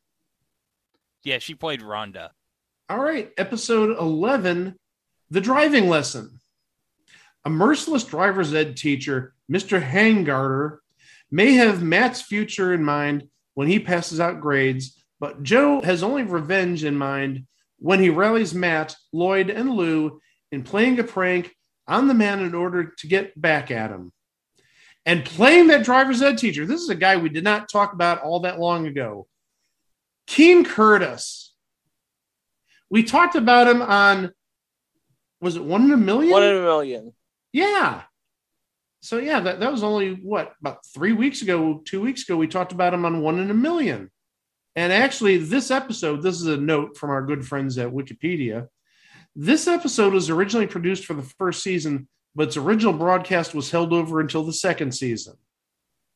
Yeah, 1.22 1.38
she 1.38 1.54
played 1.54 1.80
Rhonda. 1.80 2.30
All 2.88 2.98
right, 2.98 3.30
episode 3.36 3.98
11 3.98 4.76
The 5.30 5.40
Driving 5.40 5.88
Lesson. 5.88 6.40
A 7.44 7.50
merciless 7.50 8.04
driver's 8.04 8.54
ed 8.54 8.76
teacher, 8.76 9.34
Mr. 9.50 9.82
Hangarter, 9.82 10.78
may 11.30 11.52
have 11.52 11.82
Matt's 11.82 12.22
future 12.22 12.72
in 12.72 12.82
mind 12.82 13.28
when 13.54 13.68
he 13.68 13.78
passes 13.78 14.18
out 14.18 14.40
grades, 14.40 15.02
but 15.20 15.42
Joe 15.42 15.80
has 15.82 16.02
only 16.02 16.22
revenge 16.22 16.84
in 16.84 16.96
mind 16.96 17.46
when 17.78 18.00
he 18.00 18.10
rallies 18.10 18.54
Matt, 18.54 18.96
Lloyd, 19.12 19.50
and 19.50 19.70
Lou 19.70 20.20
in 20.50 20.62
playing 20.62 20.98
a 20.98 21.04
prank 21.04 21.54
on 21.86 22.08
the 22.08 22.14
man 22.14 22.40
in 22.40 22.54
order 22.54 22.84
to 22.98 23.06
get 23.06 23.38
back 23.40 23.70
at 23.70 23.90
him. 23.90 24.12
And 25.10 25.24
playing 25.24 25.66
that 25.66 25.84
driver's 25.84 26.22
ed 26.22 26.38
teacher, 26.38 26.64
this 26.64 26.80
is 26.80 26.88
a 26.88 26.94
guy 26.94 27.16
we 27.16 27.30
did 27.30 27.42
not 27.42 27.68
talk 27.68 27.94
about 27.94 28.22
all 28.22 28.38
that 28.40 28.60
long 28.60 28.86
ago. 28.86 29.26
Keene 30.28 30.64
Curtis. 30.64 31.52
We 32.90 33.02
talked 33.02 33.34
about 33.34 33.66
him 33.66 33.82
on, 33.82 34.30
was 35.40 35.56
it 35.56 35.64
one 35.64 35.82
in 35.82 35.90
a 35.90 35.96
million? 35.96 36.30
One 36.30 36.44
in 36.44 36.58
a 36.58 36.60
million. 36.60 37.12
Yeah. 37.52 38.02
So 39.00 39.18
yeah, 39.18 39.40
that, 39.40 39.58
that 39.58 39.72
was 39.72 39.82
only 39.82 40.12
what 40.14 40.52
about 40.60 40.86
three 40.86 41.12
weeks 41.12 41.42
ago, 41.42 41.82
two 41.84 42.00
weeks 42.00 42.22
ago. 42.22 42.36
We 42.36 42.46
talked 42.46 42.70
about 42.70 42.94
him 42.94 43.04
on 43.04 43.20
One 43.20 43.40
in 43.40 43.50
a 43.50 43.54
Million, 43.54 44.12
and 44.76 44.92
actually, 44.92 45.38
this 45.38 45.72
episode. 45.72 46.22
This 46.22 46.40
is 46.40 46.46
a 46.46 46.56
note 46.56 46.96
from 46.96 47.10
our 47.10 47.26
good 47.26 47.44
friends 47.44 47.78
at 47.78 47.90
Wikipedia. 47.90 48.68
This 49.34 49.66
episode 49.66 50.12
was 50.12 50.30
originally 50.30 50.68
produced 50.68 51.04
for 51.04 51.14
the 51.14 51.22
first 51.22 51.64
season, 51.64 52.06
but 52.34 52.48
its 52.48 52.56
original 52.56 52.92
broadcast 52.92 53.54
was 53.54 53.70
held 53.70 53.92
over 53.92 54.20
until 54.20 54.44
the 54.44 54.52
second 54.52 54.92
season. 54.92 55.34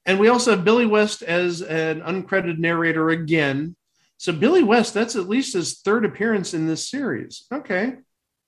And 0.06 0.18
we 0.18 0.28
also 0.28 0.52
have 0.52 0.64
Billy 0.64 0.86
West 0.86 1.22
as 1.22 1.62
an 1.62 2.00
uncredited 2.02 2.58
narrator 2.58 3.10
again. 3.10 3.74
So 4.18 4.32
Billy 4.32 4.62
West, 4.62 4.94
that's 4.94 5.16
at 5.16 5.28
least 5.28 5.54
his 5.54 5.80
third 5.80 6.04
appearance 6.04 6.54
in 6.54 6.66
this 6.66 6.88
series. 6.88 7.46
Okay. 7.52 7.96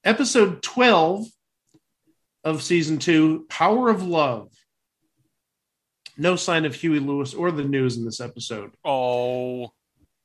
Episode 0.04 0.62
12 0.62 1.26
of 2.44 2.62
season 2.62 2.98
two, 2.98 3.46
Power 3.48 3.88
of 3.88 4.06
Love. 4.06 4.52
No 6.16 6.36
sign 6.36 6.64
of 6.64 6.74
Huey 6.74 7.00
Lewis 7.00 7.34
or 7.34 7.50
the 7.50 7.64
news 7.64 7.96
in 7.96 8.04
this 8.04 8.20
episode. 8.20 8.72
Oh. 8.84 9.72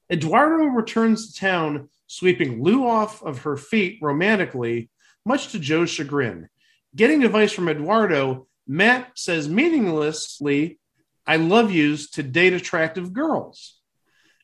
Eduardo 0.09 0.65
returns 0.65 1.33
to 1.33 1.39
town, 1.39 1.89
sweeping 2.07 2.61
Lou 2.61 2.85
off 2.85 3.23
of 3.23 3.39
her 3.39 3.57
feet 3.57 3.99
romantically, 4.01 4.89
much 5.25 5.49
to 5.49 5.59
Joe's 5.59 5.89
chagrin. 5.89 6.49
Getting 6.95 7.23
advice 7.23 7.51
from 7.51 7.69
Eduardo, 7.69 8.47
Matt 8.67 9.11
says 9.15 9.47
meaninglessly, 9.47 10.79
I 11.25 11.37
love 11.37 11.71
yous 11.71 12.09
to 12.11 12.23
date 12.23 12.53
attractive 12.53 13.13
girls. 13.13 13.79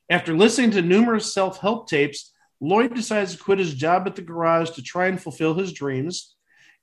After 0.10 0.34
listening 0.34 0.72
to 0.72 0.82
numerous 0.82 1.34
self 1.34 1.60
help 1.60 1.90
tapes, 1.90 2.34
Lloyd 2.62 2.96
decides 2.96 3.36
to 3.36 3.44
quit 3.44 3.60
his 3.60 3.74
job 3.74 4.08
at 4.08 4.16
the 4.16 4.22
garage 4.22 4.72
to 4.72 4.82
try 4.82 5.08
and 5.08 5.22
fulfill 5.22 5.54
his 5.54 5.74
dreams. 5.74 6.36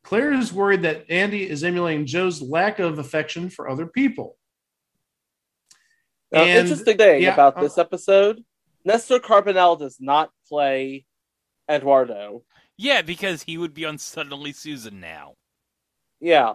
Claire 0.03 0.35
is 0.35 0.53
worried 0.53 0.83
that 0.83 1.07
Andy 1.11 1.49
is 1.49 1.65
emulating 1.65 2.05
Joe's 2.07 2.43
lack 2.43 2.79
of 2.79 2.99
affection 2.99 3.49
for 3.49 3.69
other 3.69 3.87
people. 3.87 4.37
Now, 6.31 6.43
And- 6.43 6.61
interesting 6.61 6.99
thing 6.99 7.23
yeah, 7.23 7.33
about 7.33 7.57
uh, 7.57 7.62
this 7.62 7.79
episode 7.79 8.45
Nestor 8.85 9.19
Carbonell 9.19 9.79
does 9.79 9.97
not 9.99 10.31
play 10.47 11.07
Eduardo. 11.71 12.45
Yeah, 12.77 13.01
because 13.01 13.45
he 13.45 13.57
would 13.57 13.73
be 13.73 13.87
on 13.87 13.97
Suddenly 13.97 14.53
Susan 14.53 15.01
now. 15.01 15.37
Yeah. 16.21 16.55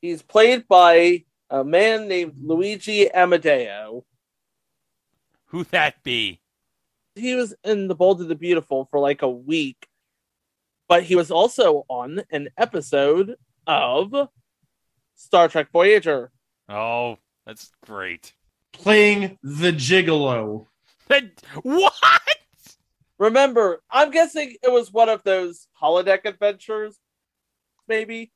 He's 0.00 0.22
played 0.22 0.66
by 0.68 1.24
a 1.50 1.64
man 1.64 2.08
named 2.08 2.34
Luigi 2.42 3.12
Amadeo. 3.12 4.04
Who 5.46 5.64
that 5.64 6.02
be? 6.02 6.40
He 7.16 7.34
was 7.34 7.54
in 7.64 7.88
The 7.88 7.94
Bold 7.94 8.20
and 8.20 8.30
the 8.30 8.36
Beautiful 8.36 8.86
for 8.90 9.00
like 9.00 9.22
a 9.22 9.28
week, 9.28 9.88
but 10.88 11.02
he 11.02 11.16
was 11.16 11.30
also 11.30 11.84
on 11.88 12.22
an 12.30 12.50
episode 12.56 13.34
of 13.66 14.28
Star 15.16 15.48
Trek 15.48 15.68
Voyager. 15.72 16.30
Oh, 16.68 17.18
that's 17.44 17.72
great. 17.84 18.32
Playing 18.72 19.38
the 19.42 19.72
gigolo. 19.72 20.66
That, 21.08 21.24
what? 21.62 21.92
Remember, 23.18 23.82
I'm 23.90 24.12
guessing 24.12 24.54
it 24.62 24.72
was 24.72 24.92
one 24.92 25.08
of 25.08 25.22
those 25.24 25.66
holodeck 25.82 26.24
adventures, 26.24 26.96
maybe. 27.88 28.32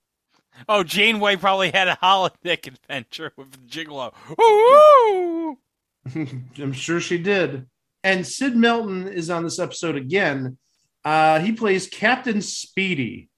Oh, 0.69 0.83
Janeway 0.83 1.37
probably 1.37 1.71
had 1.71 1.89
a 1.89 1.99
holodeck 2.03 2.67
adventure 2.67 3.33
with 3.37 3.67
Gigolo. 3.69 4.13
Ooh! 4.41 5.59
I'm 6.63 6.73
sure 6.73 7.01
she 7.01 7.19
did. 7.19 7.67
And 8.03 8.27
Sid 8.27 8.57
Melton 8.57 9.09
is 9.09 9.31
on 9.31 9.45
this 9.45 9.59
episode 9.59 9.97
again. 9.97 10.59
Uh, 11.05 11.41
he 11.41 11.53
plays 11.53 11.87
Captain 11.87 12.41
Speedy. 12.41 13.29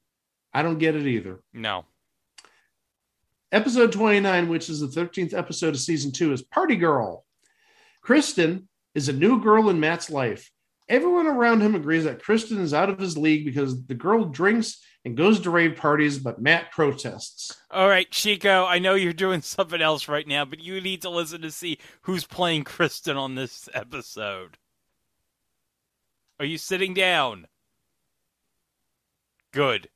I 0.52 0.62
don't 0.62 0.78
get 0.78 0.96
it 0.96 1.06
either. 1.06 1.40
No. 1.52 1.84
Episode 3.52 3.92
29, 3.92 4.48
which 4.48 4.68
is 4.68 4.80
the 4.80 4.88
13th 4.88 5.32
episode 5.34 5.74
of 5.74 5.80
season 5.80 6.12
two, 6.12 6.32
is 6.32 6.42
Party 6.42 6.76
Girl. 6.76 7.24
Kristen 8.02 8.68
is 8.94 9.08
a 9.08 9.12
new 9.12 9.40
girl 9.40 9.68
in 9.70 9.78
Matt's 9.78 10.10
life. 10.10 10.50
Everyone 10.88 11.26
around 11.26 11.62
him 11.62 11.74
agrees 11.74 12.04
that 12.04 12.22
Kristen 12.22 12.60
is 12.60 12.72
out 12.72 12.90
of 12.90 12.98
his 12.98 13.18
league 13.18 13.44
because 13.44 13.84
the 13.86 13.94
girl 13.94 14.24
drinks 14.24 14.80
and 15.04 15.16
goes 15.16 15.40
to 15.40 15.50
rave 15.50 15.76
parties, 15.76 16.18
but 16.18 16.40
Matt 16.40 16.70
protests. 16.70 17.56
All 17.70 17.88
right, 17.88 18.10
Chico, 18.10 18.64
I 18.64 18.78
know 18.78 18.94
you're 18.94 19.12
doing 19.12 19.40
something 19.42 19.82
else 19.82 20.08
right 20.08 20.26
now, 20.26 20.44
but 20.44 20.60
you 20.60 20.80
need 20.80 21.02
to 21.02 21.10
listen 21.10 21.42
to 21.42 21.50
see 21.50 21.78
who's 22.02 22.24
playing 22.24 22.64
Kristen 22.64 23.16
on 23.16 23.34
this 23.34 23.68
episode. 23.74 24.58
Are 26.38 26.44
you 26.44 26.58
sitting 26.58 26.94
down? 26.94 27.46
Good. 29.52 29.88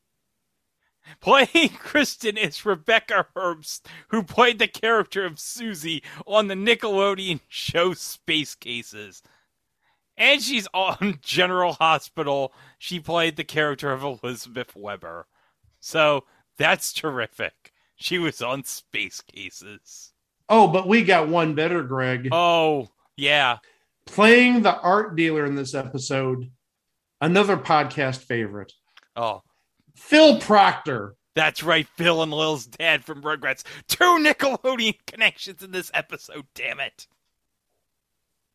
Playing 1.20 1.70
Kristen 1.78 2.36
is 2.36 2.64
Rebecca 2.64 3.26
Herbst, 3.36 3.82
who 4.08 4.22
played 4.22 4.58
the 4.58 4.68
character 4.68 5.24
of 5.24 5.38
Susie 5.38 6.02
on 6.26 6.46
the 6.46 6.54
Nickelodeon 6.54 7.40
show 7.48 7.94
Space 7.94 8.54
Cases. 8.54 9.22
And 10.20 10.40
she's 10.40 10.68
on 10.72 11.18
General 11.22 11.72
Hospital. 11.72 12.52
She 12.78 13.00
played 13.00 13.36
the 13.36 13.42
character 13.44 13.90
of 13.90 14.04
Elizabeth 14.04 14.76
Webber. 14.76 15.26
So 15.80 16.24
that's 16.58 16.92
terrific. 16.92 17.72
She 17.96 18.18
was 18.18 18.40
on 18.42 18.64
Space 18.64 19.20
Cases. 19.22 20.12
Oh, 20.48 20.68
but 20.68 20.86
we 20.86 21.02
got 21.04 21.28
one 21.28 21.54
better, 21.54 21.82
Greg. 21.82 22.28
Oh, 22.32 22.88
yeah. 23.16 23.58
Playing 24.06 24.62
the 24.62 24.78
art 24.80 25.16
dealer 25.16 25.46
in 25.46 25.54
this 25.54 25.74
episode, 25.74 26.50
another 27.20 27.56
podcast 27.56 28.18
favorite, 28.18 28.72
Oh, 29.16 29.42
Phil 29.94 30.38
Proctor. 30.40 31.14
that's 31.34 31.62
right. 31.62 31.86
Phil 31.96 32.22
and 32.22 32.32
Lil's 32.32 32.66
dad 32.66 33.04
from 33.04 33.22
Rugrats. 33.22 33.62
Two 33.88 34.18
Nickelodeon 34.18 34.96
connections 35.06 35.62
in 35.62 35.70
this 35.70 35.90
episode, 35.94 36.46
damn 36.54 36.80
it. 36.80 37.06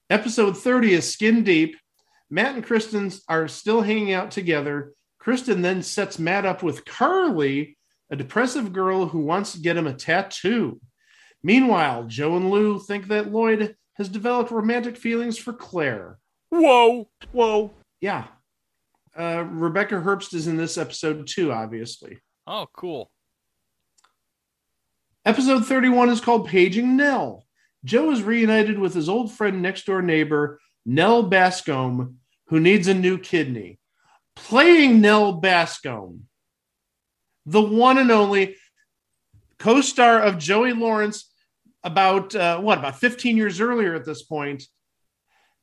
Episode 0.10 0.56
30 0.56 0.93
is 0.93 1.12
Skin 1.12 1.43
Deep. 1.43 1.78
Matt 2.30 2.53
and 2.53 2.64
Kristen 2.64 3.12
are 3.28 3.47
still 3.47 3.82
hanging 3.82 4.14
out 4.14 4.30
together. 4.30 4.93
Kristen 5.18 5.64
then 5.64 5.82
sets 5.82 6.20
Matt 6.20 6.45
up 6.45 6.62
with 6.62 6.86
Carly, 6.86 7.76
a 8.12 8.16
depressive 8.16 8.72
girl 8.72 9.08
who 9.08 9.22
wants 9.22 9.53
to 9.53 9.60
get 9.60 9.78
him 9.78 9.88
a 9.88 9.93
tattoo. 9.93 10.80
Meanwhile, 11.41 12.03
Joe 12.03 12.36
and 12.36 12.51
Lou 12.51 12.78
think 12.78 13.08
that 13.08 13.32
Lloyd 13.32 13.76
has 13.93 14.08
developed 14.08 14.51
romantic 14.51 14.95
feelings 14.95 15.39
for 15.39 15.53
Claire. 15.53 16.20
Whoa, 16.49 17.10
whoa. 17.32 17.72
Yeah. 17.99 18.26
Uh, 19.18 19.43
Rebecca 19.47 19.95
Herbst 19.95 20.36
is 20.36 20.45
in 20.45 20.58
this 20.58 20.78
episode 20.78 21.26
too, 21.28 21.51
obviously. 21.51 22.20
Oh, 22.45 22.68
cool. 22.74 23.10
Episode 25.26 25.66
31 25.66 26.10
is 26.10 26.22
called 26.22 26.47
Paging 26.47 26.95
Nell. 26.95 27.45
Joe 27.86 28.12
is 28.12 28.24
reunited 28.24 28.78
with 28.80 28.94
his 28.94 29.08
old 29.08 29.32
friend 29.32 29.62
next 29.62 29.86
door 29.86 30.02
neighbor, 30.02 30.60
Nell 30.86 31.30
Bascombe, 31.30 32.16
who 32.48 32.60
needs 32.60 32.88
a 32.88 32.94
new 32.94 33.18
kidney. 33.18 33.80
Playing 34.36 35.00
Nell 35.00 35.40
Bascombe, 35.40 36.22
the 37.46 37.62
one 37.62 37.98
and 37.98 38.12
only 38.12 38.58
co 39.60 39.80
star 39.82 40.20
of 40.20 40.38
Joey 40.38 40.74
Lawrence, 40.74 41.32
about 41.84 42.36
uh, 42.36 42.60
what, 42.60 42.80
about 42.80 43.00
15 43.00 43.38
years 43.38 43.62
earlier 43.62 43.94
at 43.94 44.04
this 44.04 44.24
point, 44.24 44.64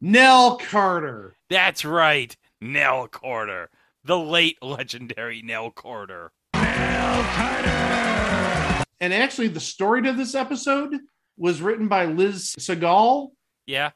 Nell 0.01 0.57
Carter. 0.57 1.37
That's 1.51 1.85
right. 1.85 2.35
Nell 2.61 3.09
Carter. 3.09 3.69
The 4.05 4.19
late 4.19 4.57
legendary 4.63 5.43
Nell 5.43 5.71
Carter. 5.71 6.33
And 9.01 9.13
actually, 9.13 9.49
the 9.49 9.61
story 9.61 10.03
to 10.03 10.13
this 10.13 10.37
episode 10.37 10.97
was 11.43 11.61
written 11.61 11.89
by 11.89 12.07
Liz 12.07 12.55
Sagal. 12.59 13.31
Yeah. 13.67 13.91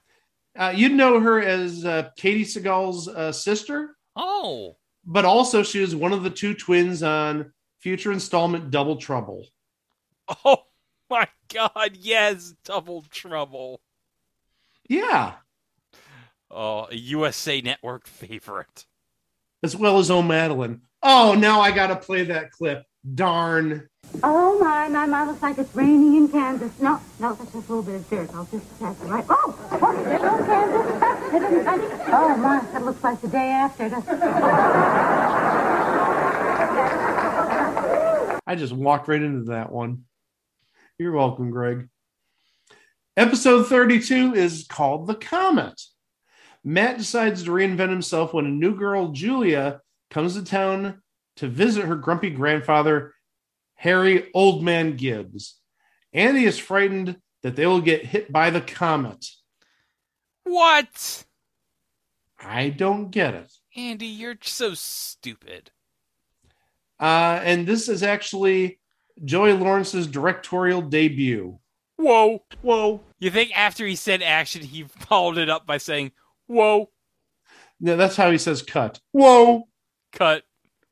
Uh, 0.59 0.73
you'd 0.75 0.93
know 0.93 1.21
her 1.21 1.41
as 1.41 1.85
uh, 1.85 2.11
Katey 2.19 2.43
Sagal's 2.43 3.07
uh, 3.09 3.31
sister. 3.31 3.97
Oh. 4.17 4.77
but 5.05 5.25
also 5.25 5.63
she 5.63 5.79
was 5.81 5.95
one 5.95 6.13
of 6.13 6.23
the 6.25 6.31
two 6.31 6.55
twins 6.55 7.03
on 7.03 7.53
future 7.81 8.11
installment 8.13 8.71
Double 8.71 8.97
Trouble. 8.97 9.47
Oh 10.45 10.65
my 11.09 11.29
god, 11.55 11.93
yes, 11.95 12.53
double 12.65 13.03
trouble. 13.11 13.81
Yeah, 14.89 15.35
Oh, 16.51 16.89
a 16.91 16.95
USA 16.97 17.61
Network 17.61 18.07
favorite. 18.09 18.87
as 19.63 19.77
well 19.77 19.99
as 19.99 20.11
Oh 20.11 20.23
Madeline. 20.23 20.81
Oh, 21.03 21.35
now 21.39 21.61
I 21.61 21.71
got 21.71 21.89
to 21.89 21.97
play 21.97 22.25
that 22.25 22.51
clip. 22.51 22.85
Darn. 23.15 23.89
Oh 24.23 24.59
my, 24.59 24.89
my, 24.89 25.07
my, 25.07 25.25
looks 25.27 25.43
like 25.43 25.59
it's 25.59 25.75
raining 25.75 26.17
in 26.17 26.29
Kansas. 26.29 26.73
No, 26.81 27.01
no, 27.21 27.35
that's 27.35 27.53
just 27.53 27.69
a 27.69 27.73
little 27.73 27.83
bit 27.83 27.97
of 27.97 28.09
dirt. 28.11 28.31
I'll 28.35 28.45
just 28.47 28.67
test 28.79 29.03
it 29.03 29.07
right. 29.07 29.25
Oh, 29.29 29.69
oh, 29.73 30.43
Kansas. 30.47 31.03
It 31.35 31.43
isn't- 31.43 31.67
I- 31.69 31.97
Oh 32.09 32.37
my, 32.37 32.61
that 32.73 32.85
looks 32.85 33.03
like 33.03 33.21
the 33.21 33.29
day 33.29 33.49
after. 33.51 33.89
doesn't 33.91 34.09
it? 34.15 34.21
I 38.49 38.55
just 38.57 38.73
walked 38.73 39.09
right 39.09 39.21
into 39.21 39.45
that 39.51 39.73
one. 39.73 40.05
You're 40.99 41.13
welcome, 41.13 41.51
Greg. 41.51 41.89
Episode 43.17 43.67
32 43.67 44.35
is 44.35 44.67
called 44.69 45.07
The 45.09 45.15
Comet. 45.17 45.81
Matt 46.65 46.99
decides 46.99 47.43
to 47.45 47.51
reinvent 47.51 47.91
himself 47.91 48.33
when 48.33 48.47
a 48.47 48.51
new 48.51 48.77
girl, 48.77 49.09
Julia, 49.09 49.81
comes 50.11 50.35
to 50.35 50.45
town 50.45 51.03
to 51.37 51.49
visit 51.49 51.85
her 51.85 51.97
grumpy 51.97 52.31
grandfather, 52.31 53.15
Harry 53.75 54.31
Oldman 54.35 54.97
Gibbs. 54.97 55.59
Andy 56.13 56.45
is 56.45 56.59
frightened 56.59 57.17
that 57.43 57.57
they 57.57 57.67
will 57.67 57.81
get 57.81 58.05
hit 58.05 58.33
by 58.33 58.51
the 58.51 58.61
comet. 58.61 59.27
What? 60.45 61.25
I 62.39 62.71
don't 62.71 63.11
get 63.11 63.35
it. 63.35 63.53
Andy, 63.75 64.07
you're 64.07 64.39
so 64.43 64.75
stupid. 64.75 65.71
Uh, 66.99 67.41
and 67.43 67.67
this 67.67 67.89
is 67.89 68.03
actually 68.03 68.79
Joey 69.25 69.53
Lawrence's 69.53 70.07
directorial 70.07 70.81
debut. 70.83 71.59
Whoa, 71.97 72.43
whoa. 72.63 73.01
You 73.19 73.31
think 73.31 73.57
after 73.57 73.87
he 73.87 73.97
said 73.97 74.23
action, 74.23 74.63
he 74.63 74.85
followed 74.85 75.39
it 75.39 75.49
up 75.49 75.67
by 75.67 75.79
saying, 75.79 76.13
whoa, 76.47 76.91
No, 77.81 77.97
that's 77.97 78.17
how 78.17 78.31
he 78.31 78.39
says 78.39 78.63
cut. 78.63 79.01
Whoa, 79.13 79.69
cut, 80.13 80.45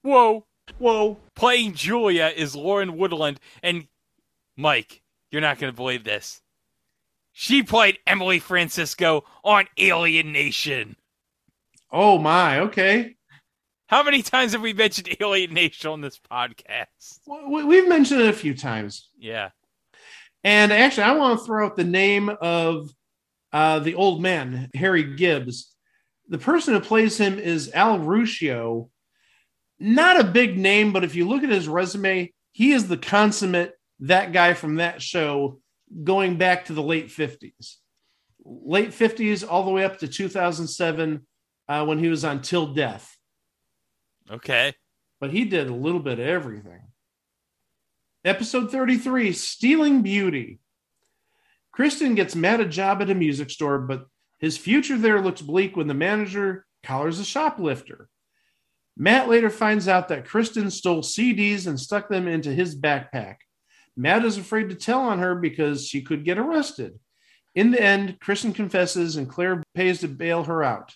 whoa, 0.05 0.47
whoa. 0.79 1.17
Playing 1.35 1.75
Julia 1.75 2.33
is 2.35 2.55
Lauren 2.55 2.97
Woodland, 2.97 3.41
and 3.63 3.89
Mike, 4.57 5.03
you're 5.31 5.41
not 5.41 5.59
going 5.59 5.73
to 5.73 5.77
believe 5.77 6.05
this. 6.05 6.41
She 7.33 7.65
played 7.65 7.99
Emily 8.07 8.39
Francisco 8.39 9.25
on 9.43 9.65
Alien 9.79 10.31
Nation. 10.33 10.95
Oh 11.91 12.19
my, 12.19 12.61
okay. 12.61 13.17
How 13.89 14.03
many 14.05 14.23
times 14.23 14.53
have 14.53 14.63
we 14.63 14.73
mentioned 14.73 15.09
Alien 15.21 15.53
Nation 15.53 15.91
on 15.91 16.01
this 16.01 16.19
podcast? 16.31 17.19
We- 17.49 17.65
We've 17.65 17.89
mentioned 17.89 18.21
it 18.21 18.29
a 18.29 18.33
few 18.33 18.55
times. 18.55 19.11
Yeah. 19.19 19.51
And 20.45 20.73
actually, 20.73 21.05
I 21.05 21.13
want 21.15 21.41
to 21.41 21.45
throw 21.47 21.67
out 21.67 21.77
the 21.77 21.85
name 21.85 22.29
of 22.41 22.91
uh, 23.53 23.79
the 23.81 23.95
old 23.95 24.21
man, 24.23 24.69
Harry 24.75 25.17
Gibbs. 25.17 25.75
The 26.29 26.39
person 26.39 26.75
who 26.75 26.81
plays 26.81 27.17
him 27.19 27.39
is 27.39 27.73
Al 27.73 27.99
Ruscio. 27.99 28.91
Not 29.79 30.21
a 30.21 30.25
big 30.25 30.57
name, 30.59 30.93
but 30.93 31.05
if 31.05 31.15
you 31.15 31.29
look 31.29 31.43
at 31.43 31.51
his 31.51 31.69
resume, 31.69 32.33
he 32.53 32.73
is 32.73 32.89
the 32.89 32.97
consummate 32.97 33.73
that 34.01 34.33
guy 34.33 34.55
from 34.55 34.77
that 34.77 35.03
show 35.03 35.61
going 36.03 36.37
back 36.39 36.67
to 36.67 36.73
the 36.73 36.83
late 36.83 37.09
50s. 37.09 37.77
Late 38.45 38.91
50s, 38.91 39.45
all 39.49 39.65
the 39.65 39.71
way 39.71 39.85
up 39.85 39.99
to 39.99 40.09
2007 40.09 41.27
uh, 41.69 41.85
when 41.87 41.99
he 41.99 42.09
was 42.09 42.25
on 42.25 42.43
Till 42.43 42.69
Death. 42.75 43.17
Okay. 44.31 44.73
but 45.21 45.31
he 45.31 45.45
did 45.45 45.69
a 45.69 45.75
little 45.75 46.01
bit 46.01 46.19
of 46.19 46.27
everything. 46.27 46.81
Episode 48.25 48.71
33 48.71 49.33
Stealing 49.33 50.03
Beauty. 50.03 50.59
Kristen 51.73 52.15
gets 52.15 52.35
mad 52.35 52.61
a 52.61 52.65
job 52.65 53.03
at 53.03 53.11
a 53.11 53.15
music 53.15 53.51
store, 53.51 53.79
but 53.79 54.07
his 54.39 54.57
future 54.57 54.97
there 54.97 55.21
looks 55.21 55.43
bleak 55.43 55.77
when 55.77 55.89
the 55.89 55.95
manager 55.95 56.65
collars 56.83 57.19
a 57.19 57.25
shoplifter. 57.25 58.09
Matt 58.97 59.29
later 59.29 59.51
finds 59.51 59.89
out 59.89 60.09
that 60.09 60.27
Kristen 60.27 60.71
stole 60.71 61.03
CDs 61.03 61.67
and 61.67 61.79
stuck 61.79 62.09
them 62.09 62.29
into 62.29 62.51
his 62.51 62.79
backpack. 62.79 63.37
Matt 63.97 64.25
is 64.25 64.39
afraid 64.39 64.69
to 64.69 64.75
tell 64.75 65.01
on 65.01 65.19
her 65.19 65.35
because 65.35 65.87
she 65.87 66.03
could 66.03 66.25
get 66.25 66.39
arrested. 66.39 66.99
In 67.55 67.71
the 67.71 67.81
end, 67.81 68.19
Kristen 68.21 68.53
confesses 68.53 69.17
and 69.17 69.29
Claire 69.29 69.63
pays 69.75 70.01
to 70.01 70.09
bail 70.09 70.45
her 70.45 70.63
out. 70.63 70.95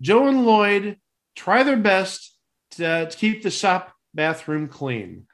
Joe 0.00 0.28
and 0.28 0.44
Lloyd 0.44 0.98
try 1.34 1.62
their 1.62 1.76
best 1.76 2.36
to, 2.72 3.08
to 3.08 3.16
keep 3.16 3.42
the 3.42 3.50
shop 3.50 3.92
bathroom 4.12 4.68
clean. 4.68 5.26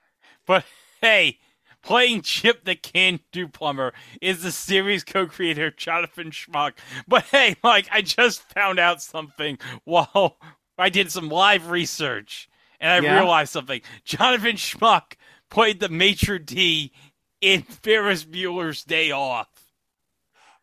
But 0.46 0.64
hey, 1.00 1.38
playing 1.82 2.22
Chip 2.22 2.64
the 2.64 2.76
Can 2.76 3.20
Do 3.32 3.48
Plumber 3.48 3.92
is 4.20 4.42
the 4.42 4.52
series 4.52 5.02
co 5.02 5.26
creator 5.26 5.70
Jonathan 5.70 6.30
Schmock. 6.30 6.74
But 7.08 7.24
hey, 7.24 7.56
Mike, 7.62 7.88
I 7.90 8.02
just 8.02 8.42
found 8.52 8.78
out 8.78 9.02
something 9.02 9.58
while 9.84 10.38
I 10.80 10.88
did 10.88 11.12
some 11.12 11.28
live 11.28 11.70
research 11.70 12.48
and 12.80 12.90
I 12.92 12.98
Yeah? 13.06 13.16
realized 13.18 13.52
something. 13.52 13.80
Jonathan 14.04 14.56
Schmock 14.56 15.14
played 15.50 15.80
the 15.80 15.88
maitre 15.88 16.38
d 16.38 16.92
in 17.40 17.62
Ferris 17.62 18.24
Bueller's 18.24 18.84
Day 18.84 19.10
Off. 19.10 19.48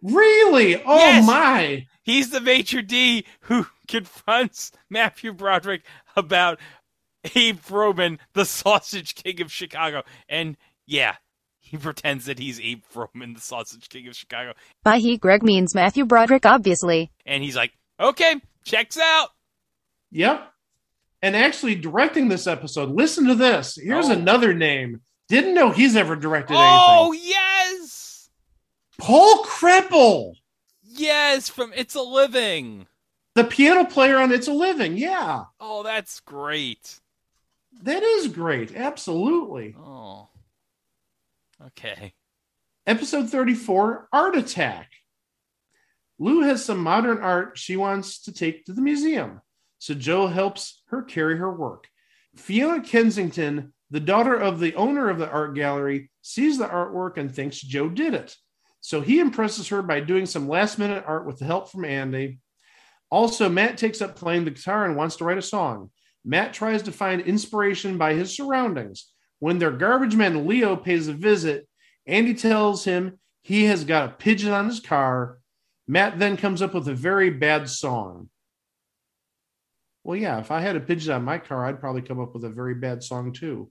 Really? 0.02 0.76
Oh 0.84 0.98
Yes. 0.98 1.26
my! 1.26 1.88
He's 2.04 2.30
the 2.30 2.40
maitre 2.42 2.82
d' 2.84 3.26
who 3.42 3.68
confronts 3.88 4.72
Matthew 4.90 5.34
Broderick 5.34 5.84
about 6.16 6.60
Abe 7.36 7.60
Froman, 7.60 8.20
the 8.34 8.46
Sausage 8.46 9.16
King 9.16 9.42
of 9.42 9.52
Chicago. 9.52 10.04
And 10.30 10.56
yeah, 10.86 11.16
he 11.60 11.78
pretends 11.78 12.26
that 12.26 12.40
he's 12.40 12.60
Abe 12.62 12.84
Froman, 12.94 13.34
the 13.36 13.42
Sausage 13.42 13.90
King 13.90 14.08
of 14.08 14.16
Chicago. 14.16 14.54
By 14.84 15.00
he, 15.00 15.18
Greg 15.18 15.44
means 15.44 15.76
Matthew 15.76 16.06
Broderick, 16.06 16.46
obviously. 16.46 17.12
And 17.26 17.44
he's 17.44 17.56
like, 17.56 17.74
okay, 18.00 18.36
checks 18.64 18.98
out. 18.98 19.30
Yep. 20.12 20.52
And 21.22 21.36
actually 21.36 21.76
directing 21.76 22.28
this 22.30 22.48
episode, 22.48 22.90
listen 22.90 23.26
to 23.28 23.36
this. 23.36 23.76
Here's 23.82 24.08
Oh. 24.10 24.12
another 24.14 24.54
name. 24.54 25.02
Didn't 25.28 25.56
know 25.56 25.72
he's 25.72 25.96
ever 25.96 26.16
directed 26.16 26.56
Oh, 26.56 26.60
anything. 26.60 26.88
Oh, 26.90 27.12
yes! 27.14 28.30
Paul 28.98 29.44
Kreppel, 29.44 30.34
Yes, 30.84 31.50
from 31.50 31.74
It's 31.76 31.96
a 31.96 32.02
Living. 32.02 32.88
the 33.36 33.44
piano 33.44 33.86
player 33.86 34.18
on 34.18 34.32
It's 34.32 34.48
a 34.48 34.54
Living. 34.54 34.98
Yeah, 34.98 35.46
Oh, 35.60 35.84
that's 35.84 36.20
great. 36.22 37.00
that 37.84 38.02
is 38.04 38.28
great. 38.30 38.76
Absolutely. 38.76 39.76
Oh. 39.78 40.30
Okay. 41.68 42.14
Episode 42.86 43.30
34 43.30 44.08
Art 44.14 44.36
Attack. 44.38 44.92
Lou 46.20 46.42
has 46.42 46.64
some 46.64 46.80
modern 46.82 47.20
art 47.20 47.58
she 47.58 47.76
wants 47.76 48.20
to 48.24 48.32
take 48.32 48.66
to 48.66 48.74
the 48.74 48.82
museum, 48.82 49.42
so 49.80 49.94
Joe 49.94 50.28
helps 50.28 50.84
her 50.88 51.02
carry 51.02 51.38
her 51.38 51.52
work. 51.52 51.88
Fiona 52.36 52.84
Kensington, 52.84 53.74
the 53.90 54.00
daughter 54.00 54.36
of 54.36 54.60
the 54.60 54.76
owner 54.76 55.10
of 55.10 55.18
the 55.18 55.30
art 55.30 55.56
gallery, 55.56 56.12
sees 56.22 56.58
the 56.58 56.68
artwork 56.68 57.18
and 57.18 57.34
thinks 57.34 57.60
Joe 57.60 57.90
did 57.90 58.14
it. 58.14 58.36
So 58.82 59.02
he 59.02 59.20
impresses 59.20 59.68
her 59.70 59.82
by 59.82 60.00
doing 60.00 60.26
some 60.26 60.48
last 60.48 60.78
minute 60.78 61.04
art 61.08 61.26
with 61.26 61.40
the 61.40 61.46
help 61.46 61.72
from 61.72 61.86
Andy. 61.86 62.40
Also, 63.10 63.50
Matt 63.50 63.78
takes 63.78 64.02
up 64.02 64.16
playing 64.16 64.46
the 64.46 64.52
guitar 64.52 64.86
and 64.86 64.96
wants 64.96 65.16
to 65.18 65.24
write 65.24 65.38
a 65.38 65.42
song. 65.42 65.90
Matt 66.26 66.54
tries 66.54 66.84
to 66.84 66.92
find 66.92 67.22
inspiration 67.22 67.98
by 67.98 68.14
his 68.14 68.36
surroundings. 68.36 69.12
When 69.40 69.60
their 69.60 69.72
garbage 69.72 70.16
man 70.16 70.48
Leo 70.48 70.76
pays 70.76 71.08
a 71.08 71.14
visit, 71.14 71.68
Andy 72.06 72.34
tells 72.34 72.84
him 72.84 73.20
he 73.42 73.66
has 73.66 73.86
got 73.86 74.10
a 74.10 74.14
pigeon 74.14 74.52
on 74.52 74.66
his 74.66 74.80
car. 74.80 75.40
Matt 75.88 76.20
then 76.20 76.36
comes 76.36 76.62
up 76.62 76.74
with 76.74 76.88
a 76.88 76.94
very 76.94 77.30
bad 77.30 77.70
song. 77.70 78.30
Well, 80.08 80.16
yeah, 80.16 80.40
if 80.40 80.52
I 80.52 80.62
had 80.62 80.78
a 80.78 80.80
pigeon 80.80 81.12
on 81.12 81.26
my 81.26 81.38
car, 81.38 81.66
I'd 81.66 81.82
probably 81.82 82.02
come 82.02 82.22
up 82.22 82.34
with 82.34 82.46
a 82.46 82.50
very 82.50 82.76
bad 82.76 83.04
song 83.04 83.34
too. 83.34 83.70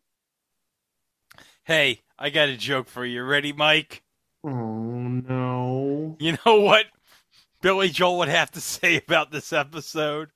Hey, 1.65 2.03
I 2.19 2.29
got 2.29 2.51
a 2.51 2.59
joke 2.59 2.89
for 2.89 3.07
you. 3.07 3.23
Ready, 3.23 3.55
Mike? 3.55 4.03
Oh, 4.45 4.51
no. 4.51 6.15
You 6.21 6.37
know 6.45 6.61
what 6.61 6.89
Billy 7.63 7.89
Joel 7.89 8.19
would 8.19 8.29
have 8.29 8.51
to 8.51 8.61
say 8.61 8.97
about 8.99 9.31
this 9.31 9.51
episode? 9.51 10.29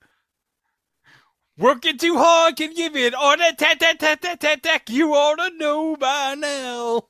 Working 1.55 1.99
too 1.99 2.17
hard 2.17 2.55
can 2.55 2.73
give 2.73 2.95
you 2.95 3.05
an 3.05 3.13
order 3.13 3.51
tat 3.55 3.79
tat 3.79 3.99
tat 3.99 4.23
tat 4.23 4.41
tat 4.41 4.63
tat. 4.63 4.89
You 4.89 5.13
ought 5.13 5.35
to 5.35 5.55
know 5.55 5.95
by 5.97 6.33
now. 6.33 7.03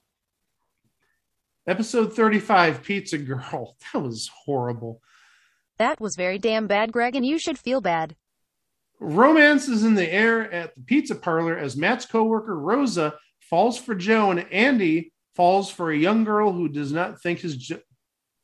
Episode 1.66 2.14
35 2.14 2.84
Pizza 2.84 3.20
Girl. 3.20 3.78
That 3.94 4.02
was 4.02 4.30
horrible. 4.44 5.02
That 5.78 6.02
was 6.02 6.18
very 6.18 6.38
damn 6.38 6.68
bad, 6.68 6.92
Greg, 6.92 7.16
and 7.16 7.26
you 7.26 7.40
should 7.40 7.58
feel 7.58 7.80
bad. 7.80 8.18
Romance 9.02 9.68
is 9.68 9.84
in 9.84 9.96
the 9.96 10.14
air 10.14 10.50
at 10.54 10.76
the 10.76 10.82
pizza 10.82 11.16
parlor 11.16 11.58
as 11.58 11.76
Matt's 11.76 12.06
coworker 12.06 12.58
Rosa 12.58 13.16
falls 13.40 13.78
for 13.78 13.96
Joe 13.96 14.30
and 14.30 14.46
Andy 14.52 15.12
falls 15.36 15.72
for 15.72 15.92
a 15.92 15.98
young 15.98 16.24
girl 16.24 16.52
who 16.52 16.70
does 16.70 16.92
not 16.92 17.20
think 17.20 17.40
his. 17.40 17.58
Jo- 17.58 17.80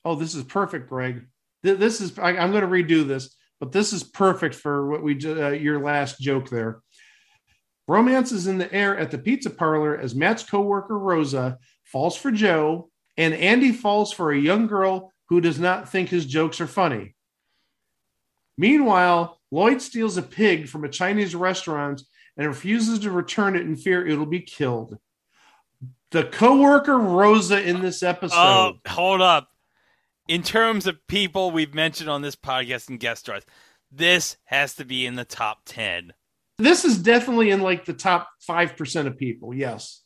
oh, 0.04 0.16
this 0.16 0.34
is 0.34 0.44
perfect, 0.44 0.90
Greg. 0.90 1.28
Th- 1.64 1.78
This 1.78 2.02
is 2.02 2.18
I, 2.18 2.32
I'm 2.38 2.52
going 2.52 2.64
to 2.64 2.68
redo 2.68 3.08
this, 3.08 3.36
but 3.60 3.72
this 3.72 3.94
is 3.94 4.04
perfect 4.04 4.56
for 4.56 4.90
what 4.90 5.04
we 5.04 5.14
uh, 5.24 5.50
your 5.50 5.80
last 5.80 6.20
joke 6.20 6.50
there. 6.50 6.82
Romance 7.88 8.32
is 8.32 8.48
in 8.48 8.58
the 8.58 8.74
air 8.74 8.98
at 8.98 9.12
the 9.12 9.20
pizza 9.20 9.52
parlor 9.52 9.96
as 9.96 10.16
Matt's 10.16 10.44
coworker 10.44 10.98
Rosa 10.98 11.60
falls 11.84 12.18
for 12.18 12.32
Joe 12.32 12.90
and 13.16 13.34
Andy 13.36 13.72
falls 13.72 14.12
for 14.12 14.32
a 14.32 14.40
young 14.40 14.66
girl 14.66 15.14
who 15.30 15.40
does 15.40 15.60
not 15.60 15.88
think 15.88 16.10
his 16.10 16.26
jokes 16.26 16.60
are 16.60 16.68
funny. 16.68 17.16
Meanwhile, 18.58 19.37
Lloyd 19.52 19.82
steals 19.82 20.18
a 20.18 20.22
pig 20.22 20.68
from 20.68 20.84
a 20.84 20.90
Chinese 20.90 21.36
restaurant 21.36 22.02
and 22.36 22.48
refuses 22.48 23.00
to 23.00 23.12
return 23.12 23.56
it 23.56 23.62
in 23.62 23.76
fear 23.76 24.06
it'll 24.06 24.26
be 24.26 24.42
killed. 24.42 24.98
The 26.12 26.24
coworker 26.24 26.98
Rosa 26.98 27.62
in 27.62 27.82
this 27.82 28.04
episode. 28.04 28.36
Oh, 28.38 28.74
hold 28.88 29.22
up. 29.22 29.50
In 30.28 30.44
terms 30.44 30.88
of 30.88 31.06
people 31.08 31.52
we've 31.52 31.74
mentioned 31.74 32.10
on 32.10 32.22
this 32.22 32.36
podcast 32.36 32.90
and 32.90 33.00
guest 33.00 33.22
stars, 33.22 33.44
this 33.92 34.38
has 34.46 34.76
to 34.76 34.86
be 34.86 35.06
in 35.06 35.16
the 35.16 35.26
top 35.26 35.60
10. 35.66 36.14
this 36.58 36.84
is 36.84 36.98
definitely 36.98 37.52
in 37.52 37.62
like 37.62 37.86
the 37.86 37.94
top 37.94 38.30
5% 38.48 39.08
of 39.08 39.18
people, 39.18 39.54
yes. 39.54 40.04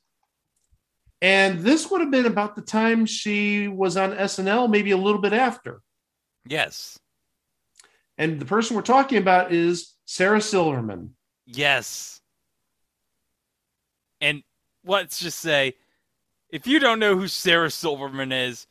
And 1.22 1.60
this 1.60 1.90
would 1.90 2.02
have 2.02 2.12
been 2.12 2.26
about 2.26 2.56
the 2.56 2.62
time 2.62 3.06
she 3.06 3.68
was 3.68 3.96
on 3.96 4.12
SNL, 4.14 4.70
maybe 4.70 4.92
a 4.92 4.98
little 4.98 5.22
bit 5.22 5.34
after. 5.34 5.82
Yes. 6.48 7.00
And 8.18 8.40
the 8.40 8.46
person 8.46 8.76
we're 8.76 8.82
talking 8.84 9.18
about 9.18 9.52
is 9.52 9.96
Sarah 10.06 10.42
Silverman. 10.42 11.16
Yes. 11.46 12.22
And 14.20 14.44
let's 14.86 15.20
just 15.20 15.40
say, 15.40 15.76
if 16.50 16.68
you 16.68 16.80
don't 16.80 17.00
know 17.00 17.18
who 17.18 17.28
Sarah 17.28 17.72
Silverman 17.72 18.32
is, 18.32 18.68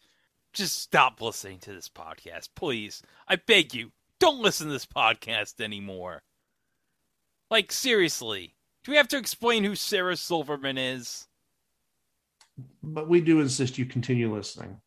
just 0.53 0.81
stop 0.81 1.21
listening 1.21 1.59
to 1.61 1.73
this 1.73 1.89
podcast, 1.89 2.51
please. 2.55 3.03
I 3.27 3.37
beg 3.37 3.75
you, 3.75 3.91
don't 4.19 4.41
listen 4.41 4.67
to 4.67 4.73
this 4.73 4.87
podcast 4.87 5.61
anymore. 5.61 6.23
Like, 7.51 7.73
seriously, 7.73 8.55
do 8.85 8.93
we 8.93 8.97
have 8.97 9.09
to 9.09 9.19
explain 9.19 9.65
who 9.65 9.75
Sarah 9.75 10.17
Silverman 10.17 10.79
is? 10.79 11.27
but 12.83 13.09
we 13.09 13.21
do 13.21 13.41
insist 13.41 13.79
you 13.79 13.87
continue 13.87 14.35
listening. 14.35 14.81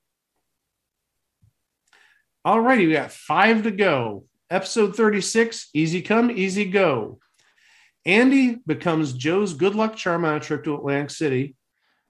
All 2.45 2.60
righty, 2.60 2.88
we 2.88 2.93
got 2.93 3.12
five 3.12 3.64
to 3.64 3.72
go. 3.72 4.26
Episode 4.54 4.95
36 4.95 5.72
Easy 5.74 6.04
Come, 6.04 6.30
Easy 6.30 6.66
Go. 6.66 7.18
Andy 8.06 8.60
becomes 8.68 9.12
Joe's 9.14 9.56
good 9.56 9.74
luck 9.74 9.95
charm 9.95 10.26
on 10.26 10.36
a 10.36 10.39
trip 10.39 10.64
to 10.66 10.76
Atlantic 10.76 11.10
City 11.10 11.56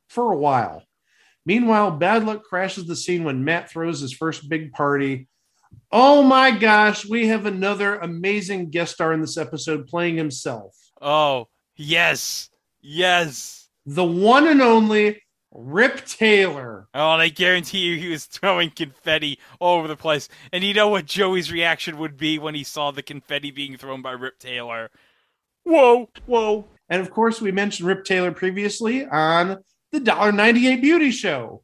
for 0.10 0.34
a 0.34 0.38
while. 0.38 0.84
Meanwhile, 1.46 1.92
bad 1.92 2.26
luck 2.26 2.44
crashes 2.44 2.86
the 2.86 2.98
scene 2.98 3.24
when 3.24 3.46
Matt 3.46 3.72
throws 3.72 4.02
his 4.02 4.12
first 4.12 4.50
big 4.50 4.74
party. 4.74 5.30
Oh 5.90 6.22
my 6.22 6.52
gosh, 6.52 7.06
we 7.06 7.28
have 7.28 7.46
another 7.46 7.96
amazing 7.96 8.72
guest 8.72 8.96
star 8.96 9.14
in 9.14 9.22
this 9.22 9.38
episode 9.38 9.88
playing 9.88 10.18
himself. 10.18 10.76
Oh, 11.02 11.48
yes. 11.78 12.50
Yes. 12.82 13.70
The 13.86 14.04
one 14.04 14.50
and 14.50 14.62
only 14.62 15.23
Rip 15.54 16.06
Taylor. 16.06 16.88
Oh, 16.94 17.14
and 17.14 17.22
I 17.22 17.30
guarantee 17.30 17.80
you 17.80 17.98
he 17.98 18.10
was 18.10 18.26
throwing 18.26 18.72
confetti 18.72 19.40
all 19.60 19.78
over 19.78 19.88
the 19.88 19.96
place. 19.96 20.28
And 20.52 20.64
you 20.64 20.74
know 20.74 20.90
what 20.90 21.06
Joey's 21.06 21.52
reaction 21.52 21.98
would 22.00 22.18
be 22.18 22.40
when 22.40 22.56
he 22.56 22.64
saw 22.64 22.92
the 22.92 23.04
confetti 23.04 23.52
being 23.52 23.78
thrown 23.78 24.02
by 24.02 24.12
Rip 24.12 24.40
Taylor? 24.40 24.90
Whoa, 25.64 26.10
whoa. 26.26 26.66
And 26.90 27.02
of 27.02 27.12
course, 27.12 27.40
we 27.40 27.52
mentioned 27.52 27.88
Rip 27.88 28.04
Taylor 28.04 28.32
previously 28.32 29.06
on 29.06 29.64
the 29.92 30.00
$1.98 30.02 30.82
Beauty 30.82 31.12
Show 31.12 31.62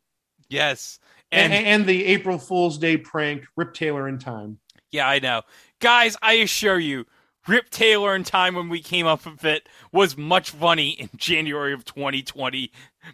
Yes. 0.50 1.00
and, 1.32 1.52
And, 1.54 1.66
and 1.66 1.86
the 1.86 2.06
April 2.06 2.38
Fool's 2.38 2.78
Day 2.78 2.98
prank, 2.98 3.44
Rip 3.56 3.74
Taylor 3.74 4.08
in 4.08 4.20
Time. 4.20 4.60
yeah, 4.92 5.08
I 5.08 5.20
know. 5.20 5.42
Guys, 5.80 6.16
I 6.22 6.34
assure 6.34 6.80
you, 6.80 7.06
Rip 7.48 7.70
Taylor 7.70 8.16
in 8.16 8.24
time 8.24 8.54
when 8.56 8.70
we 8.70 8.82
came 8.82 9.08
up 9.08 9.26
with 9.26 9.44
it 9.46 9.68
was 9.92 10.16
much 10.18 10.52
funny 10.52 10.90
in 10.92 11.10
January 11.16 11.74
of 11.74 11.84
2020 11.86 12.72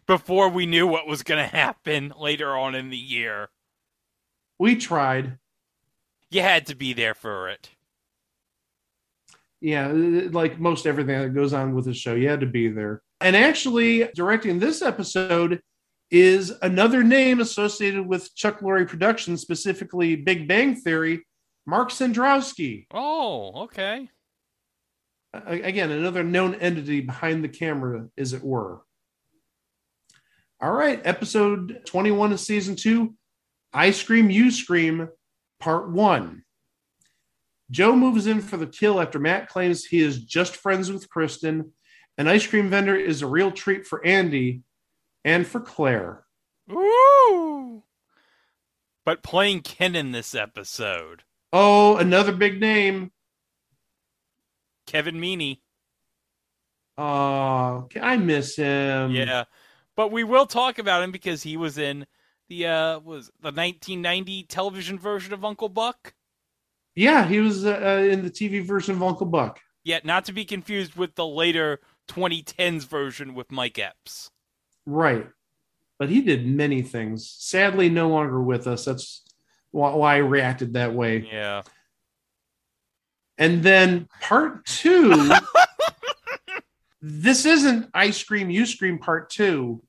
before 0.08 0.50
we 0.50 0.66
knew 0.66 0.88
what 0.88 1.08
was 1.08 1.24
going 1.24 1.44
to 1.44 1.56
happen 1.56 2.14
later 2.20 2.56
on 2.56 2.76
in 2.76 2.90
the 2.90 2.98
year. 2.98 3.50
We 4.60 4.76
tried. 4.76 5.38
You 6.30 6.42
had 6.42 6.68
to 6.68 6.76
be 6.76 6.94
there 6.94 7.14
for 7.14 7.50
it. 7.50 7.70
Yeah, 9.62 9.88
uh, 9.88 10.30
like 10.32 10.60
most 10.60 10.86
everything 10.86 11.20
that 11.20 11.34
goes 11.34 11.54
on 11.54 11.74
with 11.74 11.86
the 11.86 11.94
show, 11.94 12.14
you 12.16 12.30
had 12.30 12.42
to 12.42 12.46
be 12.46 12.68
there. 12.68 13.02
And 13.22 13.36
actually, 13.36 14.10
directing 14.14 14.60
this 14.60 14.82
episode 14.82 15.62
is 16.12 16.54
another 16.62 17.04
name 17.04 17.40
associated 17.40 18.06
with 18.06 18.34
Chuck 18.36 18.60
Lorre 18.60 18.88
Productions, 18.88 19.42
specifically 19.42 20.16
Big 20.16 20.48
Bang 20.48 20.76
Theory, 20.76 21.26
Mark 21.66 21.90
Cendrowski. 21.90 22.86
Oh, 22.92 23.64
okay. 23.64 24.10
Again 25.34 25.92
another 25.92 26.24
known 26.24 26.56
entity 26.56 27.02
behind 27.02 27.44
the 27.44 27.50
camera 27.50 28.08
as 28.18 28.32
it 28.32 28.42
were 28.42 28.85
all 30.62 30.72
right 30.72 31.02
episode 31.04 31.82
21 31.86 32.32
of 32.32 32.40
season 32.40 32.76
2 32.76 33.14
i 33.74 33.92
scream 33.92 34.30
you 34.30 34.52
scream 34.52 35.10
part 35.60 35.92
1 35.92 36.44
joe 37.72 37.96
moves 37.96 38.28
in 38.28 38.42
for 38.42 38.58
the 38.58 38.68
kill 38.68 39.02
after 39.02 39.20
matt 39.20 39.48
claims 39.48 39.86
he 39.86 40.00
is 40.00 40.24
just 40.24 40.56
friends 40.56 40.92
with 40.92 41.10
kristen 41.10 41.72
an 42.18 42.28
ice 42.28 42.48
cream 42.48 42.70
vendor 42.70 42.96
is 42.96 43.22
a 43.22 43.28
real 43.28 43.52
treat 43.52 43.86
for 43.86 44.06
andy 44.06 44.62
and 45.24 45.46
for 45.46 45.60
claire 45.60 46.26
Ooh. 46.72 47.84
But 49.06 49.22
playing 49.22 49.62
Ken 49.62 49.96
in 49.96 50.14
this 50.14 50.34
episode, 50.34 51.24
Oh, 51.54 51.96
another 51.98 52.34
big 52.34 52.60
name. 52.60 53.12
Kevin 54.88 55.16
Meaney. 55.16 55.60
Oh, 56.98 57.88
I 58.02 58.18
miss 58.18 58.56
him. 58.56 59.12
Yeah. 59.12 59.46
But 59.96 60.12
we 60.12 60.24
will 60.24 60.46
talk 60.46 60.78
about 60.80 61.04
him 61.04 61.12
because 61.12 61.44
he 61.44 61.58
was 61.58 61.78
in 61.78 62.06
the 62.50 62.68
uh 62.68 63.00
was 63.00 63.28
the 63.42 63.52
1990 63.52 64.44
television 64.44 65.00
version 65.00 65.34
of 65.34 65.46
Uncle 65.46 65.70
Buck. 65.70 66.14
Yeah, 66.96 67.28
he 67.28 67.40
was 67.40 67.66
uh, 67.66 67.80
uh, 67.82 68.04
in 68.04 68.24
the 68.24 68.30
TV 68.30 68.66
version 68.66 68.96
of 68.96 69.04
Uncle 69.04 69.26
Buck. 69.26 69.60
Yet 69.84 70.06
not 70.06 70.26
to 70.26 70.34
be 70.34 70.46
confused 70.46 70.96
with 70.96 71.16
the 71.16 71.26
later 71.26 71.80
2010s 72.08 72.88
version 72.88 73.36
with 73.36 73.52
Mike 73.52 73.78
Epps. 73.78 74.32
Right. 74.86 75.28
But 76.00 76.10
he 76.10 76.22
did 76.22 76.48
many 76.48 76.82
things. 76.82 77.30
Sadly, 77.38 77.90
no 77.90 78.10
longer 78.10 78.42
with 78.42 78.68
us. 78.68 78.86
That's 78.86 79.24
why, 79.72 79.94
why 79.94 80.16
I 80.16 80.18
reacted 80.18 80.74
that 80.74 80.94
way. 80.94 81.28
Yeah. 81.32 81.62
And 83.38 83.64
then 83.64 84.08
part 84.22 84.66
two. 84.66 85.32
this 87.08 87.46
isn't 87.46 87.88
I 87.94 88.10
scream, 88.10 88.50
you 88.50 88.66
scream 88.66 88.98
part 88.98 89.30
two. 89.30 89.84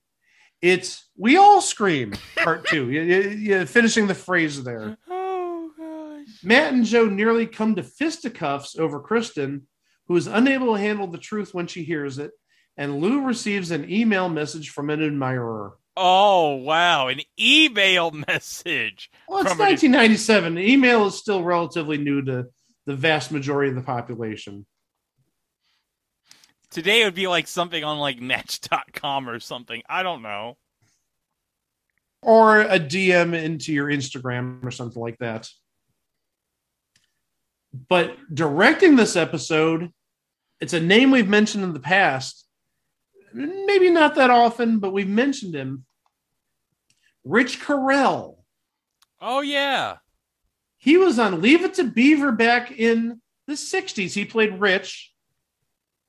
It's 0.60 1.08
we 1.16 1.36
all 1.36 1.60
scream 1.62 2.12
part 2.36 2.66
two. 2.66 2.90
You- 2.90 3.02
you- 3.02 3.30
you- 3.30 3.66
finishing 3.66 4.06
the 4.06 4.14
phrase 4.14 4.62
there. 4.62 4.96
Oh 5.08 5.70
gosh. 5.78 6.44
Matt 6.44 6.72
and 6.74 6.84
Joe 6.84 7.06
nearly 7.06 7.46
come 7.46 7.74
to 7.76 7.82
fisticuffs 7.82 8.78
over 8.78 9.00
Kristen, 9.00 9.66
who 10.08 10.16
is 10.16 10.26
unable 10.26 10.74
to 10.74 10.80
handle 10.80 11.06
the 11.06 11.18
truth 11.18 11.54
when 11.54 11.66
she 11.66 11.84
hears 11.84 12.18
it. 12.18 12.32
And 12.76 13.00
Lou 13.00 13.22
receives 13.22 13.70
an 13.70 13.90
email 13.90 14.28
message 14.28 14.68
from 14.70 14.90
an 14.90 15.02
admirer. 15.02 15.72
Oh 15.96 16.56
wow, 16.56 17.08
an 17.08 17.20
email 17.40 18.10
message. 18.28 19.10
Well, 19.28 19.38
it's 19.40 19.50
From 19.52 19.60
an- 19.62 19.66
1997. 19.68 20.58
Email 20.58 21.06
is 21.06 21.14
still 21.16 21.42
relatively 21.42 21.96
new 21.96 22.20
to 22.22 22.46
the 22.84 22.94
vast 22.94 23.32
majority 23.32 23.70
of 23.70 23.76
the 23.76 23.82
population. 23.82 24.66
Today 26.76 27.00
it 27.00 27.04
would 27.06 27.14
be 27.14 27.26
like 27.26 27.48
something 27.48 27.82
on 27.82 27.96
like 27.96 28.20
Match.com 28.20 29.30
or 29.30 29.40
something. 29.40 29.82
I 29.88 30.02
don't 30.02 30.20
know. 30.20 30.58
Or 32.20 32.60
a 32.60 32.78
DM 32.78 33.32
into 33.32 33.72
your 33.72 33.86
Instagram 33.86 34.62
or 34.62 34.70
something 34.70 35.00
like 35.00 35.16
that. 35.20 35.48
But 37.88 38.18
directing 38.30 38.94
this 38.94 39.16
episode, 39.16 39.90
it's 40.60 40.74
a 40.74 40.80
name 40.80 41.10
we've 41.10 41.26
mentioned 41.26 41.64
in 41.64 41.72
the 41.72 41.80
past. 41.80 42.46
Maybe 43.32 43.88
not 43.88 44.14
that 44.16 44.28
often, 44.28 44.78
but 44.78 44.92
we've 44.92 45.08
mentioned 45.08 45.54
him. 45.54 45.86
Rich 47.24 47.58
Correll. 47.58 48.36
Oh 49.18 49.40
yeah. 49.40 49.96
He 50.76 50.98
was 50.98 51.18
on 51.18 51.40
Leave 51.40 51.64
It 51.64 51.72
to 51.76 51.84
Beaver 51.84 52.32
back 52.32 52.70
in 52.70 53.22
the 53.46 53.54
60s. 53.54 54.12
He 54.12 54.26
played 54.26 54.60
Rich, 54.60 55.14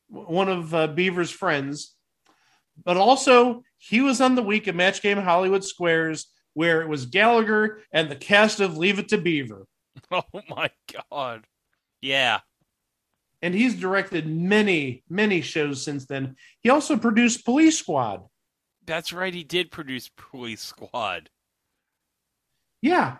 one 0.09 0.49
of 0.49 0.73
uh, 0.73 0.87
Beaver's 0.87 1.31
friends. 1.31 1.95
But 2.83 2.97
also, 2.97 3.63
he 3.77 4.01
was 4.01 4.21
on 4.21 4.35
the 4.35 4.43
week 4.43 4.67
of 4.67 4.75
Match 4.75 5.01
Game 5.01 5.17
Hollywood 5.17 5.63
Squares, 5.63 6.27
where 6.53 6.81
it 6.81 6.87
was 6.87 7.05
Gallagher 7.05 7.81
and 7.91 8.09
the 8.09 8.15
cast 8.15 8.59
of 8.59 8.77
Leave 8.77 8.99
It 8.99 9.09
to 9.09 9.17
Beaver. 9.17 9.65
Oh 10.11 10.23
my 10.47 10.69
god. 11.11 11.45
Yeah. 12.01 12.41
And 13.41 13.53
he's 13.53 13.73
directed 13.73 14.27
many, 14.27 15.03
many 15.09 15.41
shows 15.41 15.83
since 15.83 16.05
then. 16.05 16.35
He 16.61 16.69
also 16.69 16.97
produced 16.97 17.45
Police 17.45 17.79
Squad. 17.79 18.21
That's 18.85 19.11
right, 19.11 19.33
he 19.33 19.43
did 19.43 19.71
produce 19.71 20.09
Police 20.15 20.61
Squad. 20.61 21.29
Yeah. 22.81 23.17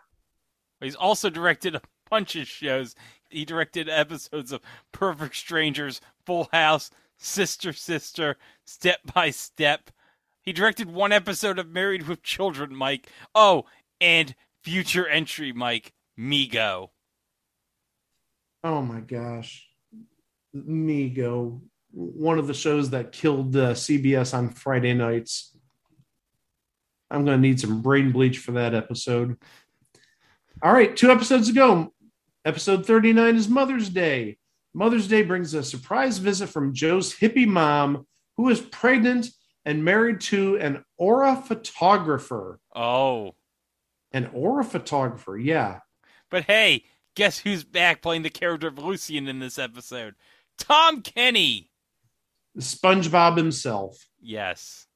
He's 0.79 0.95
also 0.95 1.29
directed 1.31 1.75
a 1.75 1.81
bunch 2.09 2.35
of 2.35 2.47
shows. 2.47 2.95
He 3.29 3.45
directed 3.45 3.89
episodes 3.89 4.51
of 4.51 4.61
Perfect 4.91 5.35
Strangers, 5.35 6.01
Full 6.25 6.49
House, 6.51 6.89
Sister 7.17 7.73
Sister, 7.73 8.37
Step 8.65 8.99
by 9.13 9.31
Step. 9.31 9.91
He 10.41 10.53
directed 10.53 10.89
one 10.89 11.11
episode 11.11 11.59
of 11.59 11.69
Married 11.69 12.07
with 12.07 12.23
Children, 12.23 12.75
Mike. 12.75 13.09
Oh, 13.35 13.65
and 13.99 14.33
future 14.63 15.07
entry, 15.07 15.51
Mike, 15.51 15.93
Meego. 16.17 16.89
Oh 18.63 18.81
my 18.81 19.01
gosh. 19.01 19.67
Meego, 20.55 21.61
one 21.91 22.39
of 22.39 22.47
the 22.47 22.53
shows 22.53 22.89
that 22.91 23.11
killed 23.11 23.55
uh, 23.55 23.73
CBS 23.73 24.33
on 24.33 24.49
Friday 24.49 24.93
nights. 24.93 25.55
I'm 27.09 27.25
going 27.25 27.41
to 27.41 27.47
need 27.47 27.59
some 27.59 27.81
brain 27.81 28.11
bleach 28.11 28.39
for 28.39 28.53
that 28.53 28.75
episode. 28.75 29.37
All 30.61 30.73
right, 30.73 30.95
two 30.95 31.11
episodes 31.11 31.49
ago, 31.49 31.93
episode 32.47 32.85
39 32.85 33.35
is 33.35 33.49
Mother's 33.49 33.89
Day. 33.89 34.37
Mother's 34.73 35.09
Day 35.09 35.21
brings 35.21 35.53
a 35.53 35.61
surprise 35.61 36.17
visit 36.17 36.47
from 36.47 36.73
Joe's 36.73 37.13
hippie 37.13 37.45
mom, 37.45 38.07
who 38.37 38.47
is 38.47 38.61
pregnant 38.61 39.27
and 39.65 39.83
married 39.83 40.21
to 40.21 40.57
an 40.57 40.85
aura 40.97 41.35
photographer. 41.35 42.61
Oh. 42.73 43.35
An 44.13 44.29
aura 44.33 44.63
photographer, 44.63 45.37
yeah. 45.37 45.79
But 46.31 46.45
hey, 46.45 46.85
guess 47.15 47.39
who's 47.39 47.65
back 47.65 48.01
playing 48.01 48.21
the 48.21 48.29
character 48.29 48.69
of 48.69 48.77
Lucian 48.77 49.27
in 49.27 49.39
this 49.39 49.59
episode? 49.59 50.15
Tom 50.57 51.01
Kenny. 51.01 51.69
SpongeBob 52.57 53.35
himself. 53.35 54.07
Yes. 54.21 54.87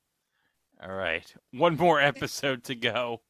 All 0.82 0.94
right. 0.94 1.32
One 1.52 1.76
more 1.76 2.00
episode 2.00 2.64
to 2.66 2.76
go. 2.76 3.24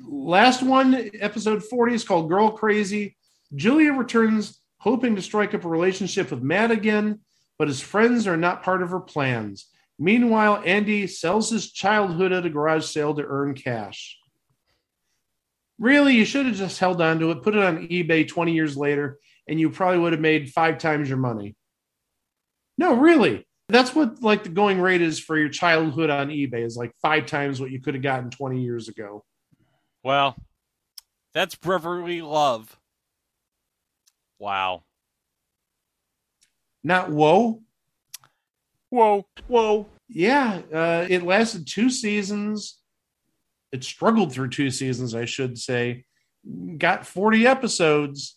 last 0.00 0.62
one, 0.62 1.10
episode 1.18 1.64
40, 1.64 1.94
is 1.94 2.04
called 2.04 2.28
Girl 2.28 2.52
Crazy. 2.52 3.16
Julia 3.54 3.92
returns 3.92 4.60
hoping 4.78 5.16
to 5.16 5.22
strike 5.22 5.54
up 5.54 5.64
a 5.64 5.68
relationship 5.68 6.30
with 6.30 6.42
Matt 6.42 6.70
again, 6.70 7.20
but 7.58 7.68
his 7.68 7.80
friends 7.80 8.26
are 8.26 8.36
not 8.36 8.62
part 8.62 8.82
of 8.82 8.90
her 8.90 9.00
plans. 9.00 9.68
Meanwhile, 9.98 10.62
Andy 10.64 11.06
sells 11.06 11.50
his 11.50 11.70
childhood 11.70 12.32
at 12.32 12.46
a 12.46 12.50
garage 12.50 12.86
sale 12.86 13.14
to 13.14 13.24
earn 13.24 13.54
cash. 13.54 14.18
Really, 15.78 16.14
you 16.14 16.24
should 16.24 16.46
have 16.46 16.56
just 16.56 16.78
held 16.78 17.00
on 17.00 17.18
to 17.20 17.30
it, 17.30 17.42
put 17.42 17.54
it 17.54 17.62
on 17.62 17.88
eBay 17.88 18.26
20 18.26 18.52
years 18.52 18.76
later, 18.76 19.18
and 19.46 19.60
you 19.60 19.70
probably 19.70 19.98
would 19.98 20.12
have 20.12 20.20
made 20.20 20.50
five 20.50 20.78
times 20.78 21.08
your 21.08 21.18
money. 21.18 21.54
No, 22.78 22.94
really. 22.94 23.46
That's 23.68 23.94
what 23.94 24.22
like 24.22 24.42
the 24.42 24.48
going 24.48 24.80
rate 24.80 25.02
is 25.02 25.18
for 25.18 25.38
your 25.38 25.48
childhood 25.48 26.10
on 26.10 26.28
eBay 26.28 26.64
is 26.64 26.76
like 26.76 26.92
five 27.00 27.26
times 27.26 27.60
what 27.60 27.70
you 27.70 27.80
could 27.80 27.94
have 27.94 28.02
gotten 28.02 28.30
20 28.30 28.60
years 28.60 28.88
ago. 28.88 29.24
Well, 30.02 30.36
that's 31.32 31.54
brotherly 31.54 32.22
love. 32.22 32.76
Wow. 34.42 34.82
Not 36.82 37.12
whoa. 37.12 37.62
Whoa. 38.90 39.24
Whoa. 39.46 39.86
Yeah, 40.08 40.62
uh, 40.74 41.06
it 41.08 41.22
lasted 41.22 41.68
two 41.68 41.88
seasons. 41.90 42.80
It 43.70 43.84
struggled 43.84 44.32
through 44.32 44.48
two 44.48 44.72
seasons, 44.72 45.14
I 45.14 45.26
should 45.26 45.58
say. 45.58 46.06
Got 46.76 47.06
40 47.06 47.46
episodes, 47.46 48.36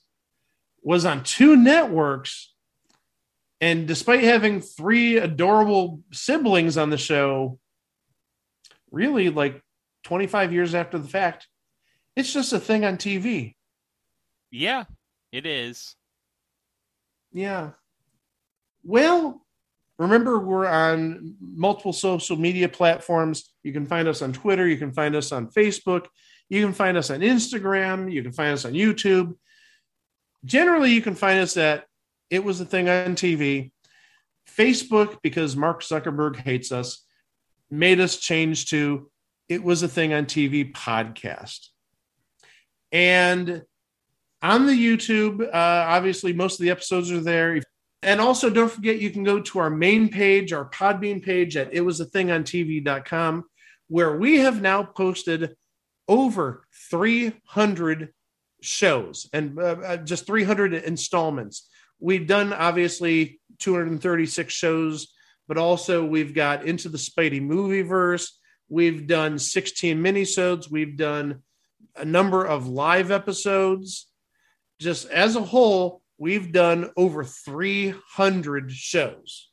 was 0.84 1.06
on 1.06 1.24
two 1.24 1.56
networks. 1.56 2.54
And 3.60 3.88
despite 3.88 4.24
having 4.24 4.62
three 4.62 5.18
adorable 5.18 6.02
siblings 6.14 6.78
on 6.78 6.92
the 6.92 7.00
show, 7.00 7.58
really 8.92 9.32
like 9.32 9.60
25 10.04 10.54
years 10.54 10.76
after 10.76 11.00
the 11.00 11.08
fact, 11.08 11.48
it's 12.16 12.32
just 12.32 12.54
a 12.54 12.60
thing 12.60 12.86
on 12.86 12.98
TV. 12.98 13.56
Yeah, 14.52 14.84
it 15.32 15.46
is. 15.46 15.96
Yeah. 17.34 17.72
Well, 18.84 19.46
remember 19.98 20.40
we're 20.40 20.68
on 20.68 21.36
multiple 21.42 21.94
social 21.94 22.38
media 22.38 22.70
platforms. 22.70 23.54
You 23.64 23.74
can 23.74 23.86
find 23.86 24.08
us 24.08 24.22
on 24.22 24.34
Twitter, 24.34 24.68
you 24.68 24.78
can 24.78 24.92
find 24.92 25.16
us 25.16 25.32
on 25.32 25.48
Facebook, 25.48 26.08
you 26.50 26.64
can 26.64 26.74
find 26.74 26.98
us 26.98 27.10
on 27.10 27.22
Instagram, 27.22 28.12
you 28.12 28.24
can 28.24 28.32
find 28.32 28.54
us 28.54 28.66
on 28.66 28.74
YouTube. 28.74 29.36
Generally, 30.46 30.92
you 30.92 31.02
can 31.02 31.16
find 31.16 31.40
us 31.40 31.58
at 31.58 31.86
It 32.30 32.44
Was 32.44 32.62
a 32.62 32.66
Thing 32.66 32.88
on 32.88 33.16
TV. 33.16 33.72
Facebook, 34.48 35.18
because 35.24 35.56
Mark 35.56 35.82
Zuckerberg 35.82 36.36
hates 36.36 36.72
us, 36.72 37.04
made 37.72 38.00
us 38.00 38.18
change 38.18 38.68
to 38.70 39.10
It 39.50 39.64
Was 39.64 39.82
a 39.82 39.88
Thing 39.88 40.14
on 40.14 40.26
TV 40.26 40.72
podcast. 40.72 41.70
And 42.92 43.64
on 44.46 44.68
the 44.68 44.74
YouTube, 44.74 45.42
uh, 45.42 45.50
obviously, 45.54 46.32
most 46.32 46.60
of 46.60 46.64
the 46.64 46.70
episodes 46.70 47.12
are 47.12 47.20
there. 47.20 47.60
And 48.04 48.22
also, 48.22 48.52
don't 48.52 48.72
forget, 48.72 49.00
you 49.00 49.10
can 49.10 49.24
go 49.24 49.40
to 49.40 49.60
our 49.60 49.72
main 49.72 50.10
page, 50.10 50.54
our 50.54 50.70
Podbean 50.70 51.24
page 51.24 51.58
at 51.58 51.72
itwasathingontv.com, 51.72 53.46
where 53.88 54.16
we 54.16 54.38
have 54.38 54.62
now 54.62 54.84
posted 54.84 55.56
over 56.08 56.68
300 56.92 58.14
shows 58.62 59.28
and 59.34 59.58
uh, 59.58 59.78
uh, 59.84 59.98
just 59.98 60.28
300 60.28 60.76
installments. 60.76 61.68
We've 62.00 62.28
done, 62.28 62.54
obviously, 62.54 63.42
236 63.58 64.54
shows, 64.54 65.08
but 65.48 65.58
also 65.58 66.06
we've 66.06 66.36
got 66.36 66.66
Into 66.66 66.90
the 66.90 67.00
Spidey 67.00 67.42
Movieverse. 67.42 68.30
We've 68.70 69.08
done 69.08 69.40
16 69.40 69.98
minisodes. 69.98 70.70
We've 70.70 70.98
done 70.98 71.42
a 71.96 72.06
number 72.06 72.46
of 72.46 72.68
live 72.68 73.10
episodes. 73.10 74.08
Just 74.80 75.08
as 75.10 75.36
a 75.36 75.42
whole, 75.42 76.02
we've 76.18 76.52
done 76.52 76.92
over 76.98 77.24
300 77.24 78.72
shows. 78.72 79.50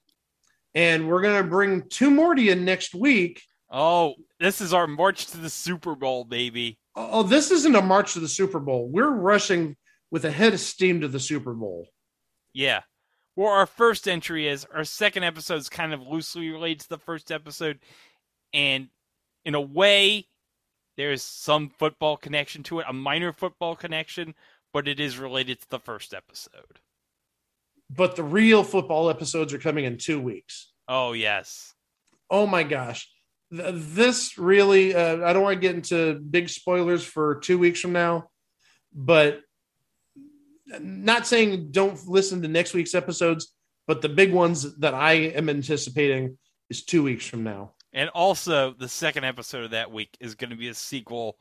And 0.75 1.09
we're 1.09 1.23
going 1.23 1.43
to 1.43 1.49
bring 1.49 1.89
two 1.89 2.11
more 2.11 2.35
to 2.35 2.43
you 2.43 2.55
next 2.55 2.95
week. 2.95 3.43
Oh, 3.70 4.14
this 4.41 4.61
is 4.61 4.73
our 4.73 4.87
march 4.87 5.27
to 5.29 5.39
the 5.39 5.51
Super 5.51 5.95
Bowl, 5.95 6.25
baby. 6.25 6.79
Oh, 6.95 7.23
this 7.23 7.51
isn't 7.51 7.75
a 7.75 7.83
march 7.83 8.14
to 8.14 8.20
the 8.20 8.29
Super 8.29 8.61
Bowl. 8.61 8.89
We're 8.89 9.11
rushing 9.11 9.77
with 10.11 10.25
a 10.25 10.31
head 10.31 10.53
of 10.53 10.61
steam 10.61 11.01
to 11.01 11.09
the 11.09 11.20
Super 11.20 11.55
Bowl. 11.55 11.87
Yeah. 12.53 12.83
Well, 13.35 13.51
our 13.51 13.66
first 13.66 14.09
entry 14.09 14.47
is 14.47 14.66
our 14.75 14.85
second 14.85 15.25
episode 15.25 15.57
is 15.57 15.70
kind 15.70 15.95
of 15.95 16.03
loosely 16.03 16.51
related 16.51 16.81
to 16.81 16.89
the 16.91 16.99
first 16.99 17.33
episode, 17.33 17.79
and 18.53 18.89
in 19.47 19.55
a 19.55 19.61
way, 19.61 20.27
there's 20.99 21.23
some 21.23 21.70
football 21.70 22.18
connection 22.18 22.62
to 22.64 22.81
it, 22.81 22.87
a 22.89 22.93
minor 22.93 23.33
football 23.33 23.75
connection, 23.75 24.35
but 24.73 24.89
it 24.89 25.01
is 25.01 25.18
related 25.18 25.61
to 25.61 25.70
the 25.70 25.79
first 25.79 26.14
episode. 26.14 26.81
But 27.91 28.16
the 28.16 28.23
real 28.23 28.64
football 28.64 29.11
episodes 29.11 29.53
are 29.53 29.59
coming 29.59 29.85
in 29.85 29.99
two 29.99 30.20
weeks. 30.20 30.73
Oh 30.89 31.12
yes. 31.12 31.75
Oh 32.31 32.47
my 32.47 32.62
gosh. 32.62 33.09
This 33.51 34.39
really, 34.39 34.95
uh, 34.95 35.23
I 35.25 35.35
don't 35.35 35.43
want 35.43 35.57
to 35.57 35.61
get 35.61 35.75
into 35.75 36.14
big 36.14 36.49
spoilers 36.49 37.05
for 37.05 37.37
two 37.41 37.59
weeks 37.59 37.81
from 37.81 37.93
now, 37.93 38.31
but 38.95 39.43
not 40.81 41.27
saying 41.27 41.70
don't 41.70 42.09
listen 42.09 42.41
to 42.43 42.49
next 42.49 42.73
week's 42.73 42.95
episodes, 42.95 43.53
but 43.87 44.01
the 44.01 44.09
big 44.09 44.33
ones 44.33 44.79
that 44.79 44.95
I 44.95 45.12
am 45.12 45.51
anticipating 45.51 46.39
is 46.70 46.85
two 46.85 47.03
weeks 47.03 47.27
from 47.27 47.45
now. 47.45 47.75
And 47.93 48.09
also, 48.11 48.73
the 48.73 48.89
second 48.89 49.25
episode 49.25 49.64
of 49.64 49.70
that 49.73 49.93
week 49.93 50.16
is 50.18 50.35
going 50.35 50.49
to 50.49 50.57
be 50.57 50.68
a 50.68 50.75
sequel 50.75 51.37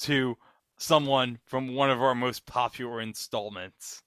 to 0.00 0.38
someone 0.80 1.38
from 1.44 1.74
one 1.74 1.90
of 1.90 2.00
our 2.00 2.14
most 2.14 2.46
popular 2.46 3.00
installments. 3.00 4.02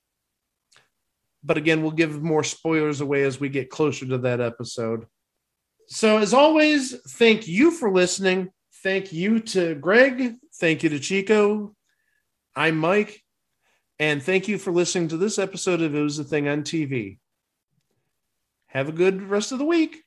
But 1.44 1.58
again, 1.58 1.82
we'll 1.82 1.92
give 1.92 2.22
more 2.22 2.44
spoilers 2.44 3.02
away 3.02 3.24
as 3.24 3.40
we 3.40 3.50
get 3.50 3.70
closer 3.70 4.06
to 4.08 4.18
that 4.20 4.42
episode. 4.42 5.06
So, 5.88 6.18
as 6.18 6.34
always, 6.34 6.96
thank 7.12 7.48
you 7.48 7.72
for 7.72 7.92
listening. 7.92 8.50
Thank 8.82 9.14
you 9.14 9.40
to 9.40 9.76
Greg. 9.76 10.36
Thank 10.56 10.84
you 10.84 10.90
to 10.90 11.00
Chico. 11.00 11.76
I'm 12.56 12.78
Mike. 12.78 13.22
And 14.00 14.24
thank 14.24 14.48
you 14.48 14.58
for 14.58 14.72
listening 14.72 15.10
to 15.10 15.18
this 15.18 15.38
episode 15.38 15.82
of 15.82 15.94
It 15.94 16.02
Was 16.02 16.20
a 16.20 16.24
Thing 16.24 16.48
on 16.48 16.64
TV. 16.64 17.20
Have 18.68 18.90
a 18.90 18.94
good 18.94 19.22
rest 19.22 19.52
of 19.52 19.60
the 19.60 19.66
week. 19.66 20.04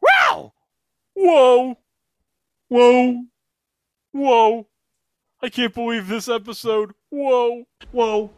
Wow! 0.00 0.52
Whoa! 1.14 1.76
Whoa! 2.68 3.24
Whoa! 4.12 4.68
I 5.40 5.48
can't 5.48 5.74
believe 5.74 6.08
this 6.08 6.28
episode. 6.28 6.92
Whoa! 7.10 7.64
Whoa. 7.92 8.32